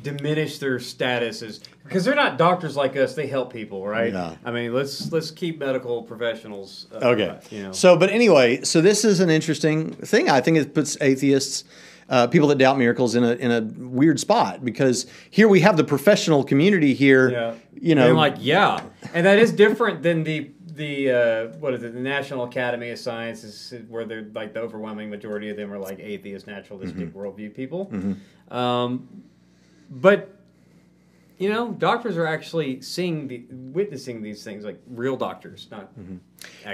diminish 0.02 0.58
their 0.58 0.80
status 0.80 1.42
as 1.42 1.60
because 1.84 2.04
they're 2.04 2.14
not 2.14 2.38
doctors 2.38 2.76
like 2.76 2.96
us. 2.96 3.14
They 3.14 3.26
help 3.26 3.52
people, 3.52 3.86
right? 3.86 4.12
Yeah. 4.12 4.36
I 4.44 4.50
mean, 4.50 4.72
let's 4.72 5.12
let's 5.12 5.30
keep 5.30 5.58
medical 5.58 6.02
professionals. 6.02 6.86
Uh, 6.92 7.08
Okay. 7.10 7.38
You 7.50 7.62
know. 7.64 7.72
So, 7.72 7.96
but 7.96 8.10
anyway, 8.10 8.62
so 8.62 8.80
this 8.80 9.04
is 9.04 9.20
an 9.20 9.30
interesting 9.30 9.92
thing. 9.92 10.28
I 10.30 10.40
think 10.40 10.56
it 10.56 10.74
puts 10.74 10.96
atheists, 11.00 11.64
uh, 12.08 12.26
people 12.26 12.48
that 12.48 12.58
doubt 12.58 12.78
miracles, 12.78 13.14
in 13.14 13.22
a 13.24 13.32
in 13.32 13.50
a 13.50 13.60
weird 13.60 14.18
spot 14.18 14.64
because 14.64 15.06
here 15.30 15.46
we 15.48 15.60
have 15.60 15.76
the 15.76 15.84
professional 15.84 16.42
community 16.44 16.94
here. 16.94 17.30
Yeah. 17.30 17.54
You 17.80 17.94
know, 17.94 18.08
and 18.08 18.16
like 18.16 18.36
yeah, 18.38 18.80
and 19.12 19.26
that 19.26 19.38
is 19.38 19.52
different 19.52 20.02
than 20.02 20.24
the 20.24 20.50
the 20.66 21.10
uh, 21.10 21.46
what 21.58 21.74
is 21.74 21.82
it? 21.82 21.92
The 21.92 22.00
National 22.00 22.44
Academy 22.44 22.90
of 22.90 22.98
Sciences, 22.98 23.74
where 23.88 24.04
they're 24.06 24.26
like 24.34 24.54
the 24.54 24.60
overwhelming 24.60 25.10
majority 25.10 25.50
of 25.50 25.56
them 25.56 25.70
are 25.72 25.78
like 25.78 25.98
atheist, 26.00 26.46
naturalistic 26.46 27.08
Mm-hmm. 27.12 27.18
worldview 27.18 27.54
people. 27.54 27.90
Um, 28.50 29.22
but 29.90 30.34
you 31.38 31.48
know, 31.48 31.72
doctors 31.72 32.16
are 32.16 32.26
actually 32.26 32.80
seeing 32.80 33.26
the 33.26 33.44
witnessing 33.50 34.22
these 34.22 34.44
things 34.44 34.64
like 34.64 34.80
real 34.88 35.16
doctors, 35.16 35.68
not. 35.70 35.96
Mm-hmm. 35.98 36.16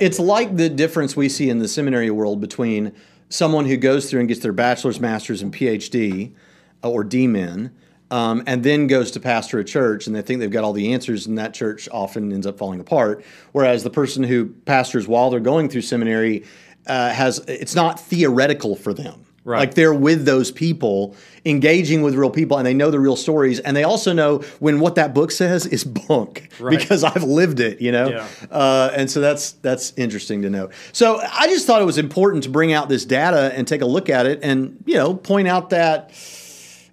it's 0.00 0.18
like 0.18 0.56
the 0.56 0.68
difference 0.68 1.16
we 1.16 1.28
see 1.28 1.48
in 1.48 1.58
the 1.58 1.68
seminary 1.68 2.10
world 2.10 2.40
between 2.40 2.92
someone 3.28 3.64
who 3.64 3.76
goes 3.76 4.10
through 4.10 4.20
and 4.20 4.28
gets 4.28 4.40
their 4.40 4.52
bachelor's, 4.52 5.00
master's, 5.00 5.40
and 5.40 5.52
PhD, 5.54 6.34
uh, 6.82 6.90
or 6.90 7.04
D-min, 7.04 7.72
um, 8.10 8.42
and 8.46 8.62
then 8.62 8.86
goes 8.86 9.10
to 9.12 9.20
pastor 9.20 9.60
a 9.60 9.64
church, 9.64 10.06
and 10.06 10.14
they 10.14 10.22
think 10.22 10.40
they've 10.40 10.50
got 10.50 10.64
all 10.64 10.72
the 10.72 10.92
answers, 10.92 11.26
and 11.26 11.38
that 11.38 11.54
church 11.54 11.88
often 11.92 12.32
ends 12.32 12.46
up 12.46 12.58
falling 12.58 12.80
apart. 12.80 13.24
Whereas 13.52 13.84
the 13.84 13.90
person 13.90 14.24
who 14.24 14.46
pastors 14.66 15.06
while 15.06 15.30
they're 15.30 15.40
going 15.40 15.68
through 15.68 15.82
seminary 15.82 16.44
uh, 16.86 17.10
has 17.10 17.38
it's 17.46 17.74
not 17.74 18.00
theoretical 18.00 18.74
for 18.74 18.92
them. 18.92 19.24
Right. 19.42 19.60
Like 19.60 19.74
they're 19.74 19.94
with 19.94 20.26
those 20.26 20.50
people, 20.50 21.16
engaging 21.46 22.02
with 22.02 22.14
real 22.14 22.28
people, 22.28 22.58
and 22.58 22.66
they 22.66 22.74
know 22.74 22.90
the 22.90 23.00
real 23.00 23.16
stories, 23.16 23.58
and 23.58 23.74
they 23.74 23.84
also 23.84 24.12
know 24.12 24.38
when 24.58 24.80
what 24.80 24.96
that 24.96 25.14
book 25.14 25.30
says 25.30 25.64
is 25.64 25.82
bunk 25.82 26.50
Right. 26.60 26.78
because 26.78 27.02
I've 27.02 27.22
lived 27.22 27.58
it, 27.58 27.80
you 27.80 27.90
know. 27.90 28.10
Yeah. 28.10 28.26
Uh, 28.50 28.90
and 28.94 29.10
so 29.10 29.20
that's 29.22 29.52
that's 29.52 29.94
interesting 29.96 30.42
to 30.42 30.50
know. 30.50 30.68
So 30.92 31.20
I 31.32 31.46
just 31.48 31.66
thought 31.66 31.80
it 31.80 31.86
was 31.86 31.96
important 31.96 32.44
to 32.44 32.50
bring 32.50 32.74
out 32.74 32.90
this 32.90 33.06
data 33.06 33.50
and 33.56 33.66
take 33.66 33.80
a 33.80 33.86
look 33.86 34.10
at 34.10 34.26
it, 34.26 34.40
and 34.42 34.76
you 34.84 34.96
know, 34.96 35.14
point 35.14 35.48
out 35.48 35.70
that 35.70 36.10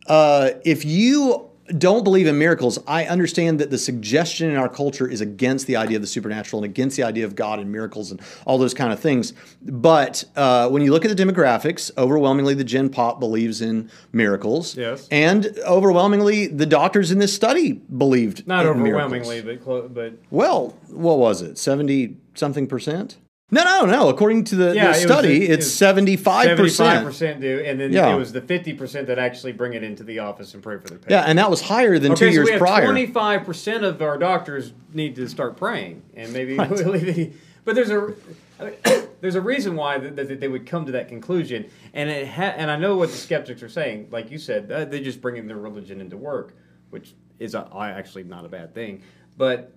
uh, 0.07 0.51
if 0.63 0.85
you 0.85 1.49
don't 1.77 2.03
believe 2.03 2.27
in 2.27 2.37
miracles, 2.37 2.79
I 2.87 3.05
understand 3.05 3.59
that 3.59 3.69
the 3.69 3.77
suggestion 3.77 4.49
in 4.49 4.55
our 4.55 4.69
culture 4.69 5.07
is 5.07 5.21
against 5.21 5.67
the 5.67 5.75
idea 5.75 5.97
of 5.97 6.01
the 6.01 6.07
supernatural 6.07 6.63
and 6.63 6.69
against 6.71 6.95
the 6.97 7.03
idea 7.03 7.25
of 7.25 7.35
God 7.35 7.59
and 7.59 7.71
miracles 7.71 8.11
and 8.11 8.21
all 8.45 8.57
those 8.57 8.73
kind 8.73 8.93
of 8.93 8.99
things. 8.99 9.33
But 9.61 10.23
uh, 10.35 10.69
when 10.69 10.81
you 10.81 10.91
look 10.91 11.03
at 11.05 11.15
the 11.15 11.23
demographics, 11.23 11.91
overwhelmingly 11.97 12.53
the 12.53 12.63
Gen 12.63 12.89
Pop 12.89 13.19
believes 13.19 13.61
in 13.61 13.89
miracles. 14.13 14.75
Yes. 14.77 15.07
And 15.11 15.47
overwhelmingly 15.65 16.47
the 16.47 16.65
doctors 16.65 17.11
in 17.11 17.19
this 17.19 17.33
study 17.33 17.73
believed 17.73 18.47
not 18.47 18.65
in 18.65 18.71
overwhelmingly, 18.71 19.41
miracles. 19.41 19.57
but 19.57 19.63
clo- 19.63 19.89
but 19.89 20.13
Well, 20.31 20.75
what 20.89 21.17
was 21.17 21.41
it? 21.41 21.57
70 21.57 22.15
something 22.35 22.67
percent? 22.67 23.17
No, 23.49 23.63
no, 23.63 23.85
no. 23.85 24.09
According 24.09 24.43
to 24.45 24.55
the, 24.57 24.75
Yeah, 24.75 24.87
the 24.87 24.93
study, 24.95 25.45
it 25.45 25.51
it's 25.51 25.67
75%. 25.67 26.17
Seventy-five 26.17 26.57
percent 27.05 27.39
do, 27.39 27.63
and 27.65 27.79
then 27.79 27.93
Yeah. 27.93 28.13
it 28.13 28.17
was 28.17 28.33
the 28.33 28.41
fifty 28.41 28.73
percent 28.73 29.07
that 29.07 29.17
actually 29.17 29.53
bring 29.53 29.73
it 29.73 29.83
into 29.83 30.03
the 30.03 30.19
office 30.19 30.53
and 30.53 30.61
pray 30.61 30.77
for 30.77 30.87
their 30.89 30.97
patients. 30.97 31.11
Yeah, 31.11 31.23
and 31.23 31.39
that 31.39 31.49
was 31.49 31.61
higher 31.61 31.97
than 31.97 32.13
two 32.13 32.25
okay, 32.25 32.31
so 32.31 32.33
years 32.33 32.45
we 32.45 32.51
have 32.51 32.59
prior. 32.59 32.83
Twenty-five 32.83 33.45
percent 33.45 33.85
of 33.85 34.01
our 34.01 34.17
doctors 34.17 34.73
need 34.93 35.15
to 35.15 35.29
start 35.29 35.55
praying, 35.55 36.01
and 36.13 36.33
maybe. 36.33 36.57
but 37.63 37.75
there's 37.75 37.89
a 37.89 38.13
I 38.59 38.63
mean, 38.85 39.07
there's 39.21 39.35
a 39.35 39.41
reason 39.41 39.77
why 39.77 39.97
that, 39.97 40.39
they 40.41 40.47
would 40.49 40.65
come 40.65 40.85
to 40.85 40.91
that 40.93 41.07
conclusion, 41.07 41.69
and 41.93 42.09
it 42.09 42.27
ha- 42.27 42.53
and 42.57 42.69
I 42.69 42.75
know 42.75 42.97
what 42.97 43.11
the 43.11 43.15
skeptics 43.15 43.63
are 43.63 43.69
saying. 43.69 44.09
Like 44.11 44.29
you 44.29 44.39
said, 44.39 44.69
uh, 44.71 44.83
they're 44.83 45.03
just 45.03 45.21
bringing 45.21 45.47
their 45.47 45.57
religion 45.57 46.01
into 46.01 46.17
work, 46.17 46.53
which 46.89 47.13
is 47.39 47.55
uh, 47.55 47.67
actually 47.73 48.23
not 48.23 48.43
a 48.43 48.49
bad 48.49 48.73
thing. 48.73 49.03
But 49.37 49.73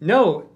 no, 0.00 0.48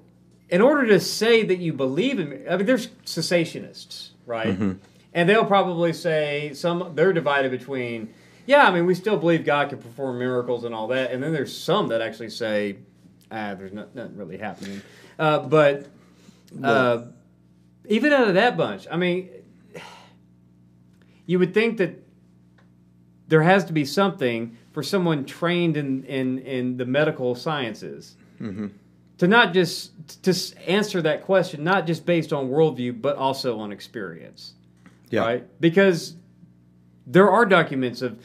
in 0.49 0.61
order 0.61 0.87
to 0.89 1.01
say 1.01 1.43
that 1.45 1.59
you 1.59 1.73
believe 1.73 2.19
in, 2.19 2.45
I 2.49 2.57
mean, 2.57 2.67
there's 2.67 2.89
cessationists, 3.05 4.11
right? 4.27 4.49
Mm-hmm. 4.49 4.73
And 5.13 5.29
they'll 5.29 5.45
probably 5.45 5.93
say 5.93 6.53
some 6.55 6.93
they're 6.95 7.13
divided 7.13 7.51
between, 7.51 8.13
yeah, 8.47 8.67
I 8.67 8.73
mean, 8.73 8.85
we 8.85 8.95
still 8.95 9.17
believe 9.17 9.45
God 9.45 9.69
can 9.71 9.79
perform 9.79 10.19
miracles 10.19 10.65
and 10.65 10.75
all 10.75 10.89
that, 10.89 11.13
and 11.13 11.23
then 11.23 11.33
there's 11.33 11.57
some 11.57 11.89
that 11.89 12.03
actually 12.03 12.31
say, 12.31 12.79
ah, 13.31 13.55
there's 13.55 13.73
not, 13.73 13.95
nothing 13.95 14.17
really 14.17 14.39
happening. 14.39 14.83
Uh, 15.19 15.39
but 15.41 15.87
uh, 16.63 17.03
even 17.87 18.13
out 18.13 18.29
of 18.29 18.35
that 18.35 18.57
bunch, 18.57 18.87
I 18.91 18.97
mean, 18.97 19.31
you 21.27 21.39
would 21.39 21.55
think 21.55 21.79
that 21.79 22.03
there 23.29 23.43
has 23.43 23.65
to 23.67 23.73
be 23.73 23.85
something 23.85 24.57
for 24.73 24.83
someone 24.83 25.25
trained 25.25 25.77
in 25.77 26.05
in, 26.05 26.39
in 26.41 26.77
the 26.77 26.85
medical 26.85 27.35
sciences 27.35 28.17
to 29.19 29.29
not 29.29 29.53
just 29.55 29.93
to 30.23 30.35
answer 30.69 31.01
that 31.03 31.23
question, 31.25 31.63
not 31.65 31.87
just 31.87 32.05
based 32.05 32.33
on 32.33 32.49
worldview, 32.49 33.01
but 33.01 33.17
also 33.17 33.59
on 33.61 33.73
experience, 33.73 34.55
Yeah. 35.11 35.21
right? 35.21 35.61
Because 35.61 36.17
there 37.07 37.31
are 37.31 37.47
documents 37.47 38.03
of 38.03 38.19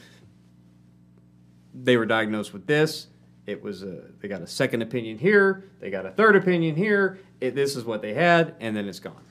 they 1.74 1.96
were 1.96 2.06
diagnosed 2.06 2.52
with 2.52 2.66
this. 2.66 3.06
It 3.46 3.62
was 3.62 3.82
a, 3.82 4.02
they 4.20 4.28
got 4.28 4.42
a 4.42 4.46
second 4.46 4.82
opinion 4.82 5.18
here. 5.18 5.64
They 5.80 5.90
got 5.90 6.04
a 6.06 6.10
third 6.10 6.36
opinion 6.36 6.76
here. 6.76 7.18
It, 7.40 7.54
this 7.54 7.74
is 7.76 7.84
what 7.84 8.02
they 8.02 8.12
had, 8.14 8.54
and 8.60 8.76
then 8.76 8.86
it's 8.88 9.00
gone. 9.00 9.22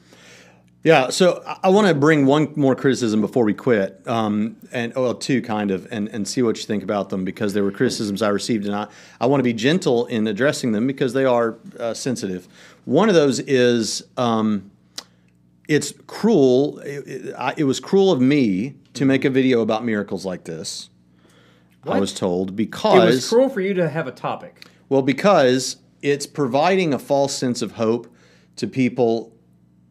Yeah, 0.83 1.09
so 1.09 1.43
I- 1.45 1.57
I 1.65 1.69
want 1.69 1.87
to 1.87 1.93
bring 1.93 2.25
one 2.25 2.53
more 2.55 2.73
criticism 2.73 3.19
before 3.19 3.43
we 3.43 3.53
quit, 3.53 4.01
um, 4.07 4.55
and 4.71 4.95
well, 4.95 5.13
two 5.13 5.41
kind 5.41 5.71
of, 5.71 5.85
and, 5.91 6.07
and 6.07 6.25
see 6.25 6.41
what 6.41 6.55
you 6.57 6.63
think 6.63 6.83
about 6.83 7.09
them 7.09 7.25
because 7.25 7.53
there 7.53 7.65
were 7.65 7.71
criticisms 7.71 8.21
I 8.21 8.29
received, 8.29 8.65
and 8.65 8.73
I, 8.73 8.87
I 9.19 9.25
want 9.25 9.39
to 9.41 9.43
be 9.43 9.51
gentle 9.53 10.05
in 10.05 10.25
addressing 10.25 10.71
them 10.71 10.87
because 10.87 11.11
they 11.11 11.25
are 11.25 11.57
uh, 11.77 11.93
sensitive. 11.93 12.47
One 12.85 13.09
of 13.09 13.15
those 13.15 13.39
is 13.41 14.03
um, 14.15 14.71
it's 15.67 15.93
cruel. 16.07 16.79
It, 16.79 17.07
it, 17.07 17.35
I, 17.37 17.53
it 17.57 17.65
was 17.65 17.81
cruel 17.81 18.11
of 18.13 18.21
me 18.21 18.75
to 18.93 19.03
make 19.03 19.25
a 19.25 19.29
video 19.29 19.59
about 19.61 19.83
miracles 19.83 20.25
like 20.25 20.45
this. 20.45 20.89
I 21.85 21.99
was 21.99 22.13
told 22.13 22.55
because 22.55 23.03
It 23.03 23.05
was 23.05 23.29
cruel 23.29 23.49
for 23.49 23.61
you 23.61 23.73
to 23.75 23.89
have 23.89 24.07
a 24.07 24.11
topic. 24.11 24.65
well, 24.89 25.01
because 25.01 25.77
it's 26.01 26.25
providing 26.25 26.93
a 26.93 26.99
false 26.99 27.33
sense 27.35 27.61
of 27.61 27.73
hope 27.73 28.13
to 28.57 28.67
people 28.67 29.33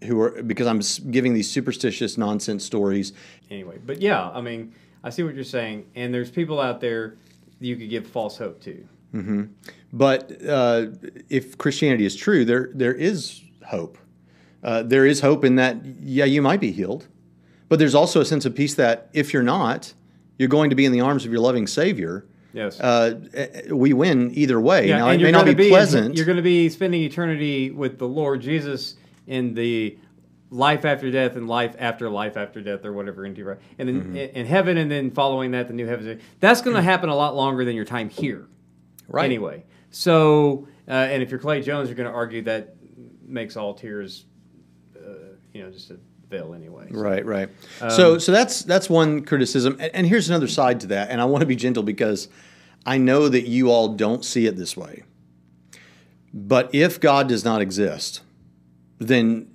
who 0.05 0.21
are 0.21 0.43
because 0.43 0.67
I'm 0.67 0.81
giving 1.11 1.35
these 1.35 1.51
superstitious 1.51 2.17
nonsense 2.19 2.65
stories. 2.65 3.13
Anyway, 3.51 3.79
but 3.85 4.01
yeah, 4.01 4.31
I 4.31 4.41
mean, 4.41 4.75
I 5.03 5.11
see 5.11 5.23
what 5.23 5.35
you're 5.35 5.45
saying, 5.45 5.87
and 5.95 6.13
there's 6.13 6.31
people 6.31 6.61
out 6.61 6.81
there 6.81 7.17
you 7.61 7.77
could 7.77 7.91
give 7.91 8.07
false 8.07 8.39
hope 8.39 8.61
to. 8.63 8.87
But 9.93 10.47
uh, 10.47 10.87
if 11.29 11.57
Christianity 11.57 12.05
is 12.05 12.15
true, 12.15 12.45
there 12.45 12.71
there 12.75 12.95
is 12.95 13.43
hope. 13.67 13.99
Uh, 14.63 14.83
there 14.83 15.07
is 15.07 15.21
hope 15.21 15.45
in 15.45 15.55
that, 15.57 15.77
yeah, 16.03 16.25
you 16.25 16.43
might 16.43 16.61
be 16.61 16.73
healed, 16.73 17.07
but 17.69 17.79
there's 17.79 17.95
also 17.95 18.21
a 18.21 18.25
sense 18.25 18.45
of 18.45 18.55
peace 18.55 18.75
that 18.75 19.09
if 19.13 19.33
you're 19.33 19.43
not, 19.43 19.95
you're 20.37 20.49
going 20.49 20.71
to 20.71 20.77
be 20.77 20.85
in 20.85 20.93
the 20.93 21.01
arms 21.01 21.25
of 21.25 21.31
your 21.31 21.41
loving 21.41 21.67
Savior. 21.67 22.27
Yes. 22.53 22.81
Uh, 22.81 23.21
eh, 23.35 23.71
we 23.71 23.93
win 23.93 24.33
either 24.35 24.61
way. 24.61 24.89
now, 24.89 25.11
it 25.11 25.21
may 25.21 25.31
not 25.31 25.45
gonna 25.45 25.55
be, 25.55 25.69
pleasant. 25.69 26.17
You're 26.17 26.27
going 26.27 26.37
to 26.37 26.43
be 26.43 26.69
spending 26.71 27.03
eternity 27.03 27.71
with 27.71 27.99
the 27.99 28.09
Lord 28.09 28.41
Jesus 28.41 28.97
in 29.29 29.55
the 29.55 29.97
life 30.51 30.85
after 30.85 31.11
death 31.11 31.37
and 31.37 31.47
life 31.47 31.77
after 31.79 32.09
life 32.11 32.37
after 32.37 32.61
death 32.63 32.85
or 32.85 32.93
whatever 32.93 33.25
into 33.27 33.45
right 33.45 33.59
and 33.79 33.89
then 33.89 34.01
Mm-hmm. 34.01 34.17
in, 34.17 34.29
in 34.31 34.47
heaven 34.47 34.77
and 34.79 34.91
then 34.91 35.11
following 35.11 35.51
that 35.53 35.69
the 35.69 35.75
new 35.75 35.87
heavens 35.87 36.21
that's 36.41 36.63
going 36.63 36.75
to 36.75 36.83
happen 36.83 37.09
a 37.11 37.15
lot 37.15 37.37
longer 37.37 37.65
than 37.65 37.77
your 37.77 37.85
time 37.85 38.09
here 38.09 38.47
Right. 39.07 39.27
anyway 39.27 39.65
so 39.91 40.67
uh, 40.89 40.93
and 40.93 41.23
if 41.23 41.31
you're 41.31 41.39
Clay 41.41 41.61
Jones 41.63 41.89
you're 41.89 41.97
going 41.97 42.09
to 42.09 42.15
argue 42.15 42.43
that 42.43 42.75
makes 43.27 43.57
all 43.59 43.75
tears 43.75 44.25
uh, 44.97 45.11
you 45.53 45.63
know 45.63 45.71
just 45.71 45.91
a 45.91 45.99
veil 46.31 46.55
anyway 46.55 46.89
So- 46.91 46.99
Right, 46.99 47.25
right. 47.27 47.49
Um, 47.83 47.91
so, 47.91 48.17
so 48.19 48.33
that's 48.33 48.63
that's 48.63 48.89
one 48.91 49.25
criticism, 49.25 49.77
and, 49.81 49.95
and 49.95 50.07
here's 50.07 50.29
another 50.31 50.49
side 50.49 50.81
to 50.81 50.87
that. 50.89 51.11
And 51.11 51.21
I 51.21 51.25
want 51.27 51.41
to 51.43 51.47
be 51.47 51.57
gentle 51.57 51.83
because 51.83 52.29
I 52.87 52.97
know 52.99 53.29
that 53.29 53.47
you 53.49 53.71
all 53.71 53.89
don't 53.89 54.25
see 54.25 54.47
it 54.47 54.57
this 54.57 54.77
way. 54.79 55.03
But 56.35 56.75
if 56.75 57.01
God 57.01 57.29
does 57.29 57.45
not 57.45 57.61
exist, 57.63 58.21
then 58.99 59.49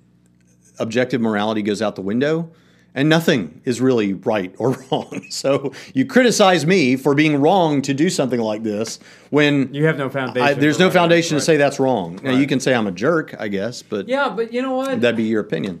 objective 0.78 1.20
morality 1.20 1.62
goes 1.62 1.80
out 1.80 1.96
the 1.96 2.02
window, 2.02 2.50
and 2.94 3.08
nothing 3.08 3.60
is 3.64 3.80
really 3.80 4.12
right 4.12 4.54
or 4.58 4.70
wrong. 4.90 5.26
So 5.30 5.72
you 5.92 6.06
criticize 6.06 6.64
me 6.64 6.96
for 6.96 7.14
being 7.14 7.40
wrong 7.40 7.82
to 7.82 7.94
do 7.94 8.08
something 8.08 8.40
like 8.40 8.62
this 8.62 9.00
when 9.30 9.72
you 9.74 9.84
have 9.86 9.98
no 9.98 10.08
foundation 10.08 10.48
I, 10.48 10.54
there's 10.54 10.78
no 10.78 10.86
right, 10.86 10.94
foundation 10.94 11.34
right. 11.34 11.40
to 11.40 11.44
say 11.44 11.56
that's 11.56 11.80
wrong. 11.80 12.20
Now 12.22 12.32
you 12.32 12.46
can 12.46 12.60
say 12.60 12.74
I'm 12.74 12.86
a 12.86 12.92
jerk, 12.92 13.34
I 13.38 13.48
guess, 13.48 13.82
but 13.82 14.08
yeah 14.08 14.28
but 14.28 14.52
you 14.52 14.62
know 14.62 14.76
what 14.76 15.00
that'd 15.00 15.16
be 15.16 15.24
your 15.24 15.40
opinion. 15.40 15.80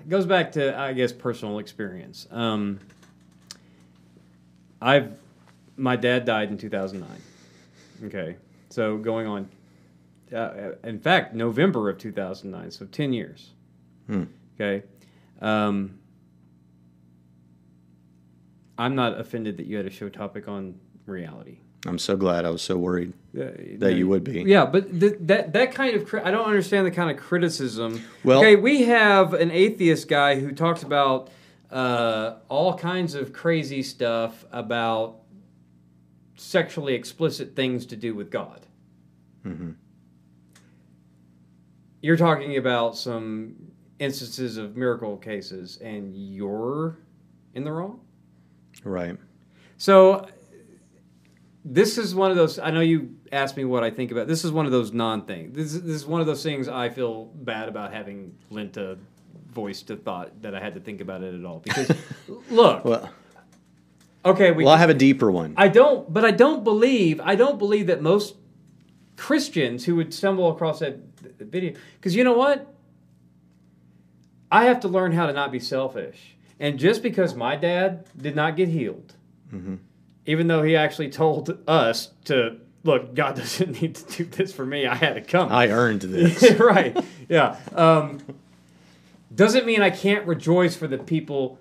It 0.00 0.08
goes 0.08 0.26
back 0.26 0.52
to 0.52 0.78
I 0.78 0.92
guess 0.92 1.12
personal 1.12 1.58
experience. 1.58 2.28
Um, 2.30 2.78
I've 4.80 5.12
my 5.76 5.96
dad 5.96 6.24
died 6.24 6.50
in 6.50 6.58
2009. 6.58 7.08
Okay, 8.04 8.36
so 8.70 8.96
going 8.96 9.26
on, 9.26 9.48
uh, 10.34 10.72
in 10.84 10.98
fact, 11.00 11.34
November 11.34 11.88
of 11.90 11.98
2009. 11.98 12.70
So 12.70 12.86
10 12.86 13.12
years. 13.12 13.50
Hmm. 14.06 14.24
Okay, 14.60 14.82
um, 15.40 15.98
I'm 18.76 18.94
not 18.94 19.18
offended 19.20 19.56
that 19.58 19.66
you 19.66 19.76
had 19.76 19.86
a 19.86 19.90
show 19.90 20.08
topic 20.08 20.48
on 20.48 20.74
reality. 21.06 21.58
I'm 21.86 21.98
so 21.98 22.16
glad. 22.16 22.44
I 22.44 22.50
was 22.50 22.60
so 22.62 22.76
worried 22.76 23.12
Uh, 23.38 23.50
that 23.78 23.94
you 23.94 24.08
would 24.08 24.24
be. 24.24 24.42
Yeah, 24.42 24.66
but 24.66 24.98
th- 24.98 25.14
that 25.20 25.52
that 25.52 25.72
kind 25.74 25.94
of 25.96 26.06
cri- 26.06 26.20
I 26.22 26.30
don't 26.30 26.46
understand 26.46 26.86
the 26.86 26.90
kind 26.90 27.10
of 27.10 27.16
criticism. 27.16 28.02
Well- 28.24 28.40
okay, 28.40 28.56
we 28.56 28.82
have 28.82 29.32
an 29.34 29.50
atheist 29.52 30.08
guy 30.08 30.40
who 30.40 30.52
talks 30.52 30.82
about 30.82 31.30
uh, 31.70 32.36
all 32.48 32.74
kinds 32.76 33.14
of 33.14 33.32
crazy 33.32 33.82
stuff 33.82 34.44
about 34.50 35.16
sexually 36.36 36.94
explicit 36.94 37.54
things 37.54 37.84
to 37.86 37.96
do 37.96 38.14
with 38.14 38.30
God. 38.30 38.66
Mm-hmm. 39.46 39.70
You're 42.00 42.16
talking 42.16 42.56
about 42.56 42.96
some 42.96 43.54
instances 43.98 44.56
of 44.56 44.76
miracle 44.76 45.16
cases, 45.16 45.78
and 45.78 46.14
you're 46.14 46.98
in 47.54 47.64
the 47.64 47.72
wrong. 47.72 48.00
Right. 48.84 49.16
So 49.78 50.26
this 51.64 51.98
is 51.98 52.14
one 52.14 52.30
of 52.30 52.36
those. 52.36 52.58
I 52.58 52.70
know 52.70 52.80
you 52.80 53.16
asked 53.32 53.56
me 53.56 53.64
what 53.64 53.82
I 53.82 53.90
think 53.90 54.10
about. 54.12 54.26
This 54.28 54.44
is 54.44 54.52
one 54.52 54.66
of 54.66 54.72
those 54.72 54.92
non 54.92 55.24
things. 55.26 55.54
This, 55.56 55.74
is- 55.74 55.82
this 55.82 55.96
is 55.96 56.06
one 56.06 56.20
of 56.20 56.26
those 56.26 56.42
things 56.42 56.68
I 56.68 56.88
feel 56.88 57.26
bad 57.34 57.68
about 57.68 57.92
having 57.92 58.34
lent 58.50 58.76
a 58.76 58.96
voice 59.50 59.82
to 59.82 59.96
thought 59.96 60.40
that 60.42 60.54
I 60.54 60.60
had 60.60 60.74
to 60.74 60.80
think 60.80 61.00
about 61.00 61.22
it 61.22 61.34
at 61.34 61.44
all. 61.44 61.58
Because 61.58 61.90
look, 62.50 62.84
Well, 62.84 63.10
okay, 64.24 64.52
we. 64.52 64.64
well, 64.64 64.72
I 64.74 64.78
have 64.78 64.90
a 64.90 64.94
deeper 64.94 65.30
one. 65.32 65.54
I 65.56 65.66
don't, 65.68 66.12
but 66.12 66.24
I 66.24 66.30
don't 66.30 66.62
believe. 66.62 67.20
I 67.20 67.34
don't 67.34 67.58
believe 67.58 67.88
that 67.88 68.00
most 68.02 68.36
Christians 69.16 69.84
who 69.84 69.96
would 69.96 70.14
stumble 70.14 70.50
across 70.50 70.78
that 70.78 71.00
th- 71.22 71.34
video, 71.38 71.74
because 71.96 72.14
you 72.14 72.24
know 72.24 72.32
what, 72.36 72.72
I 74.50 74.64
have 74.64 74.80
to 74.80 74.88
learn 74.88 75.12
how 75.12 75.26
to 75.26 75.32
not 75.32 75.52
be 75.52 75.60
selfish. 75.60 76.36
And 76.60 76.78
just 76.78 77.02
because 77.02 77.34
my 77.34 77.56
dad 77.56 78.06
did 78.16 78.34
not 78.34 78.56
get 78.56 78.68
healed, 78.68 79.14
even 80.26 80.46
though 80.48 80.62
he 80.62 80.76
actually 80.76 81.10
told 81.10 81.58
us 81.68 82.10
to 82.24 82.58
look, 82.84 83.14
God 83.14 83.36
doesn't 83.36 83.80
need 83.80 83.94
to 83.96 84.24
do 84.24 84.24
this 84.24 84.52
for 84.52 84.66
me. 84.66 84.86
I 84.86 84.94
had 84.94 85.14
to 85.14 85.20
come. 85.20 85.52
I 85.52 85.68
earned 85.68 86.02
this. 86.02 86.50
right. 86.58 86.96
Yeah. 87.28 87.56
Um, 87.74 88.20
doesn't 89.34 89.66
mean 89.66 89.82
I 89.82 89.90
can't 89.90 90.26
rejoice 90.26 90.74
for 90.74 90.88
the 90.88 90.98
people 90.98 91.58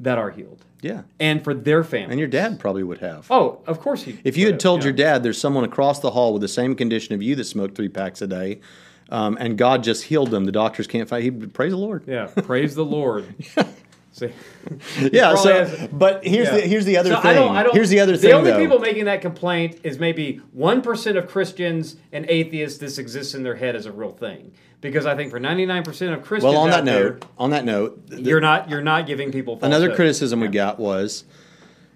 that 0.00 0.16
are 0.16 0.30
healed 0.30 0.64
yeah. 0.80 1.02
and 1.18 1.42
for 1.42 1.54
their 1.54 1.84
family. 1.84 2.12
And 2.12 2.18
your 2.18 2.28
dad 2.28 2.58
probably 2.58 2.82
would 2.82 2.98
have. 2.98 3.26
Oh, 3.30 3.60
of 3.66 3.80
course 3.80 4.02
he. 4.02 4.18
If 4.24 4.36
you 4.36 4.46
had 4.46 4.60
told 4.60 4.80
have, 4.80 4.84
your 4.84 4.92
dad 4.92 5.22
there's 5.22 5.40
someone 5.40 5.64
across 5.64 6.00
the 6.00 6.10
hall 6.10 6.32
with 6.32 6.42
the 6.42 6.48
same 6.48 6.74
condition 6.74 7.14
of 7.14 7.22
you 7.22 7.34
that 7.36 7.44
smoked 7.44 7.74
three 7.74 7.88
packs 7.88 8.22
a 8.22 8.26
day, 8.26 8.60
um, 9.10 9.36
and 9.40 9.56
God 9.56 9.82
just 9.82 10.04
healed 10.04 10.30
them, 10.30 10.44
the 10.44 10.52
doctors 10.52 10.86
can't 10.86 11.08
find. 11.08 11.24
He'd 11.24 11.54
praise 11.54 11.72
the 11.72 11.78
Lord. 11.78 12.04
Yeah, 12.06 12.26
praise 12.26 12.74
the 12.74 12.84
Lord. 12.84 13.34
See, 14.18 14.32
Yeah. 15.12 15.34
So, 15.34 15.64
has- 15.64 15.88
but 15.92 16.24
here's 16.24 16.48
yeah. 16.48 16.54
the 16.56 16.60
here's 16.62 16.84
the 16.84 16.96
other 16.96 17.10
So 17.10 17.20
thing. 17.20 17.30
I 17.30 17.34
don't, 17.34 17.56
I 17.56 17.62
don't, 17.62 17.74
here's 17.74 17.90
the 17.90 18.00
other 18.00 18.12
the 18.12 18.18
thing. 18.18 18.30
The 18.30 18.36
only 18.36 18.50
though. 18.50 18.58
people 18.58 18.78
making 18.78 19.04
that 19.06 19.20
complaint 19.20 19.78
is 19.84 19.98
maybe 19.98 20.36
one 20.52 20.82
percent 20.82 21.16
of 21.16 21.28
Christians 21.28 21.96
and 22.12 22.26
atheists. 22.28 22.78
This 22.78 22.98
exists 22.98 23.34
in 23.34 23.42
their 23.42 23.56
head 23.56 23.76
as 23.76 23.86
a 23.86 23.92
real 23.92 24.10
thing 24.12 24.52
because 24.80 25.06
I 25.06 25.16
think 25.16 25.30
for 25.30 25.40
ninety 25.40 25.66
nine 25.66 25.82
percent 25.84 26.12
of 26.14 26.22
Christians, 26.22 26.52
well, 26.52 26.62
on 26.62 26.70
that 26.70 26.84
note, 26.84 27.24
on 27.38 27.50
that 27.50 27.64
note, 27.64 28.06
there, 28.08 28.20
you're 28.20 28.40
not 28.40 28.68
you're 28.68 28.82
not 28.82 29.06
giving 29.06 29.30
people 29.32 29.58
Another 29.62 29.88
hope. 29.88 29.96
criticism 29.96 30.40
we 30.40 30.48
got 30.48 30.78
was, 30.78 31.24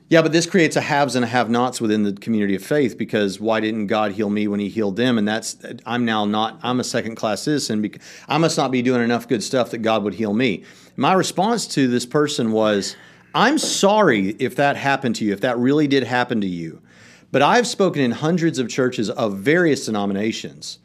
yeah, 0.09 0.21
but 0.23 0.33
this 0.33 0.47
creates 0.47 0.77
a 0.77 0.81
haves 0.81 1.15
and 1.17 1.25
a 1.25 1.29
have-nots 1.29 1.81
within 1.81 2.03
the 2.03 2.13
community 2.13 2.55
of 2.55 2.63
faith 2.63 2.99
because 2.99 3.41
why 3.41 3.61
didn't 3.61 3.87
God 3.87 4.13
heal 4.13 4.29
me 4.31 4.47
when 4.49 4.61
He 4.61 4.69
healed 4.69 4.97
them? 4.97 5.17
And 5.17 5.27
that's 5.27 5.57
I'm 5.87 6.05
now 6.05 6.25
not 6.25 6.59
I'm 6.63 6.81
a 6.81 6.85
second-class 6.85 7.43
citizen 7.43 7.81
because 7.83 8.03
I 8.29 8.39
must 8.39 8.57
not 8.59 8.71
be 8.71 8.83
doing 8.83 9.03
enough 9.03 9.27
good 9.29 9.43
stuff 9.43 9.71
that 9.71 9.79
God 9.79 10.03
would 10.05 10.15
heal 10.15 10.33
me. 10.35 10.65
My 10.97 11.13
response 11.15 11.67
to 11.69 11.89
this 11.89 12.07
person 12.07 12.53
was, 12.53 12.97
I'm 13.35 13.59
sorry 13.59 14.31
if 14.39 14.57
that 14.57 14.77
happened 14.77 15.17
to 15.17 15.25
you, 15.25 15.33
if 15.33 15.41
that 15.41 15.59
really 15.59 15.87
did 15.87 16.05
happen 16.05 16.41
to 16.43 16.47
you, 16.47 16.83
but 17.31 17.41
I've 17.41 17.67
spoken 17.67 18.03
in 18.03 18.11
hundreds 18.11 18.59
of 18.59 18.69
churches 18.69 19.09
of 19.09 19.39
various 19.39 19.87
denominations. 19.87 20.79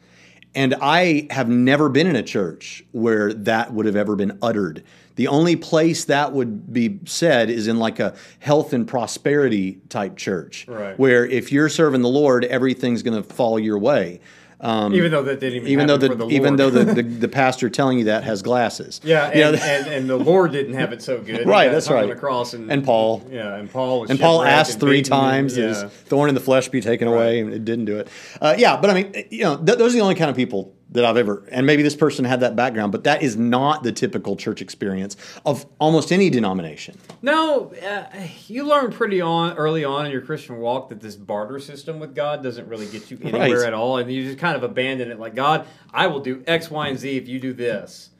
And 0.54 0.74
I 0.80 1.26
have 1.30 1.48
never 1.48 1.90
been 1.90 2.06
in 2.06 2.16
a 2.16 2.22
church 2.22 2.82
where 2.92 3.34
that 3.34 3.72
would 3.74 3.84
have 3.84 3.96
ever 3.96 4.16
been 4.16 4.38
uttered. 4.40 4.82
The 5.16 5.28
only 5.28 5.56
place 5.56 6.06
that 6.06 6.32
would 6.32 6.72
be 6.72 7.00
said 7.04 7.50
is 7.50 7.68
in 7.68 7.78
like 7.78 8.00
a 8.00 8.14
health 8.38 8.72
and 8.72 8.88
prosperity 8.88 9.78
type 9.90 10.16
church, 10.16 10.64
Right. 10.66 10.98
where 10.98 11.26
if 11.26 11.52
you're 11.52 11.68
serving 11.68 12.00
the 12.00 12.08
Lord, 12.08 12.46
everything's 12.46 13.02
going 13.02 13.22
to 13.22 13.28
fall 13.28 13.58
your 13.58 13.78
way. 13.78 14.20
Um, 14.60 14.92
even 14.92 15.12
though 15.12 15.22
that 15.22 15.38
didn't 15.38 15.58
even, 15.58 15.68
even 15.68 15.86
though 15.86 15.96
the, 15.96 16.14
the 16.16 16.26
even 16.28 16.56
though 16.56 16.68
the, 16.70 16.84
the, 16.84 17.02
the 17.02 17.28
pastor 17.28 17.70
telling 17.70 17.98
you 17.98 18.04
that 18.06 18.24
has 18.24 18.42
glasses. 18.42 19.00
yeah, 19.04 19.32
You 19.32 19.40
know, 19.42 19.52
and, 19.52 19.60
and, 19.60 19.86
and 19.86 20.10
the 20.10 20.16
Lord 20.16 20.50
didn't 20.50 20.74
have 20.74 20.92
it 20.92 21.00
so 21.00 21.20
good. 21.20 21.46
Right, 21.46 21.70
that's 21.70 21.88
right. 21.88 22.08
the 22.08 22.16
cross 22.16 22.54
and, 22.54 22.70
And 22.70 22.84
Paul. 22.84 23.24
yeah, 23.30 23.54
and 23.54 23.70
Paul 23.70 24.00
was 24.00 24.10
and 24.10 24.18
Paul 24.18 24.42
asked 24.42 24.72
and 24.72 24.80
three 24.80 24.98
beaten 24.98 25.12
and- 25.12 25.22
times 25.22 25.56
yeah. 25.56 25.68
his 25.68 25.82
thorn 25.84 26.28
in 26.28 26.34
the 26.34 26.40
flesh 26.40 26.68
be 26.68 26.80
taken 26.80 27.06
away, 27.06 27.38
and 27.40 27.52
it 27.52 27.64
didn't 27.64 27.84
do 27.84 27.98
it. 27.98 28.08
Uh, 28.40 28.54
yeah, 28.58 28.76
but 28.80 28.90
I 28.90 28.94
mean, 28.94 29.14
you 29.30 29.44
know, 29.44 29.56
th- 29.56 29.78
those 29.78 29.92
are 29.94 29.98
the 29.98 30.02
only 30.02 30.16
kind 30.16 30.30
of 30.30 30.34
people 30.36 30.74
that 30.90 31.04
I've 31.04 31.18
ever, 31.18 31.44
and 31.50 31.66
maybe 31.66 31.82
this 31.82 31.94
person 31.94 32.24
had 32.24 32.40
that 32.40 32.56
background, 32.56 32.92
but 32.92 33.04
that 33.04 33.22
is 33.22 33.36
not 33.36 33.82
the 33.82 33.92
typical 33.92 34.36
church 34.36 34.62
experience 34.62 35.16
of 35.44 35.66
almost 35.78 36.10
any 36.12 36.30
denomination. 36.30 36.96
No, 37.20 37.72
uh, 37.74 38.04
you 38.46 38.64
learn 38.66 38.90
pretty 38.90 39.20
on 39.20 39.54
early 39.58 39.84
on 39.84 40.06
in 40.06 40.12
your 40.12 40.22
Christian 40.22 40.56
walk 40.60 40.88
that 40.88 41.00
this 41.02 41.14
barter 41.14 41.58
system 41.58 41.98
with 42.00 42.14
God 42.14 42.42
doesn't 42.42 42.66
really 42.68 42.86
get 42.86 43.10
you 43.10 43.18
anywhere 43.22 43.58
Right. 43.58 43.66
at 43.66 43.74
all, 43.74 43.98
and 43.98 44.10
you 44.10 44.24
just 44.24 44.38
kind 44.38 44.56
of 44.56 44.62
abandon 44.62 45.10
it. 45.10 45.18
Like 45.20 45.34
God, 45.34 45.66
I 45.92 46.06
will 46.06 46.20
do 46.20 46.42
X, 46.46 46.70
Y, 46.70 46.88
and 46.88 46.98
Z 46.98 47.16
if 47.18 47.28
you 47.28 47.38
do 47.38 47.52
this. 47.52 48.10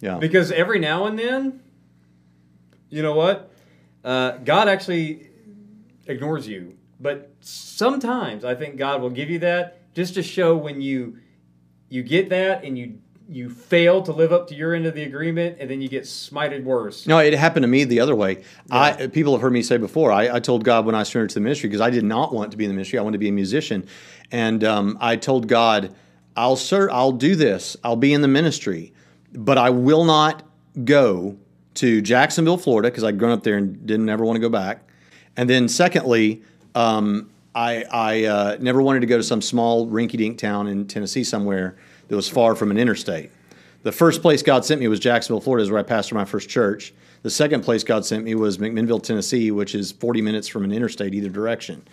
Yeah. 0.00 0.18
Because 0.18 0.52
every 0.52 0.78
now 0.80 1.06
and 1.06 1.18
then, 1.18 1.62
you 2.90 3.02
know 3.02 3.14
what? 3.14 3.50
Uh, 4.04 4.32
God 4.38 4.68
actually 4.68 5.30
ignores 6.06 6.46
you, 6.46 6.76
but 7.00 7.32
sometimes 7.40 8.44
I 8.44 8.54
think 8.54 8.76
God 8.76 9.00
will 9.00 9.10
give 9.10 9.30
you 9.30 9.38
that 9.40 9.94
just 9.94 10.14
to 10.14 10.22
show 10.22 10.56
when 10.56 10.80
you 10.80 11.18
you 11.88 12.02
get 12.02 12.28
that 12.30 12.64
and 12.64 12.78
you 12.78 12.98
you 13.30 13.50
fail 13.50 14.02
to 14.02 14.12
live 14.12 14.32
up 14.32 14.48
to 14.48 14.54
your 14.54 14.74
end 14.74 14.86
of 14.86 14.94
the 14.94 15.02
agreement, 15.02 15.58
and 15.60 15.68
then 15.70 15.82
you 15.82 15.88
get 15.88 16.04
smited 16.04 16.64
worse. 16.64 17.06
No, 17.06 17.18
it 17.18 17.34
happened 17.34 17.62
to 17.62 17.68
me 17.68 17.84
the 17.84 18.00
other 18.00 18.16
way. 18.16 18.42
I 18.70 19.08
people 19.08 19.32
have 19.32 19.42
heard 19.42 19.52
me 19.52 19.62
say 19.62 19.76
before. 19.76 20.10
I, 20.10 20.36
I 20.36 20.40
told 20.40 20.64
God 20.64 20.86
when 20.86 20.94
I 20.94 21.02
surrendered 21.02 21.30
to 21.30 21.34
the 21.34 21.40
ministry 21.42 21.68
because 21.68 21.82
I 21.82 21.90
did 21.90 22.04
not 22.04 22.32
want 22.32 22.50
to 22.52 22.56
be 22.56 22.64
in 22.64 22.70
the 22.70 22.74
ministry. 22.74 22.98
I 22.98 23.02
wanted 23.02 23.16
to 23.16 23.20
be 23.20 23.28
a 23.28 23.32
musician, 23.32 23.86
and 24.32 24.64
um, 24.64 24.96
I 25.00 25.16
told 25.16 25.46
God, 25.46 25.94
"I'll 26.36 26.56
sir, 26.56 26.90
I'll 26.90 27.12
do 27.12 27.36
this. 27.36 27.76
I'll 27.84 27.96
be 27.96 28.14
in 28.14 28.22
the 28.22 28.28
ministry, 28.28 28.94
but 29.34 29.58
I 29.58 29.70
will 29.70 30.04
not 30.04 30.42
go 30.84 31.36
to 31.74 32.00
Jacksonville, 32.00 32.58
Florida, 32.58 32.90
because 32.90 33.04
I'd 33.04 33.18
grown 33.18 33.32
up 33.32 33.42
there 33.42 33.56
and 33.56 33.86
didn't 33.86 34.08
ever 34.08 34.24
want 34.24 34.36
to 34.36 34.40
go 34.40 34.48
back. 34.48 34.88
And 35.36 35.48
then 35.48 35.68
secondly, 35.68 36.42
um, 36.74 37.30
I, 37.54 37.84
I 37.90 38.24
uh, 38.24 38.56
never 38.60 38.82
wanted 38.82 39.00
to 39.00 39.06
go 39.06 39.16
to 39.16 39.22
some 39.22 39.42
small 39.42 39.86
rinky-dink 39.86 40.38
town 40.38 40.68
in 40.68 40.86
Tennessee 40.86 41.24
somewhere 41.24 41.76
that 42.08 42.16
was 42.16 42.28
far 42.28 42.54
from 42.54 42.70
an 42.70 42.78
interstate. 42.78 43.30
The 43.82 43.92
first 43.92 44.22
place 44.22 44.42
God 44.42 44.64
sent 44.64 44.80
me 44.80 44.88
was 44.88 45.00
Jacksonville, 45.00 45.40
Florida, 45.40 45.62
is 45.62 45.70
where 45.70 45.80
I 45.80 45.82
pastored 45.82 46.14
my 46.14 46.24
first 46.24 46.48
church. 46.48 46.92
The 47.22 47.30
second 47.30 47.62
place 47.62 47.84
God 47.84 48.04
sent 48.04 48.24
me 48.24 48.34
was 48.34 48.58
McMinnville, 48.58 49.02
Tennessee, 49.02 49.50
which 49.50 49.74
is 49.74 49.92
40 49.92 50.22
minutes 50.22 50.48
from 50.48 50.64
an 50.64 50.72
interstate 50.72 51.14
either 51.14 51.28
direction, 51.28 51.86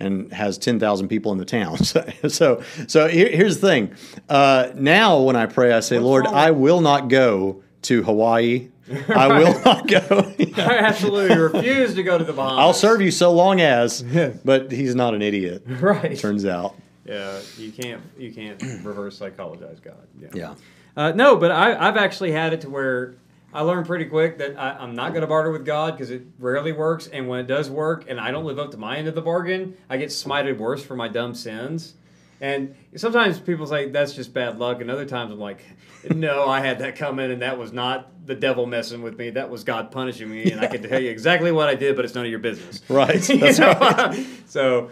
and 0.00 0.32
has 0.32 0.58
10,000 0.58 1.08
people 1.08 1.32
in 1.32 1.38
the 1.38 1.44
town. 1.44 1.78
So, 1.84 2.08
so, 2.28 2.62
so 2.86 3.08
here, 3.08 3.28
here's 3.28 3.58
the 3.58 3.68
thing. 3.68 3.94
Uh, 4.28 4.70
now, 4.74 5.20
when 5.20 5.36
I 5.36 5.46
pray, 5.46 5.72
I 5.72 5.80
say, 5.80 5.98
Lord. 5.98 6.26
I 6.26 6.50
will 6.52 6.80
not 6.80 7.08
go 7.08 7.62
to 7.82 8.02
Hawaii. 8.02 8.68
I 9.08 9.38
will 9.38 9.60
not 9.64 9.86
go. 9.86 10.34
I 10.56 10.78
absolutely 10.78 11.36
refuse 11.36 11.94
to 11.94 12.02
go 12.02 12.18
to 12.18 12.24
the 12.24 12.32
Bahamas. 12.32 12.58
I'll 12.58 12.74
serve 12.74 13.00
you 13.00 13.10
so 13.10 13.32
long 13.32 13.60
as. 13.60 14.02
But 14.44 14.72
he's 14.72 14.94
not 14.94 15.14
an 15.14 15.22
idiot. 15.22 15.62
Right. 15.66 16.18
Turns 16.18 16.44
out. 16.44 16.74
Yeah, 17.04 17.40
you 17.56 17.72
can't 17.72 18.02
you 18.18 18.32
can't 18.32 18.60
reverse 18.84 19.18
psychologize 19.18 19.80
God. 19.80 20.06
Yeah. 20.20 20.28
Yeah. 20.34 20.54
Uh, 20.96 21.12
no, 21.12 21.36
but 21.36 21.50
I, 21.50 21.88
I've 21.88 21.96
actually 21.96 22.32
had 22.32 22.52
it 22.52 22.60
to 22.62 22.70
where 22.70 23.14
I 23.52 23.62
learned 23.62 23.86
pretty 23.86 24.06
quick 24.06 24.38
that 24.38 24.58
I, 24.58 24.72
I'm 24.78 24.94
not 24.94 25.10
going 25.10 25.22
to 25.22 25.26
barter 25.26 25.50
with 25.50 25.64
God 25.64 25.92
because 25.92 26.10
it 26.10 26.22
rarely 26.38 26.72
works, 26.72 27.06
and 27.06 27.28
when 27.28 27.40
it 27.40 27.46
does 27.46 27.70
work, 27.70 28.04
and 28.08 28.20
I 28.20 28.30
don't 28.30 28.44
live 28.44 28.58
up 28.58 28.70
to 28.72 28.76
my 28.76 28.96
end 28.96 29.08
of 29.08 29.14
the 29.14 29.22
bargain, 29.22 29.76
I 29.90 29.96
get 29.96 30.10
smited 30.10 30.58
worse 30.58 30.82
for 30.82 30.96
my 30.96 31.08
dumb 31.08 31.34
sins. 31.34 31.94
And 32.42 32.74
sometimes 32.96 33.38
people 33.38 33.68
say 33.68 33.88
that's 33.88 34.14
just 34.14 34.34
bad 34.34 34.58
luck, 34.58 34.80
and 34.80 34.90
other 34.90 35.06
times 35.06 35.30
I'm 35.30 35.38
like, 35.38 35.64
no, 36.12 36.48
I 36.48 36.58
had 36.58 36.80
that 36.80 36.96
coming, 36.96 37.30
and 37.30 37.40
that 37.40 37.56
was 37.56 37.72
not 37.72 38.26
the 38.26 38.34
devil 38.34 38.66
messing 38.66 39.00
with 39.00 39.16
me. 39.16 39.30
That 39.30 39.48
was 39.48 39.62
God 39.62 39.92
punishing 39.92 40.28
me, 40.28 40.50
and 40.50 40.60
I 40.60 40.66
can 40.66 40.82
tell 40.82 41.00
you 41.00 41.08
exactly 41.08 41.52
what 41.52 41.68
I 41.68 41.76
did, 41.76 41.94
but 41.94 42.04
it's 42.04 42.16
none 42.16 42.24
of 42.24 42.30
your 42.32 42.40
business. 42.40 42.82
Right. 42.88 43.26
You 43.28 43.38
know? 43.38 43.72
right. 43.80 44.26
so, 44.46 44.90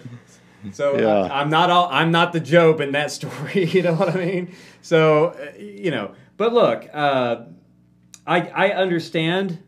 so 0.72 0.96
Yeah. 0.96 1.22
I, 1.22 1.42
am 1.42 1.50
not 1.50 1.70
all, 1.70 1.88
I'm 1.90 2.12
not 2.12 2.32
the 2.32 2.38
Job 2.38 2.80
in 2.80 2.92
that 2.92 3.10
story. 3.10 3.64
You 3.64 3.82
know 3.82 3.94
what 3.94 4.14
I 4.14 4.24
mean? 4.24 4.54
So 4.80 5.30
uh, 5.30 5.58
you 5.58 5.90
know, 5.90 6.14
but 6.36 6.52
look, 6.52 6.88
uh, 6.92 7.46
I 8.28 8.42
I 8.42 8.68
understand 8.74 9.60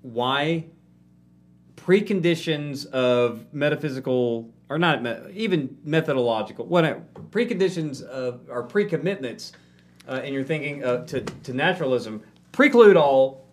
why 0.00 0.64
preconditions 1.76 2.86
of 2.86 3.54
metaphysical 3.54 4.51
or 4.72 4.78
not 4.78 5.30
even 5.32 5.76
methodological 5.84 6.64
what 6.64 6.84
preconditions 7.30 8.02
of 8.02 8.40
or 8.48 8.62
pre-commitments 8.62 9.52
uh, 10.08 10.22
in 10.24 10.32
your 10.32 10.42
thinking 10.42 10.80
to, 10.80 11.20
to 11.20 11.52
naturalism 11.52 12.22
preclude 12.52 12.96
all 12.96 13.46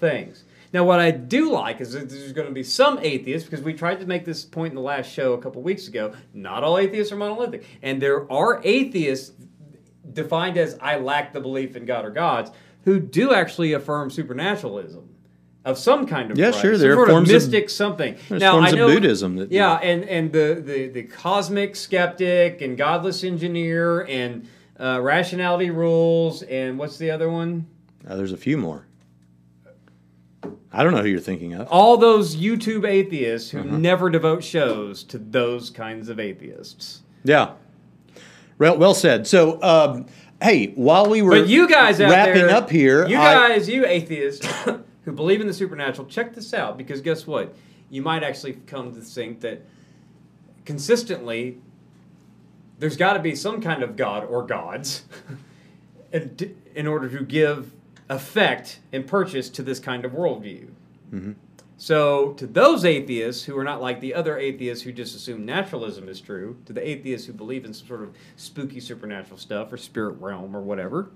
things. 0.00 0.44
Now 0.72 0.84
what 0.84 0.98
i 0.98 1.12
do 1.12 1.52
like 1.52 1.80
is 1.80 1.92
that 1.92 2.10
there's 2.10 2.32
going 2.32 2.48
to 2.48 2.52
be 2.52 2.64
some 2.64 2.98
atheists 2.98 3.48
because 3.48 3.64
we 3.64 3.72
tried 3.72 4.00
to 4.00 4.06
make 4.06 4.24
this 4.24 4.44
point 4.44 4.72
in 4.72 4.74
the 4.74 4.82
last 4.82 5.10
show 5.10 5.34
a 5.34 5.40
couple 5.40 5.62
weeks 5.62 5.86
ago 5.86 6.12
not 6.32 6.64
all 6.64 6.76
atheists 6.76 7.12
are 7.12 7.16
monolithic. 7.16 7.64
And 7.82 8.02
there 8.02 8.30
are 8.32 8.60
atheists 8.64 9.32
defined 10.12 10.58
as 10.58 10.76
i 10.80 10.96
lack 10.96 11.32
the 11.32 11.40
belief 11.40 11.76
in 11.76 11.86
god 11.86 12.04
or 12.04 12.10
gods 12.10 12.50
who 12.84 12.98
do 12.98 13.32
actually 13.32 13.72
affirm 13.72 14.10
supernaturalism 14.10 15.08
of 15.64 15.78
some 15.78 16.06
kind 16.06 16.30
of 16.30 16.38
Yeah, 16.38 16.50
sure, 16.50 16.76
there 16.76 16.92
are 16.92 16.96
sort 16.96 17.08
forms 17.08 17.30
of 17.30 17.54
of- 17.54 17.70
something. 17.70 18.16
there's 18.28 18.40
now 18.40 18.52
forms 18.52 18.66
I 18.68 18.70
of 18.70 18.76
know, 18.76 18.88
Buddhism 18.88 19.36
that- 19.36 19.50
yeah, 19.52 19.74
and 19.82 20.04
and 20.04 20.32
the, 20.32 20.62
the 20.64 20.88
the 20.88 21.02
cosmic 21.04 21.74
skeptic 21.76 22.60
and 22.60 22.76
godless 22.76 23.24
engineer 23.24 24.02
and 24.02 24.46
uh, 24.78 25.00
rationality 25.02 25.70
rules 25.70 26.42
and 26.42 26.78
what's 26.78 26.98
the 26.98 27.10
other 27.10 27.30
one? 27.30 27.66
Uh, 28.06 28.16
there's 28.16 28.32
a 28.32 28.36
few 28.36 28.58
more. 28.58 28.86
I 30.72 30.82
don't 30.82 30.92
know 30.92 31.02
who 31.02 31.08
you're 31.08 31.20
thinking 31.20 31.54
of. 31.54 31.68
All 31.68 31.96
those 31.96 32.36
YouTube 32.36 32.84
atheists 32.86 33.50
who 33.50 33.60
Uh-huh. 33.60 33.76
never 33.78 34.10
devote 34.10 34.42
shows 34.42 35.04
to 35.04 35.18
those 35.18 35.70
kinds 35.70 36.08
of 36.08 36.18
atheists. 36.18 37.02
Yeah. 37.22 37.52
Well, 38.58 38.76
well 38.76 38.94
said. 38.94 39.26
So, 39.26 39.62
um, 39.62 40.06
hey, 40.42 40.72
while 40.74 41.06
we 41.08 41.22
were 41.22 41.30
But 41.40 41.48
you 41.48 41.68
guys 41.68 42.00
wrapping 42.00 42.34
there, 42.46 42.50
up 42.50 42.68
here, 42.70 43.06
you 43.06 43.16
I- 43.16 43.48
guys, 43.48 43.68
you 43.68 43.86
atheists 43.86 44.46
who 45.04 45.12
believe 45.12 45.40
in 45.40 45.46
the 45.46 45.54
supernatural, 45.54 46.06
check 46.06 46.34
this 46.34 46.54
out 46.54 46.76
because 46.78 47.00
guess 47.00 47.26
what? 47.26 47.54
You 47.90 48.02
might 48.02 48.22
actually 48.22 48.54
come 48.66 48.94
to 48.94 49.00
think 49.00 49.40
that 49.40 49.62
consistently 50.64 51.58
there's 52.78 52.96
got 52.96 53.14
to 53.14 53.20
be 53.20 53.34
some 53.34 53.60
kind 53.60 53.82
of 53.82 53.96
god 53.96 54.24
or 54.24 54.42
gods 54.42 55.04
in, 56.12 56.56
in 56.74 56.86
order 56.86 57.08
to 57.08 57.24
give 57.24 57.72
effect 58.08 58.80
and 58.92 59.06
purchase 59.06 59.48
to 59.50 59.62
this 59.62 59.78
kind 59.78 60.04
of 60.04 60.12
worldview. 60.12 60.68
Mm-hmm. 61.12 61.32
So, 61.76 62.32
to 62.34 62.46
those 62.46 62.84
atheists 62.84 63.44
who 63.44 63.58
are 63.58 63.64
not 63.64 63.82
like 63.82 64.00
the 64.00 64.14
other 64.14 64.38
atheists 64.38 64.84
who 64.84 64.92
just 64.92 65.16
assume 65.16 65.44
naturalism 65.44 66.08
is 66.08 66.20
true, 66.20 66.56
to 66.66 66.72
the 66.72 66.88
atheists 66.88 67.26
who 67.26 67.32
believe 67.32 67.64
in 67.64 67.74
some 67.74 67.86
sort 67.86 68.02
of 68.02 68.14
spooky 68.36 68.80
supernatural 68.80 69.38
stuff 69.38 69.72
or 69.72 69.76
spirit 69.76 70.12
realm 70.20 70.56
or 70.56 70.60
whatever, 70.60 71.10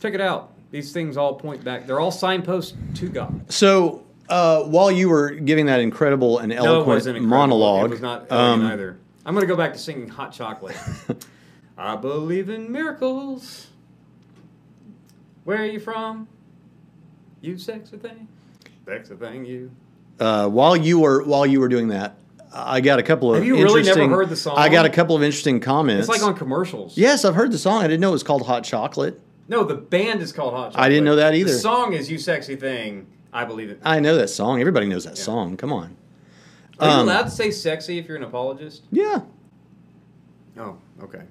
check 0.00 0.14
it 0.14 0.20
out. 0.20 0.52
These 0.72 0.92
things 0.92 1.16
all 1.16 1.34
point 1.34 1.62
back. 1.62 1.86
They're 1.86 2.00
all 2.00 2.10
signposts 2.10 2.74
to 2.94 3.08
God. 3.08 3.52
so 3.52 4.04
uh, 4.28 4.62
while 4.64 4.90
you 4.90 5.08
were 5.08 5.30
giving 5.30 5.66
that 5.66 5.80
incredible 5.80 6.38
and 6.38 6.48
No, 6.48 6.56
eloquent 6.56 6.86
wasn't 6.88 7.16
incredible. 7.18 7.36
monologue, 7.58 7.84
It 7.84 7.90
was 7.90 8.00
not 8.00 8.32
um, 8.32 8.66
either. 8.66 8.98
I'm 9.24 9.34
going 9.34 9.42
to 9.46 9.52
go 9.52 9.56
back 9.56 9.74
to 9.74 9.78
singing 9.78 10.08
Hot 10.08 10.32
Chocolate. 10.32 10.76
I 11.78 11.96
believe 11.96 12.48
in 12.48 12.72
miracles. 12.72 13.68
Where 15.44 15.58
are 15.58 15.66
you 15.66 15.80
from? 15.80 16.26
You 17.40 17.58
sexy 17.58 17.96
thing. 17.98 18.28
Sexy 18.86 19.14
thing, 19.16 19.44
you. 19.44 19.70
uh, 20.20 20.48
while 20.48 20.76
you 20.76 20.98
were 21.00 21.22
while 21.24 21.44
you 21.46 21.60
were 21.60 21.68
doing 21.68 21.88
that, 21.88 22.16
I 22.52 22.80
got 22.80 22.98
a 22.98 23.02
couple 23.02 23.30
of 23.30 23.36
Have 23.36 23.46
you 23.46 23.56
really 23.56 23.82
never 23.82 24.08
heard 24.08 24.28
the 24.28 24.36
song? 24.36 24.56
I 24.58 24.68
got 24.68 24.84
a 24.86 24.90
couple 24.90 25.16
of 25.16 25.22
interesting 25.22 25.60
comments. 25.60 26.08
It's 26.08 26.20
like 26.20 26.26
on 26.26 26.36
commercials. 26.36 26.96
Yes, 26.96 27.24
I've 27.24 27.34
heard 27.34 27.52
the 27.52 27.58
song. 27.58 27.82
I 27.82 27.88
didn't 27.88 28.00
know 28.00 28.10
it 28.10 28.12
was 28.12 28.22
called 28.22 28.46
Hot 28.46 28.64
Chocolate. 28.64 29.20
No, 29.48 29.64
the 29.64 29.74
band 29.74 30.22
is 30.22 30.32
called 30.32 30.54
Hot 30.54 30.72
Chocolate. 30.72 30.84
I 30.84 30.88
didn't 30.88 31.04
know 31.04 31.16
that 31.16 31.34
either. 31.34 31.50
The 31.52 31.58
song 31.58 31.92
is 31.92 32.10
You 32.10 32.18
Sexy 32.18 32.56
Thing. 32.56 33.06
I 33.32 33.44
believe 33.44 33.70
it. 33.70 33.80
I 33.84 33.98
know 34.00 34.16
that 34.16 34.28
song. 34.28 34.60
Everybody 34.60 34.86
knows 34.86 35.04
that 35.04 35.16
song. 35.18 35.56
Come 35.56 35.72
on. 35.72 35.96
Are 36.78 36.88
you 36.88 36.94
Um, 36.94 37.08
allowed 37.08 37.22
to 37.24 37.30
say 37.30 37.50
sexy 37.50 37.98
if 37.98 38.06
you're 38.06 38.16
an 38.16 38.24
apologist? 38.24 38.82
Yeah. 38.90 39.20
Oh, 40.58 40.76
okay. 41.02 41.22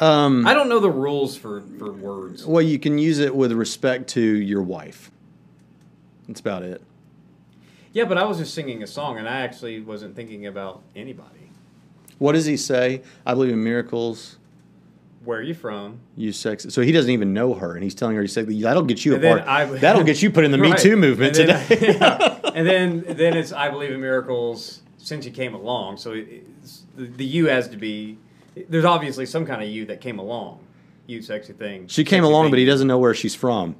Um, 0.00 0.46
I 0.46 0.54
don't 0.54 0.68
know 0.68 0.78
the 0.80 0.90
rules 0.90 1.36
for, 1.36 1.62
for 1.78 1.92
words. 1.92 2.46
well, 2.46 2.62
you 2.62 2.78
can 2.78 2.96
use 2.98 3.18
it 3.18 3.34
with 3.34 3.52
respect 3.52 4.08
to 4.10 4.20
your 4.20 4.62
wife. 4.62 5.10
That's 6.28 6.40
about 6.40 6.62
it. 6.62 6.80
Yeah, 7.92 8.04
but 8.04 8.16
I 8.18 8.24
was 8.24 8.38
just 8.38 8.54
singing 8.54 8.82
a 8.82 8.86
song, 8.86 9.18
and 9.18 9.28
I 9.28 9.40
actually 9.40 9.80
wasn't 9.80 10.14
thinking 10.14 10.46
about 10.46 10.82
anybody. 10.94 11.50
What 12.18 12.32
does 12.32 12.46
he 12.46 12.56
say? 12.56 13.02
I 13.26 13.34
believe 13.34 13.52
in 13.52 13.62
miracles. 13.62 14.37
Where 15.24 15.38
are 15.38 15.42
you 15.42 15.54
from? 15.54 15.98
You 16.16 16.32
sex. 16.32 16.66
So 16.70 16.80
he 16.80 16.92
doesn't 16.92 17.10
even 17.10 17.34
know 17.34 17.52
her, 17.54 17.74
and 17.74 17.82
he's 17.82 17.94
telling 17.94 18.14
her 18.16 18.22
he's 18.22 18.32
sexy. 18.32 18.62
That'll 18.62 18.84
get 18.84 19.04
you 19.04 19.14
And 19.16 19.24
apart. 19.24 19.42
I- 19.48 19.64
That'll 19.66 20.04
get 20.04 20.22
you 20.22 20.30
put 20.30 20.44
in 20.44 20.52
the 20.52 20.58
Me 20.66 20.72
Too 20.74 20.96
movement 20.96 21.36
And 21.38 21.48
then- 21.50 21.66
today. 21.68 21.98
yeah. 22.00 22.34
And 22.58 22.66
then 22.66 23.04
then 23.06 23.36
it's 23.36 23.52
I 23.52 23.68
believe 23.68 23.90
in 23.92 24.00
miracles 24.00 24.80
since 24.96 25.24
you 25.24 25.30
came 25.30 25.54
along. 25.54 25.98
So 25.98 26.12
it's, 26.12 26.82
the, 26.96 27.04
the 27.06 27.24
you 27.24 27.46
has 27.46 27.68
to 27.68 27.76
be. 27.76 28.18
There's 28.68 28.84
obviously 28.84 29.26
some 29.26 29.46
kind 29.46 29.62
of 29.62 29.68
you 29.68 29.84
that 29.86 30.00
came 30.00 30.18
along. 30.18 30.58
You 31.06 31.22
sexy 31.22 31.52
thing. 31.52 31.86
she 31.86 32.02
came 32.04 32.22
Sexy 32.22 32.28
along, 32.30 32.44
thing. 32.46 32.50
but 32.52 32.58
he 32.58 32.64
doesn't 32.64 32.88
know 32.88 32.98
where 32.98 33.14
she's 33.14 33.34
from. 33.34 33.76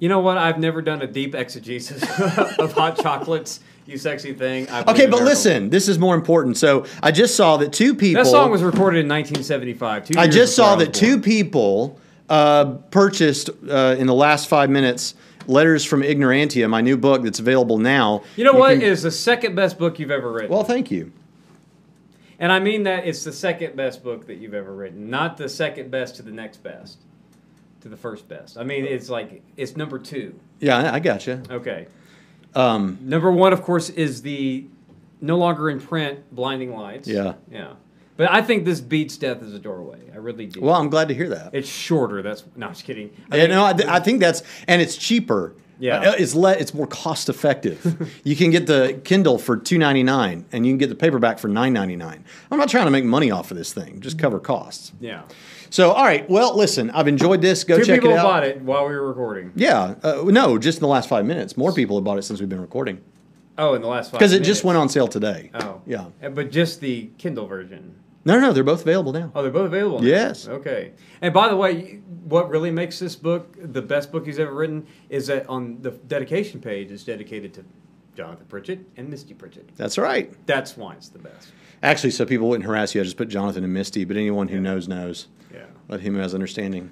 You 0.00 0.08
know 0.08 0.18
what? 0.18 0.36
I've 0.38 0.58
never 0.58 0.82
done 0.82 1.02
a 1.02 1.06
deep 1.06 1.34
exegesis 1.34 2.02
of 2.58 2.72
hot 2.72 2.96
chocolates. 2.96 3.60
You 3.86 3.98
sexy 3.98 4.32
thing. 4.32 4.68
I 4.70 4.82
Okay, 4.90 5.06
but 5.06 5.22
listen, 5.22 5.68
this 5.70 5.88
is 5.88 5.98
more 5.98 6.14
important. 6.14 6.56
So 6.56 6.86
I 7.02 7.10
just 7.12 7.34
saw 7.36 7.56
that 7.58 7.72
two 7.72 7.94
people. 7.94 8.22
That 8.24 8.30
song 8.30 8.50
was 8.50 8.62
recorded 8.62 9.00
in 9.00 9.08
1975. 9.08 10.06
Two 10.06 10.18
I 10.18 10.26
just 10.28 10.56
saw 10.56 10.76
that 10.76 10.94
two 10.94 11.20
people 11.20 11.98
uh, 12.28 12.66
purchased 12.90 13.50
uh, 13.68 13.96
in 13.98 14.06
the 14.06 14.14
last 14.14 14.48
five 14.48 14.70
minutes 14.70 15.14
letters 15.46 15.84
from 15.84 16.02
Ignorantia, 16.02 16.68
my 16.70 16.80
new 16.80 16.96
book 16.96 17.22
that's 17.24 17.40
available 17.40 17.78
now. 17.78 18.22
You 18.36 18.44
know 18.44 18.52
what? 18.52 18.74
can- 18.74 18.82
Is 18.82 19.02
the 19.02 19.10
second 19.10 19.54
best 19.56 19.78
book 19.78 19.98
you've 19.98 20.10
ever 20.12 20.30
written. 20.32 20.50
well, 20.50 20.64
thank 20.64 20.90
you. 20.90 21.12
And 22.38 22.50
I 22.52 22.58
mean 22.60 22.84
that 22.84 23.06
it's 23.06 23.24
the 23.24 23.32
second 23.32 23.76
best 23.76 24.02
book 24.04 24.26
that 24.28 24.36
you've 24.36 24.54
ever 24.54 24.72
written, 24.74 25.10
not 25.10 25.36
the 25.36 25.48
second 25.48 25.90
best 25.90 26.16
to 26.16 26.22
the 26.22 26.30
next 26.30 26.62
best, 26.62 26.98
to 27.80 27.88
the 27.88 27.96
first 27.96 28.28
best. 28.28 28.58
I 28.58 28.64
mean, 28.64 28.84
it's 28.84 29.08
like 29.08 29.42
it's 29.56 29.76
number 29.76 29.98
two. 29.98 30.38
Yeah, 30.60 30.78
I, 30.78 30.94
I 30.96 30.98
gotcha. 31.00 31.42
Okay. 31.50 31.86
Um, 32.54 32.98
Number 33.02 33.30
one, 33.30 33.52
of 33.52 33.62
course, 33.62 33.90
is 33.90 34.22
the 34.22 34.66
no 35.20 35.36
longer 35.38 35.70
in 35.70 35.80
print 35.80 36.34
Blinding 36.34 36.74
Lights. 36.76 37.06
Yeah. 37.06 37.34
Yeah. 37.50 37.74
But 38.16 38.30
I 38.30 38.42
think 38.42 38.64
this 38.64 38.80
beats 38.80 39.16
Death 39.16 39.42
as 39.42 39.54
a 39.54 39.58
Doorway. 39.58 39.98
I 40.12 40.16
really 40.18 40.46
do. 40.46 40.60
well, 40.60 40.74
I'm 40.74 40.90
glad 40.90 41.08
to 41.08 41.14
hear 41.14 41.28
that. 41.30 41.54
it's 41.54 41.68
shorter. 41.68 42.22
That's 42.22 42.44
no, 42.56 42.66
I'm 42.66 42.72
just 42.72 42.84
kidding. 42.84 43.10
I 43.30 43.36
Yeah, 43.36 43.42
think- 43.42 43.52
no, 43.54 43.64
I, 43.64 43.72
th- 43.72 43.88
I 43.88 44.00
think 44.00 44.20
that's 44.20 44.42
and 44.68 44.82
it's 44.82 44.96
cheaper. 44.96 45.54
Yeah. 45.78 46.00
Uh, 46.10 46.14
it's 46.18 46.34
le- 46.34 46.52
it's 46.52 46.74
more 46.74 46.86
cost 46.86 47.30
effective. 47.30 48.10
you 48.24 48.36
can 48.36 48.50
get 48.50 48.66
the 48.66 49.00
Kindle 49.04 49.38
for 49.38 49.56
two 49.56 49.78
ninety 49.78 50.02
nine, 50.02 50.44
and 50.52 50.66
you 50.66 50.72
can 50.72 50.78
get 50.78 50.90
the 50.90 50.94
paperback 50.94 51.38
for 51.38 51.48
nine 51.48 51.72
ninety 51.72 51.96
nine. 51.96 52.22
I'm 52.50 52.58
not 52.58 52.68
trying 52.68 52.84
to 52.84 52.90
make 52.90 53.04
money 53.04 53.30
off 53.30 53.50
of 53.50 53.56
this 53.56 53.72
thing; 53.72 54.00
just 54.00 54.18
cover 54.18 54.38
costs. 54.40 54.92
yeah. 55.00 55.22
So, 55.70 55.92
all 55.92 56.04
right. 56.04 56.28
Well, 56.28 56.56
listen, 56.56 56.90
I've 56.90 57.08
enjoyed 57.08 57.40
this. 57.40 57.64
Go 57.64 57.78
Two 57.78 57.84
check 57.84 58.00
people 58.00 58.10
it 58.10 58.18
out. 58.18 58.24
More 58.24 58.40
people 58.42 58.50
bought 58.50 58.56
it 58.56 58.62
while 58.62 58.88
we 58.88 58.94
were 58.94 59.06
recording. 59.08 59.52
Yeah, 59.54 59.94
uh, 60.02 60.22
no, 60.26 60.58
just 60.58 60.78
in 60.78 60.82
the 60.82 60.88
last 60.88 61.08
five 61.08 61.24
minutes. 61.24 61.56
More 61.56 61.72
people 61.72 61.96
have 61.96 62.04
bought 62.04 62.18
it 62.18 62.22
since 62.22 62.40
we've 62.40 62.48
been 62.48 62.60
recording. 62.60 63.00
Oh, 63.56 63.74
in 63.74 63.82
the 63.82 63.88
last 63.88 64.10
five 64.10 64.18
because 64.18 64.32
it 64.32 64.42
just 64.42 64.64
went 64.64 64.78
on 64.78 64.88
sale 64.88 65.06
today. 65.06 65.50
Oh, 65.54 65.80
Yeah. 65.86 66.06
Uh, 66.22 66.30
But 66.30 66.50
just 66.50 66.80
the 66.80 67.10
Kindle 67.18 67.46
version. 67.46 67.94
No, 68.24 68.38
no, 68.38 68.52
they're 68.52 68.64
both 68.64 68.82
available 68.82 69.12
now. 69.12 69.30
Oh, 69.34 69.42
they're 69.42 69.50
both 69.50 69.66
available. 69.66 70.00
now? 70.00 70.06
Yes. 70.06 70.46
Okay. 70.48 70.92
And 71.22 71.32
by 71.32 71.48
the 71.48 71.56
way, 71.56 72.00
what 72.24 72.50
really 72.50 72.70
makes 72.70 72.98
this 72.98 73.16
book 73.16 73.56
the 73.60 73.80
best 73.82 74.12
book 74.12 74.26
he's 74.26 74.38
ever 74.38 74.52
written 74.52 74.86
is 75.08 75.26
that 75.28 75.48
on 75.48 75.78
the 75.80 75.90
dedication 75.90 76.60
page 76.60 76.90
is 76.90 77.02
dedicated 77.04 77.54
to 77.54 77.64
Jonathan 78.16 78.46
Pritchett 78.48 78.80
and 78.96 79.08
Misty 79.08 79.34
Pritchett. 79.34 79.70
That's 79.76 79.96
right. 79.96 80.34
That's 80.46 80.76
why 80.76 80.94
it's 80.94 81.08
the 81.08 81.18
best. 81.18 81.52
Actually, 81.82 82.10
so 82.10 82.26
people 82.26 82.48
wouldn't 82.48 82.66
harass 82.66 82.94
you, 82.94 83.00
I 83.00 83.04
just 83.04 83.16
put 83.16 83.28
Jonathan 83.28 83.64
and 83.64 83.72
Misty, 83.72 84.04
but 84.04 84.16
anyone 84.16 84.48
who 84.48 84.60
knows 84.60 84.86
knows. 84.88 85.28
Yeah. 85.90 85.96
Let 85.96 86.00
him 86.00 86.14
who 86.14 86.20
has 86.20 86.34
understanding. 86.34 86.90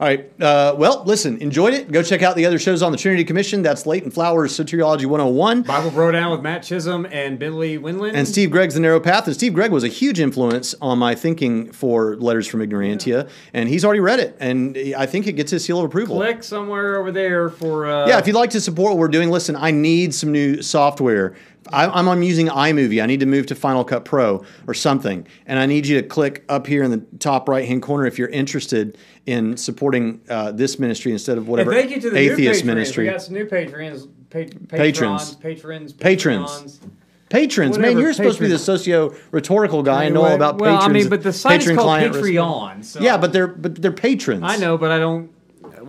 All 0.00 0.06
right. 0.06 0.30
Uh, 0.40 0.74
well, 0.76 1.02
listen, 1.06 1.38
enjoyed 1.38 1.72
it. 1.74 1.92
Go 1.92 2.02
check 2.02 2.22
out 2.22 2.34
the 2.36 2.46
other 2.46 2.58
shows 2.58 2.82
on 2.82 2.90
the 2.92 2.98
Trinity 2.98 3.24
Commission. 3.24 3.62
That's 3.62 3.86
Leighton 3.86 4.10
Flowers 4.10 4.52
Soteriology 4.56 5.06
101. 5.06 5.62
Bible 5.62 5.90
Bro 5.90 6.12
Down 6.12 6.32
with 6.32 6.40
Matt 6.40 6.62
Chisholm 6.62 7.06
and 7.10 7.38
Bentley 7.38 7.78
Winland. 7.78 8.14
And 8.14 8.26
Steve 8.26 8.50
Gregg's 8.50 8.74
The 8.74 8.80
Narrow 8.80 8.98
Path. 9.00 9.26
And 9.26 9.34
Steve 9.34 9.54
Gregg 9.54 9.70
was 9.70 9.84
a 9.84 9.88
huge 9.88 10.18
influence 10.20 10.74
on 10.80 10.98
my 10.98 11.14
thinking 11.14 11.70
for 11.72 12.16
Letters 12.16 12.46
from 12.46 12.60
Ignorantia. 12.60 13.28
And 13.52 13.68
he's 13.68 13.84
already 13.84 14.00
read 14.00 14.18
it. 14.20 14.36
And 14.40 14.76
I 14.96 15.06
think 15.06 15.26
it 15.26 15.32
gets 15.32 15.50
his 15.50 15.64
seal 15.64 15.78
of 15.78 15.84
approval. 15.84 16.16
Click 16.16 16.42
somewhere 16.42 16.98
over 16.98 17.12
there 17.12 17.50
for. 17.50 17.86
Uh, 17.86 18.06
Yeah, 18.08 18.18
if 18.18 18.26
you'd 18.26 18.36
like 18.36 18.50
to 18.50 18.60
support 18.60 18.90
what 18.92 18.98
we're 18.98 19.08
doing, 19.08 19.30
listen, 19.30 19.54
I 19.54 19.70
need 19.70 20.14
some 20.14 20.32
new 20.32 20.62
software. 20.62 21.34
I, 21.72 21.86
I'm, 21.86 22.08
I'm 22.08 22.22
using 22.22 22.48
iMovie. 22.48 23.02
I 23.02 23.06
need 23.06 23.20
to 23.20 23.26
move 23.26 23.46
to 23.46 23.54
Final 23.54 23.84
Cut 23.84 24.04
Pro 24.04 24.44
or 24.66 24.74
something. 24.74 25.26
And 25.46 25.58
I 25.58 25.66
need 25.66 25.86
you 25.86 26.00
to 26.00 26.06
click 26.06 26.44
up 26.48 26.66
here 26.66 26.82
in 26.82 26.90
the 26.90 27.04
top 27.18 27.48
right 27.48 27.66
hand 27.66 27.82
corner 27.82 28.06
if 28.06 28.18
you're 28.18 28.28
interested 28.28 28.98
in 29.26 29.56
supporting 29.56 30.20
uh, 30.28 30.52
this 30.52 30.78
ministry 30.78 31.12
instead 31.12 31.38
of 31.38 31.44
And 31.44 31.48
whatever 31.48 31.72
thank 31.72 31.90
you 31.90 32.00
to 32.00 32.10
the 32.10 32.18
atheist 32.18 32.38
new 32.38 32.44
patrons. 32.46 32.64
ministry. 32.64 33.04
We 33.04 33.10
got 33.10 33.22
some 33.22 33.34
new 33.34 33.46
patrons. 33.46 34.06
Pa- 34.30 34.38
Patrons. 34.68 35.34
patrons. 35.36 35.92
Patrons. 35.92 35.92
Patrons. 35.94 36.80
Patrons, 37.28 37.78
man, 37.78 37.96
you're 37.96 38.12
supposed 38.12 38.38
to 38.38 38.42
be 38.44 38.50
the 38.50 38.58
socio 38.58 39.14
rhetorical 39.30 39.84
guy 39.84 40.04
and 40.04 40.14
know 40.14 40.24
all 40.24 40.34
about 40.34 40.58
well, 40.58 40.82
I 40.82 40.88
mean, 40.88 41.08
but 41.08 41.22
the 41.22 41.32
site 41.32 41.60
is 41.64 41.76
called 41.76 42.00
Patreon, 42.00 42.84
so- 42.84 43.00
yeah, 43.00 43.16
but 43.16 43.32
they're 43.32 43.46
but 43.46 43.80
they're 43.80 43.92
patrons. 43.92 44.42
I 44.44 44.56
know, 44.56 44.76
but 44.76 44.90
I 44.90 44.98
don't. 44.98 45.30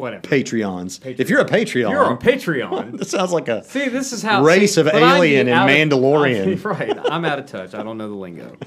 Whatever. 0.02 0.24
Patreons. 0.24 1.00
If 1.20 1.30
you're 1.30 1.42
a 1.42 1.46
Patreon, 1.46 1.92
You're 1.92 2.04
on 2.04 2.18
Patreon. 2.18 2.98
this 2.98 3.12
sounds 3.12 3.32
like 3.32 3.48
a 3.48 3.64
See, 3.64 3.88
this 3.88 4.12
is 4.12 4.24
how 4.24 4.44
race 4.44 4.74
see, 4.74 4.82
of 4.82 4.88
alien 4.88 5.48
and 5.48 5.50
out 5.50 5.70
of- 5.70 5.76
Mandalorian. 5.76 6.64
right, 6.80 6.98
I'm 7.12 7.24
out 7.24 7.38
of 7.38 7.46
touch. 7.46 7.76
I 7.76 7.84
don't 7.84 8.00
know 8.00 8.10
the 8.10 8.16
lingo. 8.16 8.58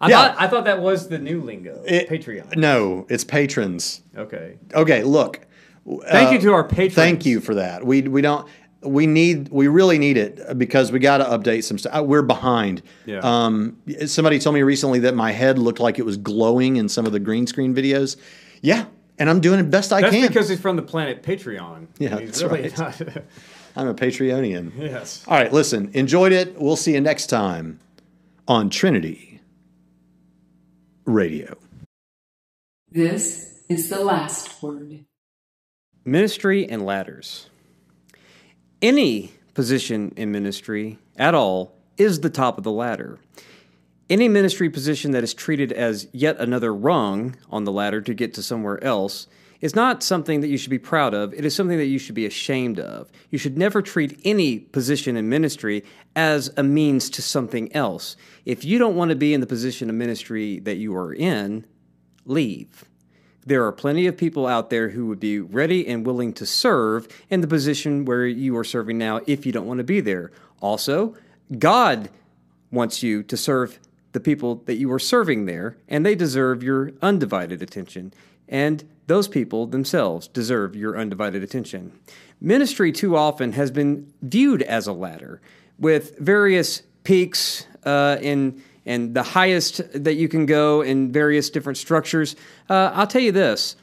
I 0.00 0.08
Yeah. 0.08 0.16
thought 0.16 0.36
I 0.40 0.48
thought 0.48 0.64
that 0.64 0.82
was 0.82 1.06
the 1.06 1.18
new 1.18 1.40
lingo. 1.40 1.80
It- 1.86 2.08
Patreon. 2.08 2.56
No, 2.56 3.06
it's 3.08 3.22
patrons. 3.22 4.02
Okay. 4.16 4.58
Okay, 4.74 5.04
look. 5.04 5.46
Thank 5.86 6.30
uh, 6.30 6.32
you 6.32 6.40
to 6.40 6.52
our 6.52 6.64
patrons. 6.64 6.94
Thank 6.94 7.26
you 7.26 7.40
for 7.40 7.54
that. 7.54 7.86
We 7.86 8.02
we 8.02 8.20
don't 8.20 8.48
we 8.82 9.06
need 9.06 9.50
we 9.50 9.68
really 9.68 9.98
need 9.98 10.16
it 10.16 10.58
because 10.58 10.90
we 10.90 10.98
got 10.98 11.18
to 11.18 11.24
update 11.26 11.62
some 11.62 11.78
stuff. 11.78 12.04
We're 12.04 12.22
behind. 12.22 12.82
Yeah. 13.06 13.20
Um, 13.22 13.76
somebody 14.06 14.40
told 14.40 14.54
me 14.54 14.62
recently 14.62 14.98
that 14.98 15.14
my 15.14 15.30
head 15.30 15.60
looked 15.60 15.78
like 15.78 16.00
it 16.00 16.04
was 16.04 16.16
glowing 16.16 16.74
in 16.74 16.88
some 16.88 17.06
of 17.06 17.12
the 17.12 17.20
green 17.20 17.46
screen 17.46 17.72
videos. 17.72 18.16
Yeah, 18.62 18.86
and 19.18 19.28
I'm 19.30 19.40
doing 19.40 19.58
the 19.58 19.64
best 19.64 19.92
I 19.92 20.00
That's 20.00 20.14
can. 20.14 20.26
because 20.28 20.48
he's 20.48 20.60
from 20.60 20.76
the 20.76 20.82
planet 20.82 21.22
Patreon. 21.22 21.86
Yeah, 21.98 22.18
He's 22.18 22.40
that's 22.40 22.42
really 22.42 22.62
right. 22.68 22.78
not- 22.78 23.00
I'm 23.76 23.88
a 23.88 23.94
Patreonian. 23.94 24.72
yes. 24.78 25.24
All 25.26 25.34
right, 25.38 25.50
listen. 25.52 25.90
Enjoyed 25.94 26.32
it. 26.32 26.60
We'll 26.60 26.76
see 26.76 26.92
you 26.92 27.00
next 27.00 27.26
time 27.28 27.78
on 28.46 28.68
Trinity 28.68 29.40
Radio. 31.06 31.56
This 32.90 33.62
is 33.68 33.88
the 33.88 34.04
last 34.04 34.62
word. 34.62 35.04
Ministry 36.04 36.68
and 36.68 36.84
ladders. 36.84 37.48
Any 38.82 39.32
position 39.54 40.12
in 40.16 40.32
ministry 40.32 40.98
at 41.16 41.34
all 41.34 41.74
is 41.96 42.20
the 42.20 42.30
top 42.30 42.58
of 42.58 42.64
the 42.64 42.72
ladder. 42.72 43.18
Any 44.12 44.28
ministry 44.28 44.68
position 44.68 45.12
that 45.12 45.24
is 45.24 45.32
treated 45.32 45.72
as 45.72 46.06
yet 46.12 46.38
another 46.38 46.74
rung 46.74 47.34
on 47.48 47.64
the 47.64 47.72
ladder 47.72 48.02
to 48.02 48.12
get 48.12 48.34
to 48.34 48.42
somewhere 48.42 48.84
else 48.84 49.26
is 49.62 49.74
not 49.74 50.02
something 50.02 50.42
that 50.42 50.48
you 50.48 50.58
should 50.58 50.68
be 50.68 50.78
proud 50.78 51.14
of. 51.14 51.32
It 51.32 51.46
is 51.46 51.56
something 51.56 51.78
that 51.78 51.86
you 51.86 51.98
should 51.98 52.14
be 52.14 52.26
ashamed 52.26 52.78
of. 52.78 53.10
You 53.30 53.38
should 53.38 53.56
never 53.56 53.80
treat 53.80 54.20
any 54.22 54.58
position 54.58 55.16
in 55.16 55.30
ministry 55.30 55.82
as 56.14 56.52
a 56.58 56.62
means 56.62 57.08
to 57.08 57.22
something 57.22 57.74
else. 57.74 58.14
If 58.44 58.66
you 58.66 58.78
don't 58.78 58.96
want 58.96 59.08
to 59.12 59.16
be 59.16 59.32
in 59.32 59.40
the 59.40 59.46
position 59.46 59.88
of 59.88 59.96
ministry 59.96 60.58
that 60.58 60.76
you 60.76 60.94
are 60.94 61.14
in, 61.14 61.64
leave. 62.26 62.84
There 63.46 63.64
are 63.64 63.72
plenty 63.72 64.06
of 64.06 64.18
people 64.18 64.46
out 64.46 64.68
there 64.68 64.90
who 64.90 65.06
would 65.06 65.20
be 65.20 65.40
ready 65.40 65.88
and 65.88 66.04
willing 66.04 66.34
to 66.34 66.44
serve 66.44 67.08
in 67.30 67.40
the 67.40 67.48
position 67.48 68.04
where 68.04 68.26
you 68.26 68.58
are 68.58 68.62
serving 68.62 68.98
now 68.98 69.22
if 69.26 69.46
you 69.46 69.52
don't 69.52 69.66
want 69.66 69.78
to 69.78 69.84
be 69.84 70.02
there. 70.02 70.32
Also, 70.60 71.14
God 71.58 72.10
wants 72.70 73.02
you 73.02 73.22
to 73.22 73.38
serve 73.38 73.78
the 74.12 74.20
people 74.20 74.56
that 74.66 74.76
you 74.76 74.92
are 74.92 74.98
serving 74.98 75.46
there, 75.46 75.76
and 75.88 76.04
they 76.04 76.14
deserve 76.14 76.62
your 76.62 76.92
undivided 77.02 77.62
attention. 77.62 78.12
And 78.48 78.84
those 79.06 79.28
people 79.28 79.66
themselves 79.66 80.28
deserve 80.28 80.76
your 80.76 80.98
undivided 80.98 81.42
attention. 81.42 81.98
Ministry 82.40 82.92
too 82.92 83.16
often 83.16 83.52
has 83.52 83.70
been 83.70 84.12
viewed 84.20 84.62
as 84.62 84.86
a 84.86 84.92
ladder 84.92 85.40
with 85.78 86.18
various 86.18 86.82
peaks 87.04 87.66
uh, 87.84 88.18
in 88.20 88.62
and 88.84 89.14
the 89.14 89.22
highest 89.22 89.80
that 89.94 90.14
you 90.14 90.28
can 90.28 90.44
go 90.44 90.82
in 90.82 91.12
various 91.12 91.50
different 91.50 91.78
structures. 91.78 92.34
Uh, 92.68 92.90
I'll 92.94 93.06
tell 93.06 93.22
you 93.22 93.32
this 93.32 93.76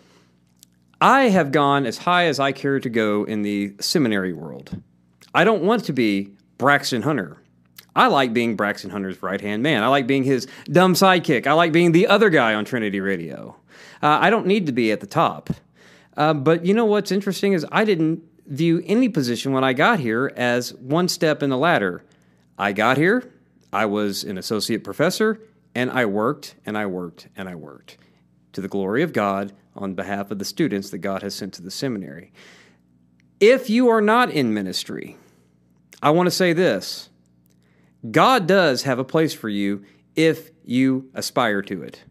I 1.01 1.30
have 1.30 1.51
gone 1.51 1.86
as 1.86 1.99
high 1.99 2.25
as 2.25 2.39
I 2.39 2.51
care 2.51 2.80
to 2.80 2.89
go 2.89 3.23
in 3.23 3.41
the 3.41 3.73
seminary 3.80 4.34
world. 4.34 4.82
I 5.34 5.43
don't 5.43 5.63
want 5.63 5.86
to 5.86 5.93
be 5.93 6.32
Braxton 6.57 7.03
Hunter. 7.03 7.38
I 7.99 8.07
like 8.07 8.31
being 8.31 8.55
Braxton 8.55 8.91
Hunter's 8.91 9.21
right 9.21 9.41
hand 9.41 9.61
man. 9.61 9.83
I 9.83 9.87
like 9.87 10.07
being 10.07 10.23
his 10.23 10.47
dumb 10.71 10.93
sidekick. 10.93 11.47
I 11.47 11.51
like 11.51 11.73
being 11.73 11.91
the 11.91 12.07
other 12.07 12.29
guy 12.29 12.53
on 12.53 12.63
Trinity 12.63 13.01
Radio. 13.01 13.57
Uh, 14.01 14.19
I 14.21 14.29
don't 14.29 14.47
need 14.47 14.67
to 14.67 14.71
be 14.71 14.93
at 14.93 15.01
the 15.01 15.05
top. 15.05 15.49
Uh, 16.15 16.33
but 16.33 16.65
you 16.65 16.73
know 16.73 16.85
what's 16.85 17.11
interesting 17.11 17.51
is 17.51 17.65
I 17.73 17.83
didn't 17.83 18.23
view 18.47 18.81
any 18.85 19.09
position 19.09 19.51
when 19.51 19.65
I 19.65 19.73
got 19.73 19.99
here 19.99 20.31
as 20.37 20.73
one 20.75 21.09
step 21.09 21.43
in 21.43 21.49
the 21.49 21.57
ladder. 21.57 22.01
I 22.57 22.71
got 22.71 22.95
here, 22.95 23.33
I 23.73 23.85
was 23.85 24.23
an 24.23 24.37
associate 24.37 24.85
professor, 24.85 25.37
and 25.75 25.91
I 25.91 26.05
worked 26.05 26.55
and 26.65 26.77
I 26.77 26.85
worked 26.85 27.27
and 27.35 27.49
I 27.49 27.55
worked 27.55 27.97
to 28.53 28.61
the 28.61 28.69
glory 28.69 29.03
of 29.03 29.11
God 29.11 29.51
on 29.75 29.93
behalf 29.93 30.31
of 30.31 30.39
the 30.39 30.45
students 30.45 30.89
that 30.91 30.99
God 30.99 31.21
has 31.21 31.35
sent 31.35 31.53
to 31.55 31.61
the 31.61 31.69
seminary. 31.69 32.31
If 33.41 33.69
you 33.69 33.89
are 33.89 34.01
not 34.01 34.29
in 34.29 34.53
ministry, 34.53 35.17
I 36.01 36.11
want 36.11 36.27
to 36.27 36.31
say 36.31 36.53
this 36.53 37.09
God 38.09 38.47
does 38.47 38.83
have 38.83 38.99
a 38.99 39.03
place 39.03 39.33
for 39.33 39.49
you 39.49 39.83
if 40.15 40.51
you 40.63 41.09
aspire 41.13 41.61
to 41.63 41.81
it. 41.83 42.03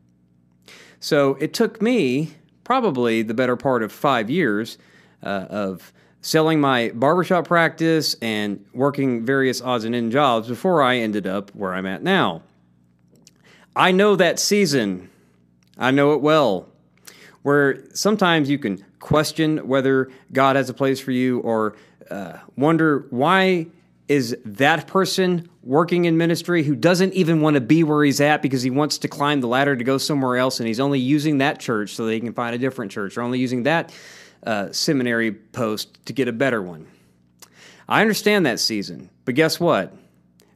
So 1.00 1.34
it 1.36 1.54
took 1.54 1.80
me 1.80 2.34
probably 2.64 3.22
the 3.22 3.34
better 3.34 3.56
part 3.56 3.82
of 3.82 3.92
five 3.92 4.28
years 4.28 4.78
uh, 5.22 5.46
of 5.48 5.92
selling 6.20 6.60
my 6.60 6.90
barbershop 6.90 7.46
practice 7.46 8.14
and 8.20 8.64
working 8.72 9.24
various 9.24 9.62
odds 9.62 9.84
and 9.84 9.94
end 9.94 10.12
jobs 10.12 10.48
before 10.48 10.82
I 10.82 10.96
ended 10.96 11.26
up 11.26 11.50
where 11.54 11.72
I'm 11.72 11.86
at 11.86 12.02
now. 12.02 12.42
I 13.74 13.92
know 13.92 14.16
that 14.16 14.38
season. 14.38 15.08
I 15.78 15.92
know 15.92 16.12
it 16.12 16.20
well. 16.20 16.68
Where 17.42 17.84
sometimes 17.94 18.50
you 18.50 18.58
can 18.58 18.84
question 18.98 19.68
whether 19.68 20.10
God 20.32 20.56
has 20.56 20.68
a 20.68 20.74
place 20.74 21.00
for 21.00 21.12
you 21.12 21.38
or 21.40 21.76
uh, 22.10 22.38
wonder 22.56 23.06
why 23.10 23.68
is 24.08 24.36
that 24.44 24.86
person 24.86 25.48
working 25.62 26.06
in 26.06 26.16
ministry 26.16 26.62
who 26.62 26.74
doesn't 26.74 27.12
even 27.12 27.40
want 27.42 27.54
to 27.54 27.60
be 27.60 27.84
where 27.84 28.02
he's 28.02 28.20
at 28.20 28.40
because 28.40 28.62
he 28.62 28.70
wants 28.70 28.98
to 28.98 29.08
climb 29.08 29.40
the 29.40 29.46
ladder 29.46 29.76
to 29.76 29.84
go 29.84 29.98
somewhere 29.98 30.38
else 30.38 30.60
and 30.60 30.66
he's 30.66 30.80
only 30.80 30.98
using 30.98 31.38
that 31.38 31.60
church 31.60 31.94
so 31.94 32.06
that 32.06 32.14
he 32.14 32.20
can 32.20 32.32
find 32.32 32.54
a 32.54 32.58
different 32.58 32.90
church 32.90 33.16
or 33.16 33.22
only 33.22 33.38
using 33.38 33.64
that 33.64 33.92
uh, 34.44 34.72
seminary 34.72 35.32
post 35.32 36.04
to 36.06 36.12
get 36.12 36.26
a 36.26 36.32
better 36.32 36.62
one. 36.62 36.86
I 37.88 38.00
understand 38.00 38.46
that 38.46 38.60
season, 38.60 39.10
but 39.24 39.34
guess 39.34 39.60
what? 39.60 39.94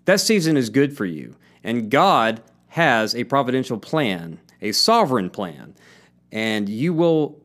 That 0.07 0.21
season 0.21 0.57
is 0.57 0.71
good 0.71 0.97
for 0.97 1.05
you, 1.05 1.37
and 1.63 1.91
God 1.91 2.43
has 2.69 3.15
a 3.15 3.25
providential 3.25 3.79
plan, 3.79 4.41
a 4.61 4.73
sovereign 4.73 5.31
plan, 5.31 5.75
and 6.31 6.69
you 6.69 6.93
will 6.93 7.41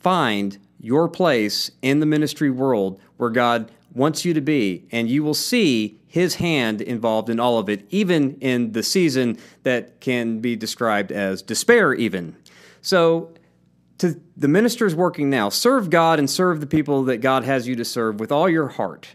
find 0.00 0.58
your 0.80 1.08
place 1.08 1.70
in 1.82 2.00
the 2.00 2.06
ministry 2.06 2.50
world 2.50 3.00
where 3.16 3.30
God 3.30 3.70
wants 3.96 4.26
you 4.26 4.34
to 4.34 4.40
be, 4.42 4.86
and 4.92 5.08
you 5.08 5.24
will 5.24 5.34
see 5.34 5.98
His 6.06 6.36
hand 6.36 6.82
involved 6.82 7.30
in 7.30 7.40
all 7.40 7.58
of 7.58 7.68
it, 7.68 7.86
even 7.88 8.36
in 8.40 8.72
the 8.72 8.82
season 8.82 9.38
that 9.62 10.00
can 10.00 10.40
be 10.40 10.54
described 10.54 11.10
as 11.10 11.40
despair, 11.42 11.94
even. 11.94 12.36
So, 12.82 13.32
to 13.98 14.20
the 14.36 14.48
ministers 14.48 14.94
working 14.94 15.30
now, 15.30 15.48
serve 15.48 15.88
God 15.88 16.18
and 16.18 16.28
serve 16.28 16.60
the 16.60 16.66
people 16.66 17.04
that 17.04 17.18
God 17.18 17.44
has 17.44 17.66
you 17.66 17.74
to 17.76 17.84
serve 17.84 18.20
with 18.20 18.30
all 18.30 18.48
your 18.48 18.68
heart. 18.68 19.14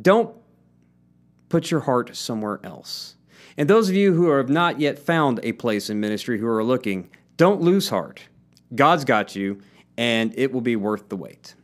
Don't 0.00 0.36
put 1.48 1.72
your 1.72 1.80
heart 1.80 2.14
somewhere 2.14 2.60
else. 2.62 3.16
And 3.56 3.68
those 3.68 3.88
of 3.88 3.96
you 3.96 4.14
who 4.14 4.30
have 4.30 4.48
not 4.48 4.78
yet 4.78 5.00
found 5.00 5.40
a 5.42 5.50
place 5.52 5.90
in 5.90 5.98
ministry 5.98 6.38
who 6.38 6.46
are 6.46 6.62
looking, 6.62 7.10
don't 7.36 7.60
lose 7.60 7.88
heart. 7.88 8.22
God's 8.72 9.04
got 9.04 9.34
you, 9.34 9.60
and 9.98 10.32
it 10.38 10.52
will 10.52 10.60
be 10.60 10.76
worth 10.76 11.08
the 11.08 11.16
wait. 11.16 11.56